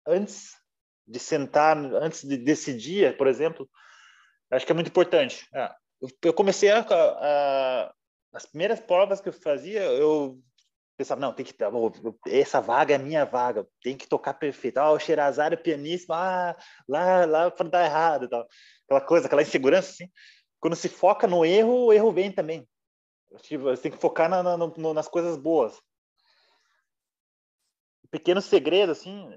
antes 0.06 0.56
de 1.06 1.18
sentar, 1.18 1.76
antes 1.76 2.24
de 2.24 2.36
decidir, 2.36 3.16
por 3.16 3.26
exemplo, 3.26 3.68
acho 4.50 4.64
que 4.64 4.72
é 4.72 4.74
muito 4.74 4.88
importante. 4.88 5.46
É, 5.54 5.70
eu 6.22 6.32
comecei 6.32 6.70
a, 6.70 6.80
a, 6.80 7.94
as 8.32 8.46
primeiras 8.46 8.80
provas 8.80 9.20
que 9.20 9.28
eu 9.28 9.32
fazia, 9.32 9.82
eu 9.82 10.38
pensava, 10.96 11.20
não, 11.20 11.32
tem 11.32 11.44
que 11.44 11.54
essa 12.28 12.60
vaga 12.60 12.94
é 12.94 12.98
minha 12.98 13.24
vaga, 13.24 13.66
tem 13.82 13.96
que 13.96 14.06
tocar 14.06 14.34
perfeito. 14.34 14.78
Ah, 14.78 14.92
o 14.92 14.98
Sherazade 14.98 15.54
é 15.54 15.58
pianista, 15.58 16.14
ah, 16.14 16.56
lá, 16.88 17.24
lá 17.24 17.50
para 17.50 17.68
dar 17.68 17.84
errado, 17.84 18.28
tal. 18.28 18.46
Aquela 18.84 19.00
coisa, 19.00 19.26
aquela 19.26 19.42
insegurança 19.42 19.90
assim 19.90 20.10
quando 20.64 20.76
se 20.76 20.88
foca 20.88 21.26
no 21.26 21.44
erro, 21.44 21.84
o 21.84 21.92
erro 21.92 22.10
vem 22.10 22.32
também. 22.32 22.66
Você 23.30 23.82
tem 23.82 23.92
que 23.92 23.98
focar 23.98 24.30
na, 24.30 24.42
na, 24.42 24.56
no, 24.56 24.94
nas 24.94 25.06
coisas 25.06 25.36
boas. 25.36 25.78
Pequeno 28.10 28.40
segredo, 28.40 28.92
assim, 28.92 29.28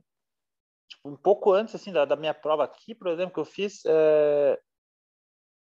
tipo, 0.87 1.09
um 1.09 1.15
pouco 1.15 1.51
antes 1.51 1.75
assim 1.75 1.91
da, 1.91 2.05
da, 2.05 2.15
minha 2.15 2.33
prova 2.33 2.63
aqui, 2.63 2.95
por 2.95 3.07
exemplo, 3.07 3.33
que 3.33 3.39
eu 3.39 3.45
fiz, 3.45 3.81
é... 3.85 4.59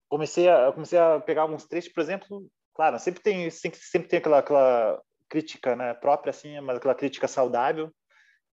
comecei 0.10 0.50
a 0.50 0.72
comecei 0.72 0.98
a 1.00 1.20
pegar 1.20 1.44
alguns 1.44 1.66
trechos, 1.66 1.92
por 1.92 2.02
exemplo, 2.02 2.48
claro, 2.74 3.00
sempre 3.00 3.22
tem 3.22 3.50
sempre, 3.50 3.80
sempre 3.80 4.08
tem 4.08 4.20
aquela, 4.20 4.40
aquela 4.40 5.02
crítica, 5.30 5.76
né, 5.76 5.94
própria 5.94 6.32
assim, 6.32 6.60
mas 6.62 6.78
aquela 6.78 6.96
crítica 6.96 7.28
saudável, 7.28 7.94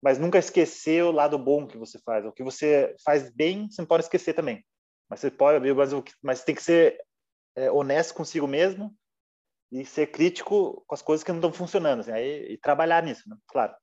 mas 0.02 0.18
nunca 0.18 0.38
esquecer 0.38 1.04
o 1.04 1.10
lado 1.10 1.38
bom 1.38 1.66
que 1.66 1.76
você 1.76 1.98
faz, 1.98 2.24
o 2.24 2.32
que 2.32 2.42
você 2.42 2.94
faz 3.04 3.30
bem, 3.30 3.68
você 3.68 3.82
não 3.82 3.86
pode 3.86 4.04
esquecer 4.04 4.34
também. 4.34 4.64
Mas 5.08 5.20
você 5.20 5.30
pode, 5.30 5.74
mas, 5.74 5.90
mas 6.22 6.44
tem 6.44 6.54
que 6.54 6.62
ser 6.62 6.98
é, 7.56 7.70
honesto 7.70 8.14
consigo 8.14 8.46
mesmo 8.46 8.94
e 9.70 9.84
ser 9.84 10.06
crítico 10.06 10.82
com 10.86 10.94
as 10.94 11.02
coisas 11.02 11.22
que 11.22 11.30
não 11.30 11.38
estão 11.38 11.52
funcionando, 11.52 12.00
assim, 12.00 12.12
aí, 12.12 12.52
e 12.52 12.58
trabalhar 12.58 13.02
nisso, 13.02 13.28
né? 13.28 13.36
claro. 13.46 13.74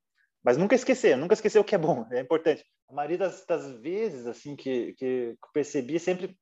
Mas 0.47 0.55
nunca 0.55 0.75
esquecer, 0.75 1.17
nunca 1.17 1.33
esquecer 1.33 1.59
o 1.59 1.63
que 1.63 1.75
é 1.75 1.77
bom, 1.77 2.07
é 2.09 2.21
importante. 2.21 2.63
A 2.87 2.93
maioria 2.93 3.17
das, 3.17 3.45
das 3.45 3.69
vezes, 3.81 4.25
assim, 4.25 4.55
que, 4.55 4.93
que, 4.93 5.35
que 5.35 5.51
percebi 5.53 5.99
sempre 5.99 6.37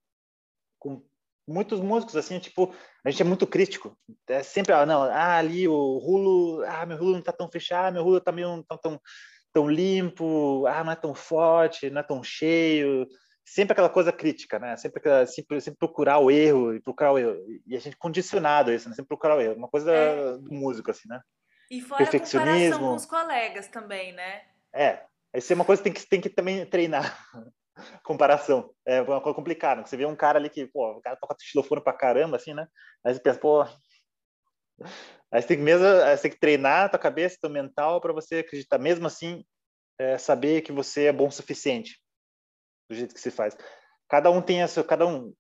com 0.77 1.03
muitos 1.47 1.79
músicos, 1.79 2.15
assim, 2.15 2.37
tipo, 2.37 2.71
a 3.03 3.09
gente 3.09 3.23
é 3.23 3.25
muito 3.25 3.47
crítico. 3.47 3.97
É 4.27 4.43
sempre, 4.43 4.73
ah, 4.73 4.85
não, 4.85 5.01
ah, 5.01 5.37
ali 5.37 5.67
o 5.67 5.97
rulo, 5.97 6.63
ah, 6.67 6.85
meu 6.85 6.99
rulo 6.99 7.13
não 7.13 7.21
tá 7.23 7.31
tão 7.31 7.49
fechado, 7.49 7.95
meu 7.95 8.03
rulo 8.03 8.21
tá 8.21 8.31
meio 8.31 8.49
não 8.49 8.61
tá 8.61 8.77
tão, 8.77 9.01
tão 9.51 9.67
limpo, 9.67 10.67
ah, 10.67 10.83
não 10.83 10.91
é 10.91 10.95
tão 10.95 11.15
forte, 11.15 11.89
não 11.89 12.01
é 12.01 12.03
tão 12.03 12.21
cheio, 12.23 13.07
sempre 13.43 13.73
aquela 13.73 13.89
coisa 13.89 14.11
crítica, 14.11 14.59
né? 14.59 14.77
Sempre, 14.77 15.01
sempre, 15.25 15.59
sempre 15.59 15.79
procurar 15.79 16.19
o 16.19 16.29
erro 16.29 16.75
e 16.75 16.79
procurar 16.79 17.11
o 17.11 17.17
erro. 17.17 17.43
E 17.65 17.75
a 17.75 17.79
gente 17.79 17.97
condicionado 17.97 18.69
a 18.69 18.75
isso, 18.75 18.87
né? 18.87 18.93
Sempre 18.93 19.09
procurar 19.09 19.35
o 19.35 19.41
erro. 19.41 19.55
Uma 19.55 19.67
coisa 19.67 19.91
é. 19.91 20.37
do 20.37 20.53
músico, 20.53 20.91
assim, 20.91 21.07
né? 21.09 21.19
E 21.69 21.81
fora 21.81 22.03
Perfeccionismo. 22.03 22.51
a 22.51 22.77
comparação 22.77 22.89
com 22.89 22.95
os 22.95 23.05
colegas 23.05 23.67
também, 23.67 24.13
né? 24.13 24.43
É. 24.73 25.05
Isso 25.33 25.51
é 25.51 25.55
uma 25.55 25.65
coisa 25.65 25.81
que 25.81 25.89
tem 25.89 25.93
que, 25.93 26.09
tem 26.09 26.21
que 26.21 26.29
também 26.29 26.65
treinar. 26.65 27.17
comparação. 28.03 28.73
É 28.85 29.01
uma 29.01 29.21
coisa 29.21 29.35
complicada. 29.35 29.85
Você 29.85 29.97
vê 29.97 30.05
um 30.05 30.15
cara 30.15 30.39
ali 30.39 30.49
que, 30.49 30.65
pô, 30.67 30.91
o 30.91 31.01
cara 31.01 31.17
toca 31.17 31.35
xilofone 31.39 31.83
pra 31.83 31.93
caramba, 31.93 32.37
assim, 32.37 32.53
né? 32.53 32.67
Aí 33.03 33.13
você 33.13 33.19
pensa, 33.19 33.39
pô... 33.39 33.63
Aí 35.31 35.41
você 35.41 35.47
tem 35.47 35.57
que 35.57 35.63
mesmo, 35.63 35.85
você 35.85 36.21
tem 36.21 36.31
que 36.31 36.39
treinar 36.39 36.85
a 36.85 36.89
tua 36.89 36.99
cabeça, 36.99 37.37
teu 37.41 37.49
mental, 37.49 37.99
para 37.99 38.13
você 38.13 38.37
acreditar. 38.37 38.77
Mesmo 38.77 39.07
assim, 39.07 39.43
é, 39.99 40.17
saber 40.17 40.61
que 40.61 40.71
você 40.71 41.05
é 41.05 41.13
bom 41.13 41.27
o 41.27 41.31
suficiente 41.31 41.99
do 42.89 42.95
jeito 42.95 43.13
que 43.13 43.21
se 43.21 43.31
faz. 43.31 43.57
Cada 44.07 44.29
um 44.29 44.41
tem 44.41 44.61
a 44.61 44.67
seu, 44.67 44.83
cada 44.83 45.05
um, 45.07 45.33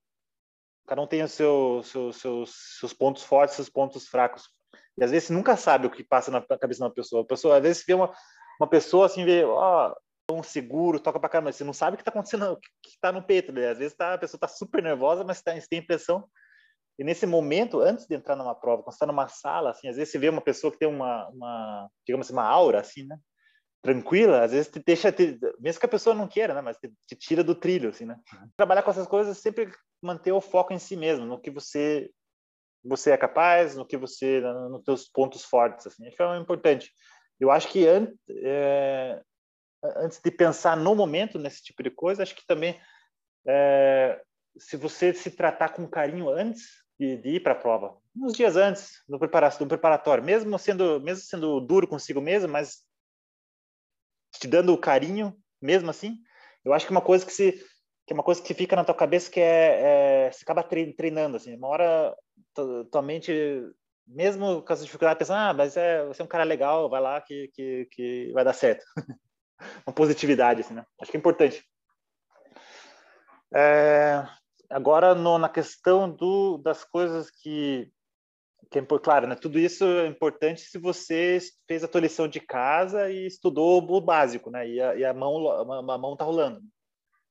cada 0.87 1.01
um 1.01 1.07
tem 1.07 1.23
o 1.23 1.27
seu, 1.27 1.83
seu, 1.83 2.13
seus, 2.13 2.55
seus 2.79 2.93
pontos 2.93 3.23
fortes, 3.23 3.55
seus 3.55 3.69
pontos 3.69 4.07
fracos. 4.07 4.49
E 4.97 5.03
às 5.03 5.11
vezes 5.11 5.29
nunca 5.29 5.57
sabe 5.57 5.87
o 5.87 5.91
que 5.91 6.03
passa 6.03 6.31
na 6.31 6.41
cabeça 6.41 6.79
de 6.79 6.83
uma 6.83 6.93
pessoa. 6.93 7.21
A 7.23 7.25
pessoa 7.25 7.57
às 7.57 7.63
vezes 7.63 7.83
vê 7.85 7.93
uma, 7.93 8.13
uma 8.59 8.67
pessoa 8.67 9.05
assim, 9.05 9.25
vê, 9.25 9.43
ó, 9.43 9.93
oh, 10.29 10.33
um 10.33 10.43
seguro, 10.43 10.99
toca 10.99 11.19
para 11.19 11.29
caramba, 11.29 11.51
você 11.51 11.63
não 11.63 11.73
sabe 11.73 11.95
o 11.95 11.97
que 11.97 12.01
está 12.01 12.11
acontecendo, 12.11 12.45
o 12.53 12.57
que 12.57 12.89
está 12.89 13.11
no 13.11 13.23
peito 13.23 13.51
dele. 13.51 13.67
Às 13.67 13.77
vezes 13.77 13.95
tá, 13.95 14.13
a 14.13 14.17
pessoa 14.17 14.37
está 14.37 14.47
super 14.47 14.81
nervosa, 14.81 15.23
mas 15.23 15.41
tá, 15.41 15.53
você 15.53 15.67
tem 15.67 15.79
a 15.79 15.81
impressão. 15.81 16.27
E 16.97 17.03
nesse 17.03 17.25
momento, 17.25 17.81
antes 17.81 18.07
de 18.07 18.15
entrar 18.15 18.37
numa 18.37 18.55
prova, 18.55 18.81
quando 18.81 18.93
você 18.93 18.95
está 18.95 19.05
numa 19.05 19.27
sala, 19.27 19.71
assim, 19.71 19.89
às 19.89 19.97
vezes 19.97 20.11
você 20.11 20.19
vê 20.19 20.29
uma 20.29 20.41
pessoa 20.41 20.71
que 20.71 20.79
tem 20.79 20.87
uma, 20.87 21.27
uma 21.27 21.89
digamos 22.07 22.27
assim, 22.27 22.33
uma 22.33 22.45
aura, 22.45 22.79
assim, 22.79 23.03
né? 23.05 23.17
tranquila, 23.85 24.43
às 24.43 24.51
vezes 24.51 24.67
te 24.67 24.79
deixa, 24.83 25.11
te, 25.11 25.37
mesmo 25.59 25.79
que 25.79 25.85
a 25.85 25.89
pessoa 25.89 26.15
não 26.15 26.27
queira, 26.27 26.55
né, 26.55 26.61
mas 26.61 26.75
te, 26.77 26.91
te, 27.07 27.15
tira 27.15 27.43
do 27.43 27.53
trilho, 27.53 27.91
assim, 27.91 28.03
né? 28.03 28.17
Trabalhar 28.57 28.81
com 28.81 28.89
essas 28.89 29.05
coisas 29.05 29.37
sempre 29.37 29.71
manter 30.01 30.31
o 30.31 30.41
foco 30.41 30.73
em 30.73 30.79
si 30.79 30.95
mesmo, 30.95 31.23
no 31.23 31.39
que 31.39 31.51
você 31.51 32.09
você 32.85 33.11
é 33.11 33.17
capaz, 33.17 33.75
no 33.75 33.85
que 33.85 33.97
você, 33.97 34.39
nos 34.41 34.83
teus 34.83 35.07
pontos 35.07 35.43
fortes, 35.43 35.87
assim, 35.87 36.07
acho 36.07 36.15
que 36.15 36.23
é 36.23 36.37
importante. 36.37 36.91
Eu 37.39 37.51
acho 37.51 37.67
que 37.67 37.87
an, 37.87 38.07
é, 38.29 39.21
antes 39.97 40.21
de 40.23 40.31
pensar 40.31 40.77
no 40.77 40.95
momento 40.95 41.39
nesse 41.39 41.63
tipo 41.63 41.81
de 41.81 41.89
coisa, 41.89 42.23
acho 42.23 42.35
que 42.35 42.45
também 42.45 42.79
é, 43.47 44.21
se 44.57 44.77
você 44.77 45.13
se 45.13 45.31
tratar 45.31 45.69
com 45.69 45.87
carinho 45.87 46.29
antes 46.29 46.83
de, 46.99 47.17
de 47.17 47.29
ir 47.29 47.43
para 47.43 47.53
a 47.53 47.57
prova, 47.57 47.97
uns 48.15 48.33
dias 48.33 48.55
antes, 48.55 49.03
no, 49.07 49.19
preparatório, 49.19 49.65
no 49.65 49.69
preparatório, 49.69 50.23
mesmo 50.23 50.57
sendo 50.57 51.01
mesmo 51.01 51.23
sendo 51.25 51.59
duro 51.59 51.87
consigo 51.87 52.21
mesmo, 52.21 52.49
mas 52.49 52.85
te 54.31 54.47
dando 54.47 54.77
carinho, 54.77 55.35
mesmo 55.61 55.89
assim. 55.89 56.17
Eu 56.63 56.73
acho 56.73 56.85
que 56.85 56.91
uma 56.91 57.01
coisa 57.01 57.25
que 57.25 57.31
se 57.31 57.61
que 58.05 58.13
é 58.13 58.15
uma 58.15 58.23
coisa 58.23 58.41
que 58.41 58.53
fica 58.53 58.75
na 58.75 58.83
tua 58.83 58.95
cabeça 58.95 59.31
que 59.31 59.39
é, 59.39 60.27
é 60.27 60.31
você 60.31 60.43
acaba 60.43 60.63
treinando 60.63 61.37
assim. 61.37 61.55
Uma 61.55 61.67
hora 61.67 62.15
tua 62.91 63.01
mente, 63.01 63.31
mesmo 64.07 64.61
com 64.61 64.73
as 64.73 64.83
dificuldades, 64.83 65.17
pensa, 65.17 65.49
ah, 65.49 65.53
mas 65.53 65.75
é 65.75 66.05
você 66.05 66.21
é 66.21 66.25
um 66.25 66.27
cara 66.27 66.43
legal, 66.43 66.89
vai 66.89 67.01
lá 67.01 67.19
que 67.21 67.49
que, 67.53 67.87
que 67.91 68.31
vai 68.33 68.43
dar 68.43 68.53
certo. 68.53 68.85
uma 69.87 69.93
positividade 69.93 70.61
assim, 70.61 70.73
né? 70.75 70.85
Acho 71.01 71.11
que 71.11 71.17
é 71.17 71.19
importante. 71.19 71.63
É, 73.53 74.23
agora 74.69 75.15
no, 75.15 75.37
na 75.37 75.49
questão 75.49 76.09
do 76.09 76.57
das 76.59 76.83
coisas 76.83 77.29
que 77.31 77.91
que 78.71 78.79
é, 78.79 78.85
claro, 78.85 79.27
né? 79.27 79.35
Tudo 79.35 79.59
isso 79.59 79.85
é 79.85 80.07
importante 80.07 80.61
se 80.61 80.77
você 80.77 81.39
fez 81.67 81.83
a 81.83 81.87
tua 81.87 82.01
lição 82.01 82.27
de 82.27 82.39
casa 82.39 83.09
e 83.09 83.25
estudou 83.25 83.77
o 83.77 84.01
básico, 84.01 84.49
né? 84.49 84.67
E 84.67 84.81
a, 84.81 84.95
e 84.95 85.05
a 85.05 85.13
mão 85.13 85.47
a, 85.49 85.97
mão 85.97 86.15
tá 86.15 86.25
rolando. 86.25 86.61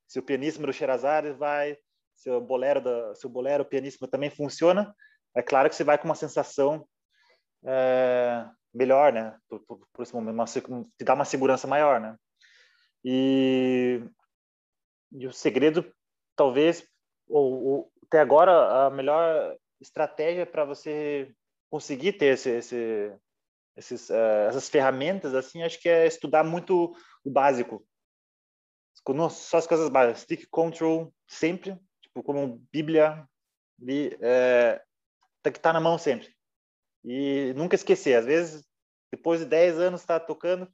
Se 0.06 0.18
o 0.18 0.22
pianíssimo 0.22 0.66
do 0.66 0.72
Sherazade 0.72 1.32
vai, 1.32 1.76
se 2.14 2.30
o 2.30 2.40
bolero 2.40 2.80
da, 2.80 3.14
se 3.14 3.26
o 3.26 3.30
bolero 3.30 3.64
pianíssimo 3.64 4.06
também 4.06 4.30
funciona, 4.30 4.94
é 5.34 5.42
claro 5.42 5.68
que 5.68 5.74
você 5.74 5.84
vai 5.84 5.98
com 5.98 6.04
uma 6.04 6.14
sensação 6.14 6.86
é, 7.64 8.46
melhor, 8.72 9.12
né? 9.12 9.36
Por, 9.48 9.60
por, 9.60 9.88
por, 9.92 10.02
esse 10.02 10.14
momento, 10.14 10.34
uma, 10.68 10.84
te 10.84 11.04
dá 11.04 11.14
uma 11.14 11.24
segurança 11.24 11.66
maior, 11.66 12.00
né? 12.00 12.16
E, 13.04 14.02
e 15.12 15.26
o 15.26 15.32
segredo, 15.32 15.92
talvez, 16.36 16.86
ou, 17.28 17.64
ou 17.64 17.92
até 18.06 18.20
agora 18.20 18.86
a 18.86 18.90
melhor 18.90 19.56
estratégia 19.80 20.46
para 20.46 20.64
você 20.64 21.34
conseguir 21.70 22.14
ter 22.14 22.34
esse, 22.34 22.50
esse, 22.50 23.12
esses, 23.76 24.08
uh, 24.10 24.48
essas 24.48 24.68
ferramentas, 24.68 25.34
assim, 25.34 25.62
acho 25.62 25.80
que 25.80 25.88
é 25.88 26.06
estudar 26.06 26.44
muito 26.44 26.94
o 27.24 27.30
básico. 27.30 27.84
Só 29.30 29.58
as 29.58 29.66
coisas 29.66 29.88
básicas. 29.88 30.22
Stick 30.22 30.46
control 30.50 31.12
sempre, 31.28 31.78
tipo, 32.02 32.22
como 32.22 32.62
Bíblia, 32.72 33.28
é, 34.20 34.82
tem 35.42 35.52
que 35.52 35.58
estar 35.58 35.70
tá 35.70 35.72
na 35.72 35.80
mão 35.80 35.98
sempre. 35.98 36.34
E 37.04 37.52
nunca 37.54 37.74
esquecer. 37.74 38.14
Às 38.14 38.24
vezes, 38.24 38.64
depois 39.12 39.40
de 39.40 39.46
10 39.46 39.78
anos, 39.78 40.00
está 40.00 40.18
tocando, 40.18 40.68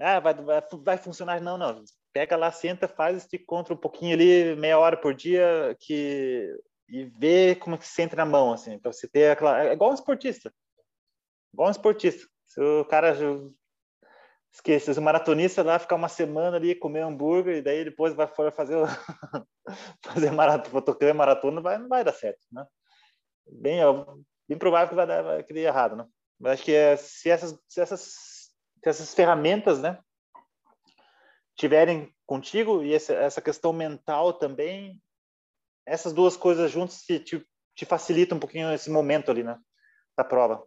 ah, 0.00 0.20
vai, 0.20 0.34
vai, 0.34 0.62
vai 0.72 0.98
funcionar. 0.98 1.40
Não, 1.40 1.56
não. 1.56 1.84
Pega 2.12 2.36
lá, 2.36 2.52
senta, 2.52 2.86
faz 2.86 3.24
stick 3.24 3.44
control 3.44 3.76
um 3.76 3.80
pouquinho 3.80 4.14
ali, 4.14 4.54
meia 4.56 4.78
hora 4.78 4.96
por 4.96 5.14
dia, 5.14 5.76
que 5.80 6.56
e 6.88 7.04
ver 7.06 7.58
como 7.58 7.78
que 7.78 7.86
se 7.86 7.94
sente 7.94 8.14
na 8.14 8.26
mão, 8.26 8.52
assim, 8.52 8.78
para 8.78 8.92
você 8.92 9.08
ter 9.08 9.30
aquela... 9.30 9.64
É 9.64 9.72
igual 9.72 9.90
um 9.90 9.94
esportista. 9.94 10.52
Igual 11.52 11.68
um 11.68 11.72
esportista. 11.72 12.28
Se 12.46 12.60
o 12.60 12.84
cara 12.84 13.14
esquece, 14.54 14.94
se 14.94 15.00
o 15.00 15.02
maratonista 15.02 15.62
lá 15.62 15.78
ficar 15.78 15.96
uma 15.96 16.08
semana 16.08 16.56
ali, 16.56 16.76
comer 16.76 17.00
hambúrguer, 17.00 17.56
e 17.56 17.62
daí 17.62 17.84
depois 17.84 18.14
vai 18.14 18.28
fora 18.28 18.52
fazer, 18.52 18.76
fazer 20.00 20.30
maratona, 20.30 20.82
tocando 20.82 21.14
maratona, 21.14 21.60
vai, 21.60 21.76
não 21.76 21.88
vai 21.88 22.04
dar 22.04 22.12
certo, 22.12 22.46
né? 22.52 22.64
Bem, 23.46 23.80
bem 24.48 24.56
provável 24.56 24.88
que 24.88 24.94
vai 24.94 25.06
dar, 25.06 25.22
vai, 25.22 25.42
que 25.42 25.52
dê 25.52 25.62
errado, 25.62 25.96
né? 25.96 26.06
Mas 26.38 26.52
acho 26.54 26.64
que 26.64 26.72
é, 26.72 26.96
se 26.96 27.28
essas, 27.28 27.58
se 27.68 27.80
essas, 27.80 28.00
se 28.00 28.88
essas 28.88 29.12
ferramentas, 29.12 29.80
né, 29.80 29.98
tiverem 31.56 32.14
contigo 32.24 32.82
e 32.82 32.94
essa, 32.94 33.12
essa 33.12 33.42
questão 33.42 33.72
mental 33.72 34.32
também, 34.34 35.02
essas 35.84 36.12
duas 36.12 36.36
coisas 36.36 36.70
juntas 36.70 37.02
te, 37.02 37.18
te, 37.18 37.46
te 37.74 37.84
facilitam 37.84 38.36
um 38.36 38.40
pouquinho 38.40 38.72
esse 38.72 38.88
momento 38.88 39.30
ali, 39.30 39.42
né? 39.42 39.58
Da 40.16 40.24
prova. 40.24 40.64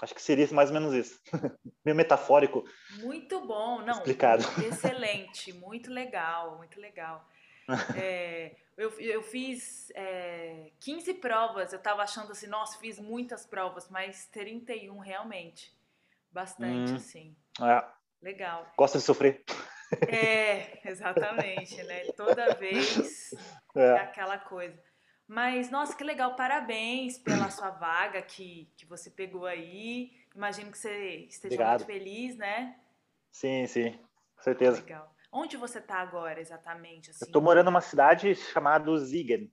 Acho 0.00 0.14
que 0.14 0.22
seria 0.22 0.46
mais 0.52 0.70
ou 0.70 0.74
menos 0.74 0.92
isso. 0.94 1.20
Meio 1.84 1.96
metafórico. 1.96 2.64
Muito 2.98 3.40
bom, 3.46 3.80
não. 3.82 3.94
Explicado. 3.94 4.42
Excelente, 4.66 5.52
muito 5.52 5.90
legal, 5.90 6.56
muito 6.56 6.80
legal. 6.80 7.26
É, 7.96 8.54
eu, 8.76 8.90
eu 9.00 9.22
fiz 9.22 9.90
é, 9.94 10.70
15 10.80 11.14
provas, 11.14 11.72
eu 11.72 11.78
estava 11.78 12.02
achando 12.02 12.30
assim, 12.30 12.46
nossa, 12.46 12.78
fiz 12.78 12.98
muitas 12.98 13.46
provas, 13.46 13.88
mas 13.88 14.26
31 14.26 14.98
realmente. 14.98 15.74
Bastante, 16.30 16.92
hum, 16.92 16.96
assim. 16.96 17.36
É. 17.62 17.82
Legal. 18.20 18.70
Gosta 18.76 18.98
de 18.98 19.04
sofrer. 19.04 19.42
É, 20.08 20.86
exatamente, 20.90 21.82
né? 21.84 22.04
Toda 22.16 22.54
vez 22.54 23.32
é. 23.76 23.80
é 23.80 23.98
aquela 24.00 24.38
coisa. 24.38 24.78
Mas, 25.26 25.70
nossa, 25.70 25.96
que 25.96 26.04
legal, 26.04 26.36
parabéns 26.36 27.18
pela 27.18 27.50
sua 27.50 27.70
vaga 27.70 28.20
que, 28.20 28.70
que 28.76 28.84
você 28.84 29.10
pegou 29.10 29.46
aí. 29.46 30.12
Imagino 30.34 30.70
que 30.70 30.78
você 30.78 31.26
esteja 31.28 31.54
Obrigado. 31.54 31.80
muito 31.80 31.86
feliz, 31.86 32.36
né? 32.36 32.78
Sim, 33.30 33.66
sim, 33.66 33.92
com 34.36 34.42
certeza. 34.42 34.80
Legal. 34.80 35.14
Onde 35.32 35.56
você 35.56 35.78
está 35.78 35.96
agora, 35.96 36.40
exatamente? 36.40 37.10
Assim? 37.10 37.24
Eu 37.24 37.26
estou 37.26 37.42
morando 37.42 37.66
numa 37.66 37.80
cidade 37.80 38.34
chamada 38.34 38.96
Ziegen. 38.98 39.52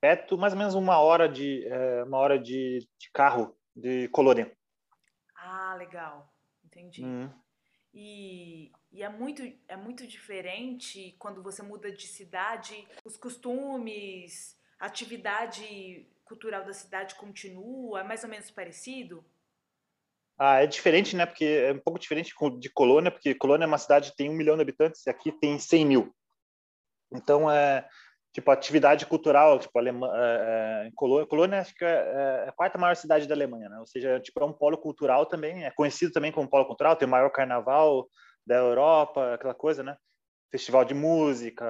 perto, 0.00 0.38
mais 0.38 0.52
ou 0.52 0.58
menos 0.58 0.74
uma 0.74 0.98
hora 0.98 1.28
de 1.28 1.66
é, 1.66 2.04
uma 2.04 2.16
hora 2.18 2.38
de, 2.38 2.88
de, 2.98 3.10
carro 3.12 3.54
de 3.76 4.08
Colônia. 4.08 4.56
Ah, 5.36 5.74
legal, 5.76 6.32
entendi. 6.64 7.04
Uhum. 7.04 7.30
E, 7.92 8.70
e, 8.92 9.02
é 9.02 9.08
muito 9.08 9.42
é 9.66 9.76
muito 9.76 10.06
diferente 10.06 11.14
quando 11.18 11.42
você 11.42 11.62
muda 11.62 11.90
de 11.90 12.06
cidade, 12.06 12.86
os 13.04 13.16
costumes, 13.16 14.57
a 14.78 14.86
atividade 14.86 16.06
cultural 16.24 16.64
da 16.64 16.72
cidade 16.72 17.14
continua, 17.14 18.00
é 18.00 18.04
mais 18.04 18.22
ou 18.22 18.30
menos 18.30 18.50
parecido. 18.50 19.24
Ah, 20.38 20.62
é 20.62 20.66
diferente, 20.66 21.16
né? 21.16 21.26
Porque 21.26 21.44
é 21.44 21.72
um 21.72 21.80
pouco 21.80 21.98
diferente 21.98 22.32
de 22.60 22.70
Colônia, 22.70 23.10
porque 23.10 23.34
Colônia 23.34 23.64
é 23.64 23.66
uma 23.66 23.78
cidade 23.78 24.10
que 24.10 24.16
tem 24.16 24.30
um 24.30 24.34
milhão 24.34 24.54
de 24.54 24.62
habitantes 24.62 25.04
e 25.04 25.10
aqui 25.10 25.32
tem 25.32 25.58
100 25.58 25.86
mil. 25.86 26.14
Então, 27.10 27.50
é, 27.50 27.88
tipo, 28.32 28.48
atividade 28.50 29.04
cultural, 29.06 29.58
tipo, 29.58 29.76
Alemã, 29.76 30.08
é, 30.14 30.86
é, 30.86 30.90
Colônia, 30.94 31.26
Colônia 31.26 31.60
acho 31.60 31.74
que 31.74 31.84
é, 31.84 31.88
é, 31.88 32.48
a 32.48 32.52
quarta 32.52 32.78
maior 32.78 32.94
cidade 32.94 33.26
da 33.26 33.34
Alemanha, 33.34 33.68
né? 33.68 33.80
Ou 33.80 33.86
seja, 33.86 34.20
tipo, 34.20 34.40
é 34.40 34.44
um 34.44 34.52
polo 34.52 34.78
cultural 34.78 35.26
também, 35.26 35.64
é 35.64 35.70
conhecido 35.72 36.12
também 36.12 36.30
como 36.30 36.48
polo 36.48 36.66
cultural, 36.66 36.94
tem 36.94 37.08
o 37.08 37.10
maior 37.10 37.30
carnaval 37.30 38.08
da 38.46 38.56
Europa, 38.56 39.34
aquela 39.34 39.54
coisa, 39.54 39.82
né? 39.82 39.96
Festival 40.52 40.84
de 40.84 40.94
música, 40.94 41.66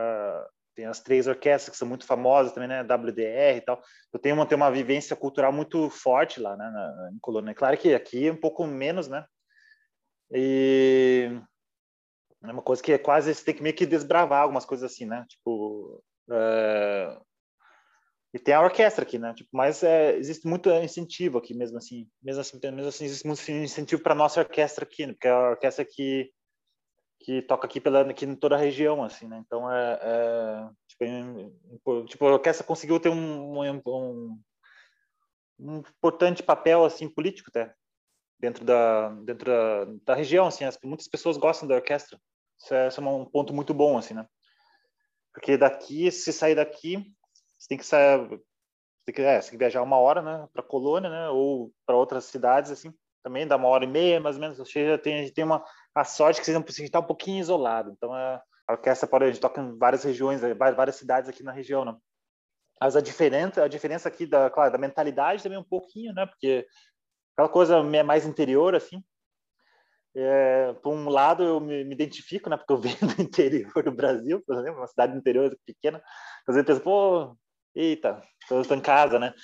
tem 0.79 0.87
as 0.87 1.01
três 1.01 1.26
orquestras 1.26 1.72
que 1.72 1.76
são 1.76 1.89
muito 1.89 2.07
famosas 2.07 2.53
também, 2.53 2.68
né? 2.68 2.85
WDR 2.85 3.57
e 3.57 3.61
tal. 3.61 3.83
Eu 4.12 4.20
tenho 4.20 4.37
uma, 4.37 4.47
tenho 4.47 4.61
uma 4.61 4.70
vivência 4.70 5.16
cultural 5.16 5.53
muito 5.53 5.91
forte 5.91 6.39
lá, 6.39 6.57
né? 6.57 6.70
Na, 6.70 7.11
em 7.12 7.18
Colônia. 7.18 7.53
Claro 7.53 7.76
que 7.76 7.93
aqui 7.93 8.29
é 8.29 8.33
um 8.33 8.37
pouco 8.37 8.64
menos, 8.64 9.09
né? 9.09 9.24
E 10.31 11.37
é 12.45 12.53
uma 12.53 12.62
coisa 12.62 12.81
que 12.81 12.93
é 12.93 12.99
quase 12.99 13.35
você 13.35 13.45
tem 13.45 13.57
que 13.57 13.62
meio 13.62 13.74
que 13.74 13.85
desbravar 13.85 14.43
algumas 14.43 14.64
coisas 14.64 14.93
assim, 14.93 15.05
né? 15.05 15.26
Tipo, 15.29 16.01
é... 16.31 17.18
e 18.33 18.39
tem 18.39 18.55
a 18.55 18.62
orquestra 18.62 19.03
aqui, 19.03 19.18
né? 19.18 19.35
Tipo, 19.35 19.51
mas 19.53 19.83
é, 19.83 20.16
existe 20.16 20.47
muito 20.47 20.70
incentivo 20.70 21.39
aqui 21.39 21.55
mesmo 21.55 21.76
assim, 21.76 22.07
mesmo 22.22 22.41
assim, 22.41 22.61
mesmo 22.62 22.87
assim 22.87 23.05
existe 23.05 23.26
muito 23.26 23.51
incentivo 23.51 24.01
para 24.01 24.14
nossa 24.14 24.39
orquestra 24.39 24.85
aqui, 24.85 25.09
né? 25.09 25.12
porque 25.12 25.26
é 25.26 25.33
a 25.33 25.51
orquestra 25.51 25.85
que 25.85 26.31
que 27.20 27.42
toca 27.42 27.66
aqui 27.66 27.80
pela 27.80 28.02
aqui 28.02 28.24
em 28.24 28.34
toda 28.34 28.54
a 28.54 28.58
região 28.58 29.02
assim 29.02 29.26
né? 29.26 29.42
Então 29.44 29.70
é, 29.70 29.98
é 30.02 30.68
tipo, 30.86 32.04
tipo 32.06 32.26
a 32.26 32.32
orquestra 32.32 32.66
conseguiu 32.66 33.00
ter 33.00 33.08
um, 33.08 33.60
um, 33.60 34.40
um, 35.58 35.78
importante 35.78 36.42
papel 36.42 36.84
assim 36.84 37.08
político 37.08 37.50
até 37.50 37.74
dentro 38.38 38.64
da 38.64 39.08
dentro 39.24 39.46
da, 39.46 39.84
da 40.04 40.14
região 40.14 40.46
assim 40.46 40.64
as, 40.64 40.78
muitas 40.84 41.08
pessoas 41.08 41.36
gostam 41.36 41.68
da 41.68 41.74
orquestra. 41.74 42.20
Isso 42.60 42.74
é, 42.74 42.88
isso 42.88 43.00
é 43.00 43.04
um 43.04 43.24
ponto 43.24 43.52
muito 43.52 43.74
bom 43.74 43.98
assim 43.98 44.14
né? 44.14 44.26
Porque 45.32 45.56
daqui 45.56 46.10
se 46.10 46.32
sair 46.32 46.54
daqui 46.54 47.12
você 47.58 47.68
tem 47.68 47.78
que 47.78 47.86
sair 47.86 48.28
tem 49.04 49.14
que, 49.14 49.22
é, 49.22 49.40
tem 49.40 49.50
que 49.50 49.56
viajar 49.56 49.82
uma 49.82 49.98
hora 49.98 50.22
né 50.22 50.48
para 50.52 50.62
Colônia 50.62 51.10
né 51.10 51.28
ou 51.30 51.72
para 51.84 51.96
outras 51.96 52.24
cidades 52.26 52.70
assim 52.70 52.92
também 53.22 53.46
dá 53.46 53.56
uma 53.56 53.68
hora 53.68 53.84
e 53.84 53.88
meia 53.88 54.20
mais 54.20 54.36
ou 54.36 54.40
menos 54.40 54.58
ou 54.58 54.66
seja 54.66 54.96
tem 54.98 55.30
tem 55.32 55.44
uma 55.44 55.64
a 55.99 56.05
sorte 56.05 56.40
que 56.40 56.46
vocês 56.46 56.55
não 56.55 56.62
precisam 56.62 56.86
estar 56.86 57.01
um 57.01 57.07
pouquinho 57.07 57.40
isolado. 57.40 57.90
Então, 57.90 58.12
a 58.12 58.42
orquestra 58.68 59.09
pode, 59.09 59.24
a 59.24 59.28
gente 59.28 59.40
toca 59.40 59.61
em 59.61 59.76
várias 59.76 60.05
regiões, 60.05 60.42
eh, 60.42 60.55
várias 60.55 60.96
cidades 60.96 61.28
aqui 61.28 61.42
na 61.42 61.53
região, 61.53 61.84
né? 61.84 61.96
Mas 62.80 62.94
a 62.94 63.01
diferença, 63.01 63.64
a 63.64 63.68
diferença 63.68 64.09
aqui 64.09 64.24
da, 64.26 64.49
claro, 64.51 64.70
da 64.70 64.78
mentalidade 64.78 65.42
também 65.42 65.59
um 65.59 65.64
pouquinho, 65.64 66.12
né? 66.14 66.26
Porque 66.26 66.66
aquela 67.34 67.49
coisa 67.49 67.82
mais 67.82 68.24
interior, 68.26 68.74
assim. 68.74 69.03
É, 70.14 70.72
por 70.74 70.92
um 70.92 71.09
lado, 71.09 71.42
eu 71.42 71.61
me, 71.61 71.84
me, 71.84 71.94
identifico, 71.94 72.49
né? 72.49 72.57
Porque 72.57 72.72
eu 72.72 72.78
venho 72.80 73.14
do 73.14 73.22
interior 73.22 73.82
do 73.82 73.92
Brasil, 73.92 74.42
por 74.46 74.57
exemplo, 74.57 74.80
uma 74.80 74.86
cidade 74.86 75.16
interior 75.16 75.57
pequena. 75.66 76.03
Às 76.46 76.55
vezes 76.55 76.59
eu 76.59 76.64
penso, 76.64 76.80
pô, 76.80 77.36
eita, 77.74 78.22
estou 78.51 78.76
em 78.76 78.80
casa, 78.80 79.18
né? 79.18 79.34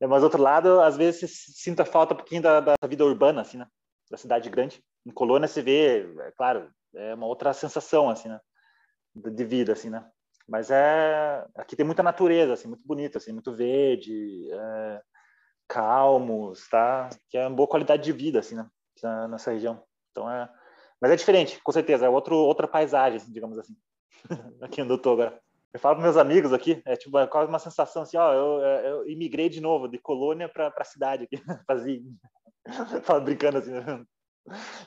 Mas, 0.00 0.22
outro 0.22 0.42
lado, 0.42 0.80
às 0.80 0.96
vezes 0.96 1.46
sinto 1.56 1.80
a 1.80 1.84
falta 1.84 2.14
um 2.14 2.16
pouquinho 2.18 2.42
da, 2.42 2.60
da 2.60 2.74
vida 2.86 3.04
urbana, 3.04 3.40
assim, 3.40 3.58
né? 3.58 3.66
Da 4.10 4.16
cidade 4.16 4.48
grande 4.48 4.82
em 5.06 5.10
Colônia 5.12 5.46
se 5.46 5.62
vê, 5.62 6.04
é 6.20 6.32
claro, 6.32 6.68
é 6.94 7.14
uma 7.14 7.26
outra 7.26 7.52
sensação 7.52 8.10
assim, 8.10 8.28
né? 8.28 8.40
De 9.14 9.44
vida 9.44 9.72
assim, 9.72 9.88
né? 9.88 10.04
Mas 10.48 10.70
é 10.70 11.46
aqui 11.56 11.76
tem 11.76 11.86
muita 11.86 12.02
natureza, 12.02 12.52
assim, 12.52 12.68
muito 12.68 12.84
bonito, 12.84 13.16
assim, 13.16 13.32
muito 13.32 13.54
verde, 13.54 14.48
é, 14.52 15.00
calmos, 15.68 16.68
tá? 16.68 17.08
Que 17.30 17.38
é 17.38 17.46
uma 17.46 17.56
boa 17.56 17.68
qualidade 17.68 18.02
de 18.02 18.12
vida 18.12 18.40
assim, 18.40 18.56
né? 18.56 18.68
Nessa 19.30 19.52
região. 19.52 19.82
Então 20.10 20.30
é, 20.30 20.48
mas 21.00 21.12
é 21.12 21.16
diferente, 21.16 21.60
com 21.62 21.72
certeza, 21.72 22.06
é 22.06 22.08
outro 22.08 22.34
outra 22.36 22.66
paisagem, 22.66 23.18
assim, 23.18 23.32
digamos 23.32 23.58
assim. 23.58 23.76
aqui 24.60 24.82
onde 24.82 24.92
eu 24.92 24.98
tô 24.98 25.12
agora. 25.12 25.40
Eu 25.72 25.78
falo 25.78 25.96
para 25.96 26.04
meus 26.04 26.16
amigos 26.16 26.52
aqui, 26.52 26.82
é 26.86 26.96
tipo 26.96 27.18
é 27.18 27.26
quase 27.26 27.48
uma 27.48 27.58
sensação 27.58 28.02
assim, 28.02 28.16
ó, 28.16 28.32
eu, 28.32 28.60
eu 28.62 29.08
imigrei 29.08 29.48
de 29.48 29.60
novo 29.60 29.86
de 29.88 29.98
Colônia 29.98 30.48
para 30.48 30.72
a 30.74 30.84
cidade 30.84 31.24
aqui, 31.24 31.36
fazia, 31.66 32.00
falo 33.02 33.20
brincando 33.22 33.58
assim, 33.58 33.72
né? 33.72 34.04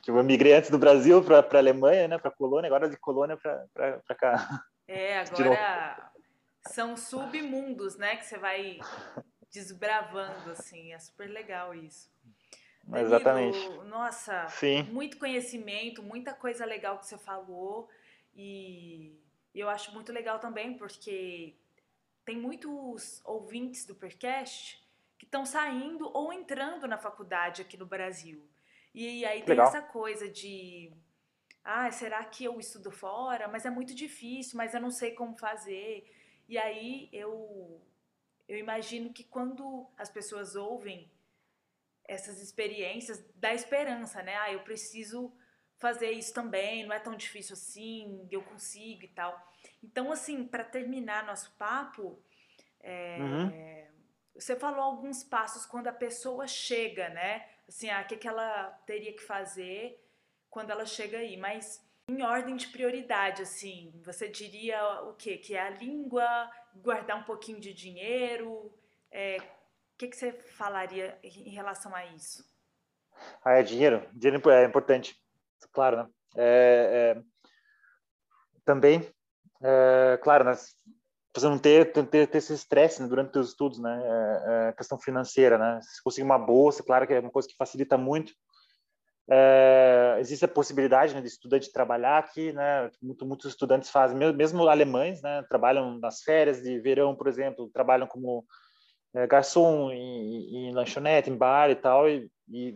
tipo, 0.02 0.18
eu 0.18 0.24
migrei 0.24 0.54
antes 0.54 0.70
do 0.70 0.78
Brasil 0.78 1.24
para 1.24 1.40
a 1.40 1.58
Alemanha, 1.58 2.08
né, 2.08 2.18
para 2.18 2.32
Colônia, 2.32 2.68
agora 2.68 2.90
de 2.90 2.98
Colônia 2.98 3.38
para 3.38 4.16
cá. 4.18 4.64
É, 4.88 5.20
agora 5.20 6.12
são 6.68 6.96
submundos, 6.96 7.98
né, 7.98 8.16
que 8.16 8.26
você 8.26 8.38
vai 8.38 8.80
desbravando, 9.52 10.52
assim, 10.52 10.94
é 10.94 11.00
super 11.00 11.28
legal 11.28 11.74
isso. 11.74 12.10
Danilo, 12.84 13.08
Exatamente. 13.08 13.70
Nossa, 13.86 14.48
Sim. 14.50 14.84
muito 14.84 15.18
conhecimento, 15.18 16.02
muita 16.02 16.34
coisa 16.34 16.66
legal 16.66 16.98
que 16.98 17.06
você 17.06 17.18
falou 17.18 17.90
e 18.34 19.20
eu 19.54 19.70
acho 19.70 19.94
muito 19.94 20.12
legal 20.12 20.40
também 20.40 20.78
porque 20.78 21.56
tem 22.26 22.38
muitos 22.38 23.22
ouvintes 23.26 23.86
do 23.86 23.96
Percast 23.96 24.82
que 25.20 25.26
estão 25.26 25.46
saindo 25.46 26.10
ou 26.18 26.34
entrando 26.34 26.88
na 26.88 26.98
faculdade 26.98 27.62
aqui 27.62 27.78
no 27.78 27.86
Brasil. 27.86 28.50
E 28.96 29.24
aí 29.26 29.42
tem 29.42 29.50
Legal. 29.50 29.68
essa 29.68 29.82
coisa 29.82 30.28
de, 30.28 30.92
ah, 31.64 31.92
será 31.92 32.24
que 32.24 32.46
eu 32.46 32.60
estudo 32.60 32.90
fora? 32.90 33.48
Mas 33.48 33.66
é 33.66 33.70
muito 33.70 33.94
difícil, 33.94 34.58
mas 34.58 34.74
eu 34.74 34.82
não 34.82 34.90
sei 34.90 35.12
como 35.12 35.38
fazer. 35.38 36.10
E 36.48 36.58
aí 36.58 37.10
eu 37.12 37.80
eu 38.48 38.58
imagino 38.58 39.14
que 39.14 39.24
quando 39.24 39.88
as 39.96 40.10
pessoas 40.10 40.56
ouvem 40.56 41.12
essas 42.08 42.42
experiências, 42.42 43.24
dá 43.36 43.54
esperança, 43.54 44.24
né? 44.24 44.36
Ah, 44.38 44.52
eu 44.52 44.62
preciso 44.62 45.32
fazer 45.78 46.12
isso 46.12 46.34
também, 46.34 46.84
não 46.84 46.94
é 46.94 47.00
tão 47.00 47.16
difícil 47.16 47.54
assim, 47.54 48.28
eu 48.32 48.42
consigo 48.42 49.04
e 49.04 49.08
tal. 49.10 49.40
Então, 49.84 50.12
assim, 50.12 50.44
para 50.44 50.64
terminar 50.64 51.24
nosso 51.26 51.52
papo, 51.58 52.20
é, 52.82 53.18
uhum. 53.20 53.50
Você 54.40 54.56
falou 54.56 54.82
alguns 54.82 55.24
passos 55.24 55.66
quando 55.66 55.88
a 55.88 55.94
pessoa 55.94 56.48
chega, 56.48 57.10
né? 57.10 57.46
assim, 57.70 57.90
ah, 57.90 58.02
o 58.02 58.06
que, 58.08 58.18
que 58.18 58.28
ela 58.28 58.72
teria 58.86 59.14
que 59.14 59.22
fazer 59.22 60.04
quando 60.50 60.72
ela 60.72 60.86
chega 60.86 61.20
aí, 61.20 61.38
mas 61.38 61.88
em 62.08 62.24
ordem 62.24 62.56
de 62.56 62.68
prioridade, 62.68 63.44
assim, 63.44 63.94
você 64.04 64.28
diria 64.28 65.04
o 65.04 65.14
quê? 65.14 65.38
Que 65.38 65.56
é 65.56 65.62
a 65.62 65.70
língua, 65.70 66.52
guardar 66.74 67.18
um 67.18 67.24
pouquinho 67.24 67.60
de 67.60 67.72
dinheiro, 67.72 68.74
é, 69.12 69.38
o 69.38 69.98
que, 69.98 70.08
que 70.08 70.16
você 70.16 70.32
falaria 70.32 71.20
em 71.24 71.52
relação 71.52 71.94
a 71.94 72.04
isso? 72.08 72.44
Ah, 73.46 73.60
é 73.60 73.64
dinheiro. 73.64 74.10
Dinheiro 74.14 74.50
é 74.50 74.66
importante, 74.66 75.16
claro, 75.72 75.98
né? 75.98 76.10
É, 76.36 77.16
é, 77.18 77.22
também, 78.66 79.08
é, 79.62 80.18
claro, 80.24 80.46
né? 80.46 80.54
Você 81.40 81.48
não 81.48 81.58
ter, 81.58 81.92
ter, 81.92 82.28
ter 82.28 82.38
esse 82.38 82.54
estresse 82.54 83.02
né, 83.02 83.08
durante 83.08 83.38
os 83.38 83.50
estudos, 83.50 83.80
né? 83.80 84.02
É, 84.04 84.70
é, 84.70 84.74
questão 84.74 85.00
financeira, 85.00 85.58
né? 85.58 85.80
Se 85.82 86.04
conseguir 86.04 86.26
uma 86.26 86.38
bolsa, 86.38 86.84
claro 86.84 87.08
que 87.08 87.14
é 87.14 87.20
uma 87.20 87.32
coisa 87.32 87.48
que 87.48 87.56
facilita 87.56 87.98
muito. 87.98 88.34
É, 89.32 90.18
existe 90.20 90.44
a 90.44 90.48
possibilidade 90.48 91.14
né, 91.14 91.22
de 91.22 91.28
estudante 91.28 91.72
trabalhar 91.72 92.18
aqui, 92.18 92.52
né? 92.52 92.90
Muito, 93.02 93.26
muitos 93.26 93.52
estudantes 93.52 93.90
fazem, 93.90 94.18
mesmo 94.34 94.68
alemães, 94.68 95.22
né? 95.22 95.44
Trabalham 95.50 96.00
nas 96.00 96.22
férias 96.22 96.62
de 96.62 96.80
verão, 96.80 97.16
por 97.16 97.28
exemplo, 97.28 97.70
trabalham 97.74 98.08
como 98.08 98.44
é, 99.14 99.28
garçom 99.28 99.92
em, 99.92 100.70
em, 100.70 100.74
lanchonete, 100.74 101.30
em 101.30 101.38
bar 101.38 101.70
e 101.70 101.76
tal, 101.76 102.10
e, 102.10 102.30
e 102.50 102.76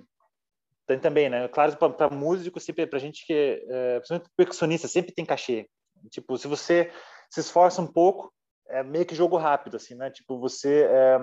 tem 0.85 0.99
também, 0.99 1.29
né? 1.29 1.47
Claro, 1.47 1.75
para 1.75 2.09
músico, 2.09 2.59
sempre 2.59 2.85
para 2.85 2.99
gente 2.99 3.25
que, 3.25 3.65
é, 3.67 3.99
principalmente 3.99 4.29
percussionista, 4.35 4.87
sempre 4.87 5.13
tem 5.13 5.25
cachê. 5.25 5.67
Tipo, 6.09 6.37
se 6.37 6.47
você 6.47 6.91
se 7.29 7.39
esforça 7.39 7.81
um 7.81 7.87
pouco, 7.87 8.31
é 8.73 8.83
meio 8.83 9.05
que 9.05 9.15
jogo 9.15 9.37
rápido, 9.37 9.77
assim, 9.77 9.95
né? 9.95 10.09
Tipo, 10.09 10.39
você, 10.39 10.87
é, 10.89 11.19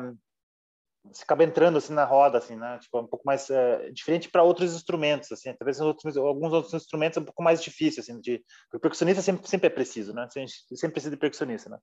você 1.04 1.22
acaba 1.22 1.44
entrando 1.44 1.78
assim 1.78 1.92
na 1.92 2.04
roda, 2.04 2.38
assim, 2.38 2.56
né? 2.56 2.78
Tipo, 2.78 2.98
é 2.98 3.00
um 3.02 3.06
pouco 3.06 3.26
mais 3.26 3.50
é, 3.50 3.90
diferente 3.90 4.30
para 4.30 4.42
outros 4.42 4.74
instrumentos, 4.74 5.32
assim. 5.32 5.52
Talvez 5.54 5.80
outros, 5.80 6.16
alguns 6.16 6.52
outros 6.52 6.74
instrumentos 6.74 7.16
é 7.16 7.20
um 7.20 7.24
pouco 7.24 7.42
mais 7.42 7.62
difícil, 7.62 8.00
assim. 8.02 8.20
De, 8.20 8.42
o 8.72 8.78
percussionista 8.78 9.22
sempre 9.22 9.48
sempre 9.48 9.66
é 9.66 9.70
preciso, 9.70 10.14
né? 10.14 10.26
Sempre 10.30 10.92
precisa 10.92 11.10
de 11.10 11.20
percussionista, 11.20 11.68
né? 11.68 11.78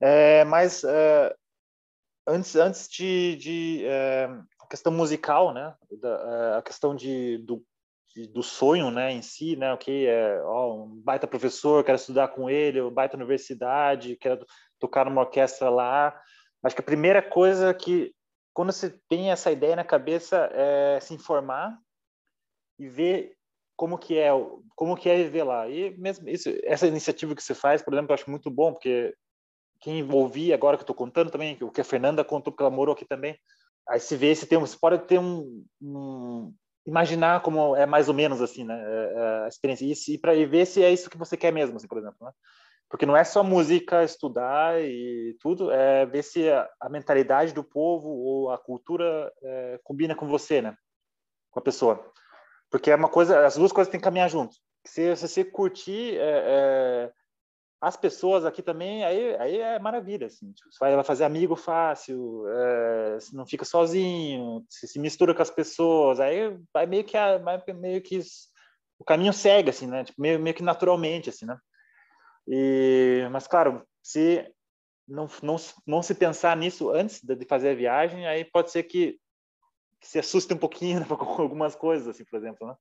É, 0.00 0.44
mas 0.44 0.82
é, 0.84 1.34
antes 2.26 2.56
antes 2.56 2.88
de, 2.88 3.36
de 3.36 3.84
é, 3.84 4.24
a 4.60 4.66
questão 4.68 4.92
musical, 4.92 5.52
né? 5.52 5.74
Da, 6.00 6.08
é, 6.54 6.58
a 6.58 6.62
questão 6.62 6.94
de 6.96 7.38
do 7.38 7.62
do 8.32 8.42
sonho, 8.42 8.90
né, 8.90 9.12
em 9.12 9.22
si, 9.22 9.56
né, 9.56 9.72
ok, 9.72 10.06
é 10.06 10.42
ó, 10.44 10.84
um 10.84 11.00
baita 11.02 11.26
professor, 11.26 11.82
quero 11.82 11.96
estudar 11.96 12.28
com 12.28 12.50
ele, 12.50 12.80
uma 12.80 12.90
baita 12.90 13.16
universidade, 13.16 14.16
quero 14.16 14.44
tocar 14.78 15.06
numa 15.06 15.22
orquestra 15.22 15.70
lá, 15.70 16.14
Acho 16.62 16.76
que 16.76 16.82
a 16.82 16.84
primeira 16.84 17.20
coisa 17.20 17.74
que, 17.74 18.14
quando 18.54 18.72
você 18.72 18.90
tem 19.08 19.32
essa 19.32 19.50
ideia 19.50 19.74
na 19.74 19.84
cabeça, 19.84 20.48
é 20.52 21.00
se 21.00 21.12
informar 21.12 21.76
e 22.78 22.88
ver 22.88 23.36
como 23.76 23.98
que 23.98 24.16
é, 24.16 24.30
como 24.76 24.96
que 24.96 25.08
é 25.08 25.16
viver 25.16 25.42
lá. 25.42 25.68
E 25.68 25.96
mesmo 25.98 26.28
isso, 26.28 26.50
essa 26.62 26.86
iniciativa 26.86 27.34
que 27.34 27.42
você 27.42 27.54
faz, 27.54 27.82
por 27.82 27.92
exemplo, 27.92 28.12
eu 28.12 28.14
acho 28.14 28.30
muito 28.30 28.48
bom, 28.48 28.72
porque 28.72 29.12
quem 29.80 30.08
ouvi 30.08 30.52
agora 30.52 30.76
que 30.76 30.84
estou 30.84 30.94
contando 30.94 31.30
também, 31.30 31.58
o 31.60 31.70
que 31.70 31.80
a 31.80 31.84
Fernanda 31.84 32.24
contou, 32.24 32.52
porque 32.52 32.62
ela 32.62 32.70
morou 32.70 32.94
aqui 32.94 33.04
também, 33.04 33.36
aí 33.88 33.98
se 33.98 34.14
vê, 34.16 34.32
se 34.32 34.46
tem, 34.46 34.56
você 34.58 34.76
pode 34.80 34.98
ter 35.06 35.18
um, 35.18 35.64
um 35.80 36.54
imaginar 36.86 37.42
como 37.42 37.76
é 37.76 37.86
mais 37.86 38.08
ou 38.08 38.14
menos 38.14 38.40
assim, 38.40 38.64
né, 38.64 38.74
é, 38.74 39.12
é, 39.14 39.44
a 39.44 39.48
experiência 39.48 40.12
e, 40.12 40.18
para 40.18 40.34
ver 40.46 40.66
se 40.66 40.82
é 40.82 40.90
isso 40.90 41.10
que 41.10 41.18
você 41.18 41.36
quer 41.36 41.52
mesmo, 41.52 41.76
assim, 41.76 41.86
por 41.86 41.98
exemplo, 41.98 42.26
né? 42.26 42.32
Porque 42.88 43.06
não 43.06 43.16
é 43.16 43.24
só 43.24 43.42
música, 43.42 44.04
estudar 44.04 44.78
e 44.82 45.34
tudo, 45.40 45.70
é 45.70 46.04
ver 46.04 46.22
se 46.22 46.50
a, 46.50 46.68
a 46.78 46.90
mentalidade 46.90 47.54
do 47.54 47.64
povo 47.64 48.08
ou 48.08 48.50
a 48.50 48.58
cultura 48.58 49.32
é, 49.42 49.80
combina 49.82 50.14
com 50.14 50.28
você, 50.28 50.60
né? 50.60 50.76
Com 51.50 51.58
a 51.58 51.62
pessoa. 51.62 52.04
Porque 52.70 52.90
é 52.90 52.94
uma 52.94 53.08
coisa, 53.08 53.46
as 53.46 53.56
duas 53.56 53.72
coisas 53.72 53.90
têm 53.90 53.98
que 53.98 54.04
caminhar 54.04 54.28
junto. 54.28 54.54
Se, 54.86 55.16
se 55.16 55.28
você 55.28 55.42
curtir 55.42 56.18
é, 56.18 56.20
é, 56.20 57.12
as 57.82 57.96
pessoas 57.96 58.44
aqui 58.44 58.62
também, 58.62 59.04
aí, 59.04 59.36
aí 59.40 59.58
é 59.58 59.76
maravilha, 59.80 60.28
assim. 60.28 60.52
Tipo, 60.52 60.70
você 60.70 60.78
vai 60.78 61.02
fazer 61.02 61.24
amigo 61.24 61.56
fácil, 61.56 62.46
é, 62.48 63.14
você 63.18 63.36
não 63.36 63.44
fica 63.44 63.64
sozinho, 63.64 64.64
você 64.70 64.86
se 64.86 65.00
mistura 65.00 65.34
com 65.34 65.42
as 65.42 65.50
pessoas, 65.50 66.20
aí 66.20 66.56
vai 66.72 66.86
meio 66.86 67.02
que, 67.02 67.16
vai 67.40 67.60
meio 67.74 68.00
que 68.00 68.20
o 69.00 69.04
caminho 69.04 69.32
segue, 69.32 69.70
assim, 69.70 69.88
né? 69.88 70.04
Tipo, 70.04 70.22
meio, 70.22 70.38
meio 70.38 70.54
que 70.54 70.62
naturalmente, 70.62 71.28
assim, 71.28 71.44
né? 71.44 71.58
E, 72.46 73.26
mas, 73.32 73.48
claro, 73.48 73.84
se 74.00 74.48
não, 75.08 75.26
não, 75.42 75.56
não 75.84 76.04
se 76.04 76.14
pensar 76.14 76.56
nisso 76.56 76.88
antes 76.88 77.20
de 77.20 77.44
fazer 77.46 77.70
a 77.70 77.74
viagem, 77.74 78.28
aí 78.28 78.44
pode 78.44 78.70
ser 78.70 78.84
que, 78.84 79.18
que 80.00 80.06
se 80.06 80.20
assuste 80.20 80.54
um 80.54 80.58
pouquinho 80.58 81.00
né, 81.00 81.06
com 81.10 81.42
algumas 81.42 81.74
coisas, 81.74 82.06
assim, 82.06 82.24
por 82.24 82.38
exemplo, 82.38 82.64
né? 82.64 82.76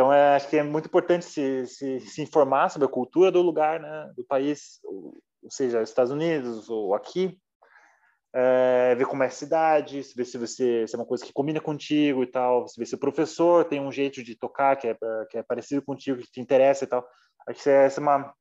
Então, 0.00 0.10
é, 0.10 0.34
acho 0.34 0.48
que 0.48 0.56
é 0.56 0.62
muito 0.62 0.86
importante 0.86 1.26
se, 1.26 1.66
se, 1.66 2.00
se, 2.00 2.22
informar 2.22 2.70
sobre 2.70 2.86
a 2.86 2.90
cultura 2.90 3.30
do 3.30 3.42
lugar, 3.42 3.78
né, 3.78 4.10
do 4.16 4.24
país, 4.24 4.80
ou, 4.82 5.22
ou 5.42 5.50
seja, 5.50 5.82
Estados 5.82 6.10
Unidos 6.10 6.70
ou 6.70 6.94
aqui, 6.94 7.38
é, 8.34 8.94
ver 8.94 9.04
como 9.04 9.22
é 9.24 9.26
a 9.26 9.30
cidade, 9.30 10.00
ver 10.16 10.24
se, 10.24 10.38
você, 10.38 10.86
se 10.86 10.94
é 10.94 10.98
uma 10.98 11.04
coisa 11.04 11.22
que 11.22 11.34
combina 11.34 11.60
contigo 11.60 12.22
e 12.22 12.26
tal, 12.26 12.64
ver 12.78 12.86
se 12.86 12.94
o 12.94 12.98
professor 12.98 13.66
tem 13.66 13.78
um 13.78 13.92
jeito 13.92 14.22
de 14.22 14.34
tocar 14.34 14.74
que 14.76 14.88
é, 14.88 14.96
que 15.28 15.36
é 15.36 15.42
parecido 15.42 15.82
contigo, 15.82 16.18
que 16.18 16.32
te 16.32 16.40
interessa 16.40 16.84
e 16.84 16.86
tal. 16.86 17.06
Acho 17.46 17.62
que 17.62 17.68
essa 17.68 18.00
é 18.00 18.02
uma 18.02 18.34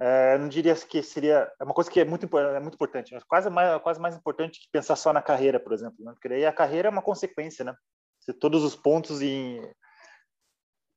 é, 0.00 0.38
não 0.38 0.48
diria 0.48 0.74
que 0.74 1.04
seria 1.04 1.52
é 1.60 1.62
uma 1.62 1.72
coisa 1.72 1.88
que 1.88 2.00
é 2.00 2.04
muito 2.04 2.26
é 2.36 2.58
muito 2.58 2.74
importante, 2.74 3.16
quase 3.28 3.48
mais 3.48 3.80
quase 3.80 4.00
mais 4.00 4.16
importante 4.16 4.58
que 4.58 4.66
pensar 4.72 4.96
só 4.96 5.12
na 5.12 5.22
carreira, 5.22 5.60
por 5.60 5.72
exemplo, 5.72 6.04
né? 6.04 6.10
Porque 6.14 6.34
aí 6.34 6.44
a 6.44 6.52
carreira 6.52 6.88
é 6.88 6.90
uma 6.90 7.00
consequência, 7.00 7.64
né? 7.64 7.76
Se 8.18 8.32
todos 8.32 8.64
os 8.64 8.74
pontos 8.74 9.22
em 9.22 9.62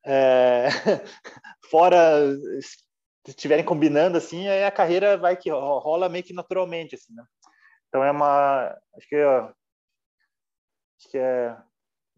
é, 0.06 0.68
fora 1.70 2.00
estiverem 3.28 3.66
combinando 3.66 4.18
assim, 4.18 4.48
aí 4.48 4.64
a 4.64 4.72
carreira 4.72 5.18
vai 5.18 5.36
que 5.36 5.50
rola 5.50 6.08
meio 6.08 6.24
que 6.24 6.34
naturalmente 6.34 6.96
assim, 6.96 7.14
né? 7.14 7.24
Então 7.88 8.04
é 8.04 8.12
uma 8.12 8.68
acho 8.96 9.08
que 9.10 9.24
ó, 9.24 9.52
acho 11.00 11.10
que 11.10 11.18
é, 11.18 11.58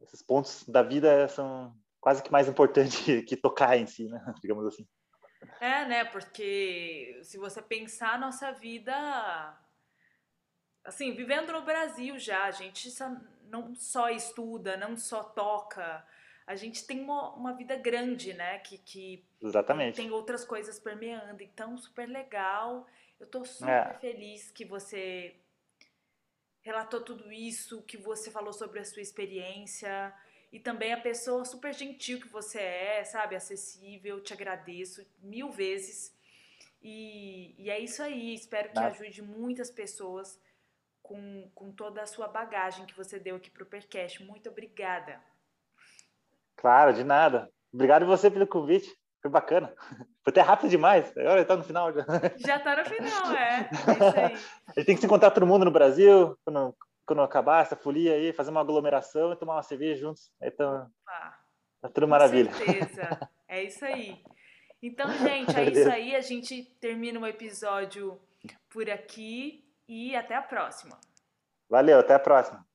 esses 0.02 0.22
pontos 0.22 0.64
da 0.68 0.84
vida 0.84 1.28
são 1.30 1.74
quase 2.00 2.22
que 2.22 2.32
mais 2.32 2.48
importantes 2.48 3.00
que 3.26 3.38
tocar 3.38 3.78
em 3.78 3.86
si, 3.86 4.08
né? 4.08 4.24
Digamos 4.42 4.66
assim. 4.66 4.88
É, 5.60 5.86
né? 5.86 6.06
Porque 6.06 7.20
se 7.24 7.38
você 7.38 7.62
pensar 7.62 8.14
a 8.14 8.18
nossa 8.18 8.52
vida. 8.52 9.58
Assim, 10.84 11.14
vivendo 11.14 11.52
no 11.52 11.64
Brasil 11.64 12.18
já, 12.18 12.46
a 12.46 12.52
gente 12.52 12.90
não 13.50 13.76
só 13.76 14.10
estuda, 14.10 14.78
não 14.78 14.96
só 14.96 15.22
toca, 15.22 16.06
a 16.48 16.56
gente 16.56 16.88
tem 16.88 17.02
uma, 17.02 17.34
uma 17.36 17.54
vida 17.54 17.76
grande, 17.76 18.34
né? 18.34 18.60
Que, 18.60 18.78
que 18.78 19.26
Exatamente. 19.42 19.98
tem 19.98 20.10
outras 20.10 20.46
coisas 20.46 20.80
permeando. 20.80 21.44
Então, 21.44 21.78
super 21.78 22.08
legal. 22.08 22.88
Eu 23.20 23.28
tô 23.28 23.44
super 23.44 23.70
é. 23.70 23.94
feliz 24.00 24.50
que 24.50 24.64
você 24.64 25.36
relatou 26.62 27.02
tudo 27.02 27.32
isso, 27.32 27.82
que 27.84 27.98
você 27.98 28.32
falou 28.32 28.54
sobre 28.54 28.80
a 28.80 28.86
sua 28.86 29.02
experiência 29.02 30.14
e 30.52 30.60
também 30.60 30.94
a 30.94 31.00
pessoa 31.00 31.44
super 31.44 31.74
gentil 31.74 32.22
que 32.22 32.30
você 32.30 32.60
é, 32.60 33.04
sabe? 33.04 33.36
Acessível, 33.36 34.24
te 34.24 34.32
agradeço 34.32 35.06
mil 35.20 35.52
vezes. 35.52 36.16
E, 36.82 37.56
e 37.58 37.70
é 37.70 37.78
isso 37.78 38.02
aí, 38.02 38.34
espero 38.34 38.72
que 38.72 38.80
ajude 38.80 39.22
muitas 39.22 39.70
pessoas 39.70 40.40
com, 41.02 41.50
com 41.54 41.72
toda 41.72 42.02
a 42.02 42.06
sua 42.06 42.28
bagagem 42.30 42.86
que 42.86 42.96
você 42.96 43.20
deu 43.20 43.36
aqui 43.36 43.50
para 43.50 43.64
o 43.64 43.66
Percast. 43.66 44.24
Muito 44.24 44.50
obrigada. 44.50 45.22
Claro, 46.58 46.94
de 46.94 47.04
nada. 47.04 47.50
Obrigado 47.74 48.06
você 48.06 48.30
pelo 48.30 48.48
convite. 48.48 48.94
Foi 49.22 49.32
bacana. 49.32 49.74
Foi 50.24 50.32
até 50.32 50.42
rápido 50.42 50.70
demais. 50.70 51.16
Agora 51.18 51.42
está 51.42 51.56
no 51.56 51.64
final 51.64 51.94
já. 51.94 52.06
Já 52.38 52.58
está 52.58 52.76
no 52.76 52.86
final, 52.86 53.32
é. 53.32 53.70
é 53.70 53.94
isso 53.94 54.20
aí. 54.20 54.38
A 54.68 54.80
gente 54.80 54.86
tem 54.86 54.96
que 54.96 55.02
se 55.02 55.06
encontrar 55.06 55.32
todo 55.32 55.48
mundo 55.48 55.64
no 55.64 55.72
Brasil, 55.72 56.38
quando 56.44 56.76
quando 57.08 57.22
acabar 57.22 57.62
essa 57.62 57.78
folia 57.78 58.16
aí, 58.16 58.34
fazer 58.34 58.52
uma 58.52 58.60
aglomeração 58.60 59.32
e 59.32 59.36
tomar 59.38 59.56
uma 59.56 59.64
cerveja 59.64 60.02
juntos. 60.02 60.30
Então, 60.44 60.92
tá 61.82 61.90
tudo 61.94 62.06
maravilha. 62.06 62.52
Com 62.52 62.58
certeza. 62.58 63.30
É 63.48 63.64
isso 63.64 63.86
aí. 63.86 64.22
Então, 64.84 65.10
gente, 65.14 65.58
é 65.58 65.64
isso 65.72 65.90
aí. 65.90 66.14
A 66.14 66.22
gente 66.22 66.64
termina 66.82 67.18
o 67.18 67.26
episódio 67.26 68.20
por 68.70 68.90
aqui 68.90 69.64
e 69.88 70.18
até 70.18 70.36
a 70.36 70.42
próxima. 70.42 71.00
Valeu, 71.70 72.00
até 72.00 72.14
a 72.14 72.20
próxima. 72.20 72.66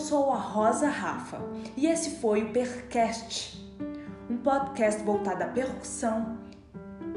Sou 0.00 0.32
a 0.32 0.36
Rosa 0.36 0.88
Rafa 0.88 1.38
e 1.76 1.86
esse 1.86 2.18
foi 2.20 2.42
o 2.42 2.52
Percast, 2.52 3.62
um 4.30 4.38
podcast 4.38 5.02
voltado 5.02 5.44
à 5.44 5.46
percussão 5.46 6.38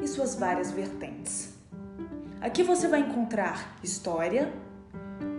e 0.02 0.08
suas 0.08 0.36
várias 0.36 0.70
vertentes. 0.70 1.54
Aqui 2.42 2.62
você 2.62 2.90
vai 2.90 3.00
encontrar 3.00 3.78
história, 3.82 4.54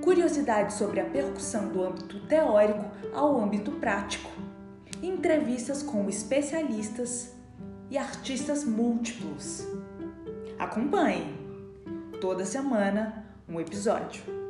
curiosidades 0.02 0.76
sobre 0.76 1.00
a 1.00 1.04
percussão 1.04 1.68
do 1.68 1.84
âmbito 1.84 2.18
teórico 2.26 2.86
ao 3.12 3.38
âmbito 3.38 3.72
prático, 3.72 4.30
entrevistas 5.02 5.82
com 5.82 6.08
especialistas 6.08 7.34
e 7.90 7.98
artistas 7.98 8.64
múltiplos. 8.64 9.66
Acompanhe! 10.58 11.44
Toda 12.22 12.46
semana 12.46 13.26
um 13.46 13.60
episódio. 13.60 14.43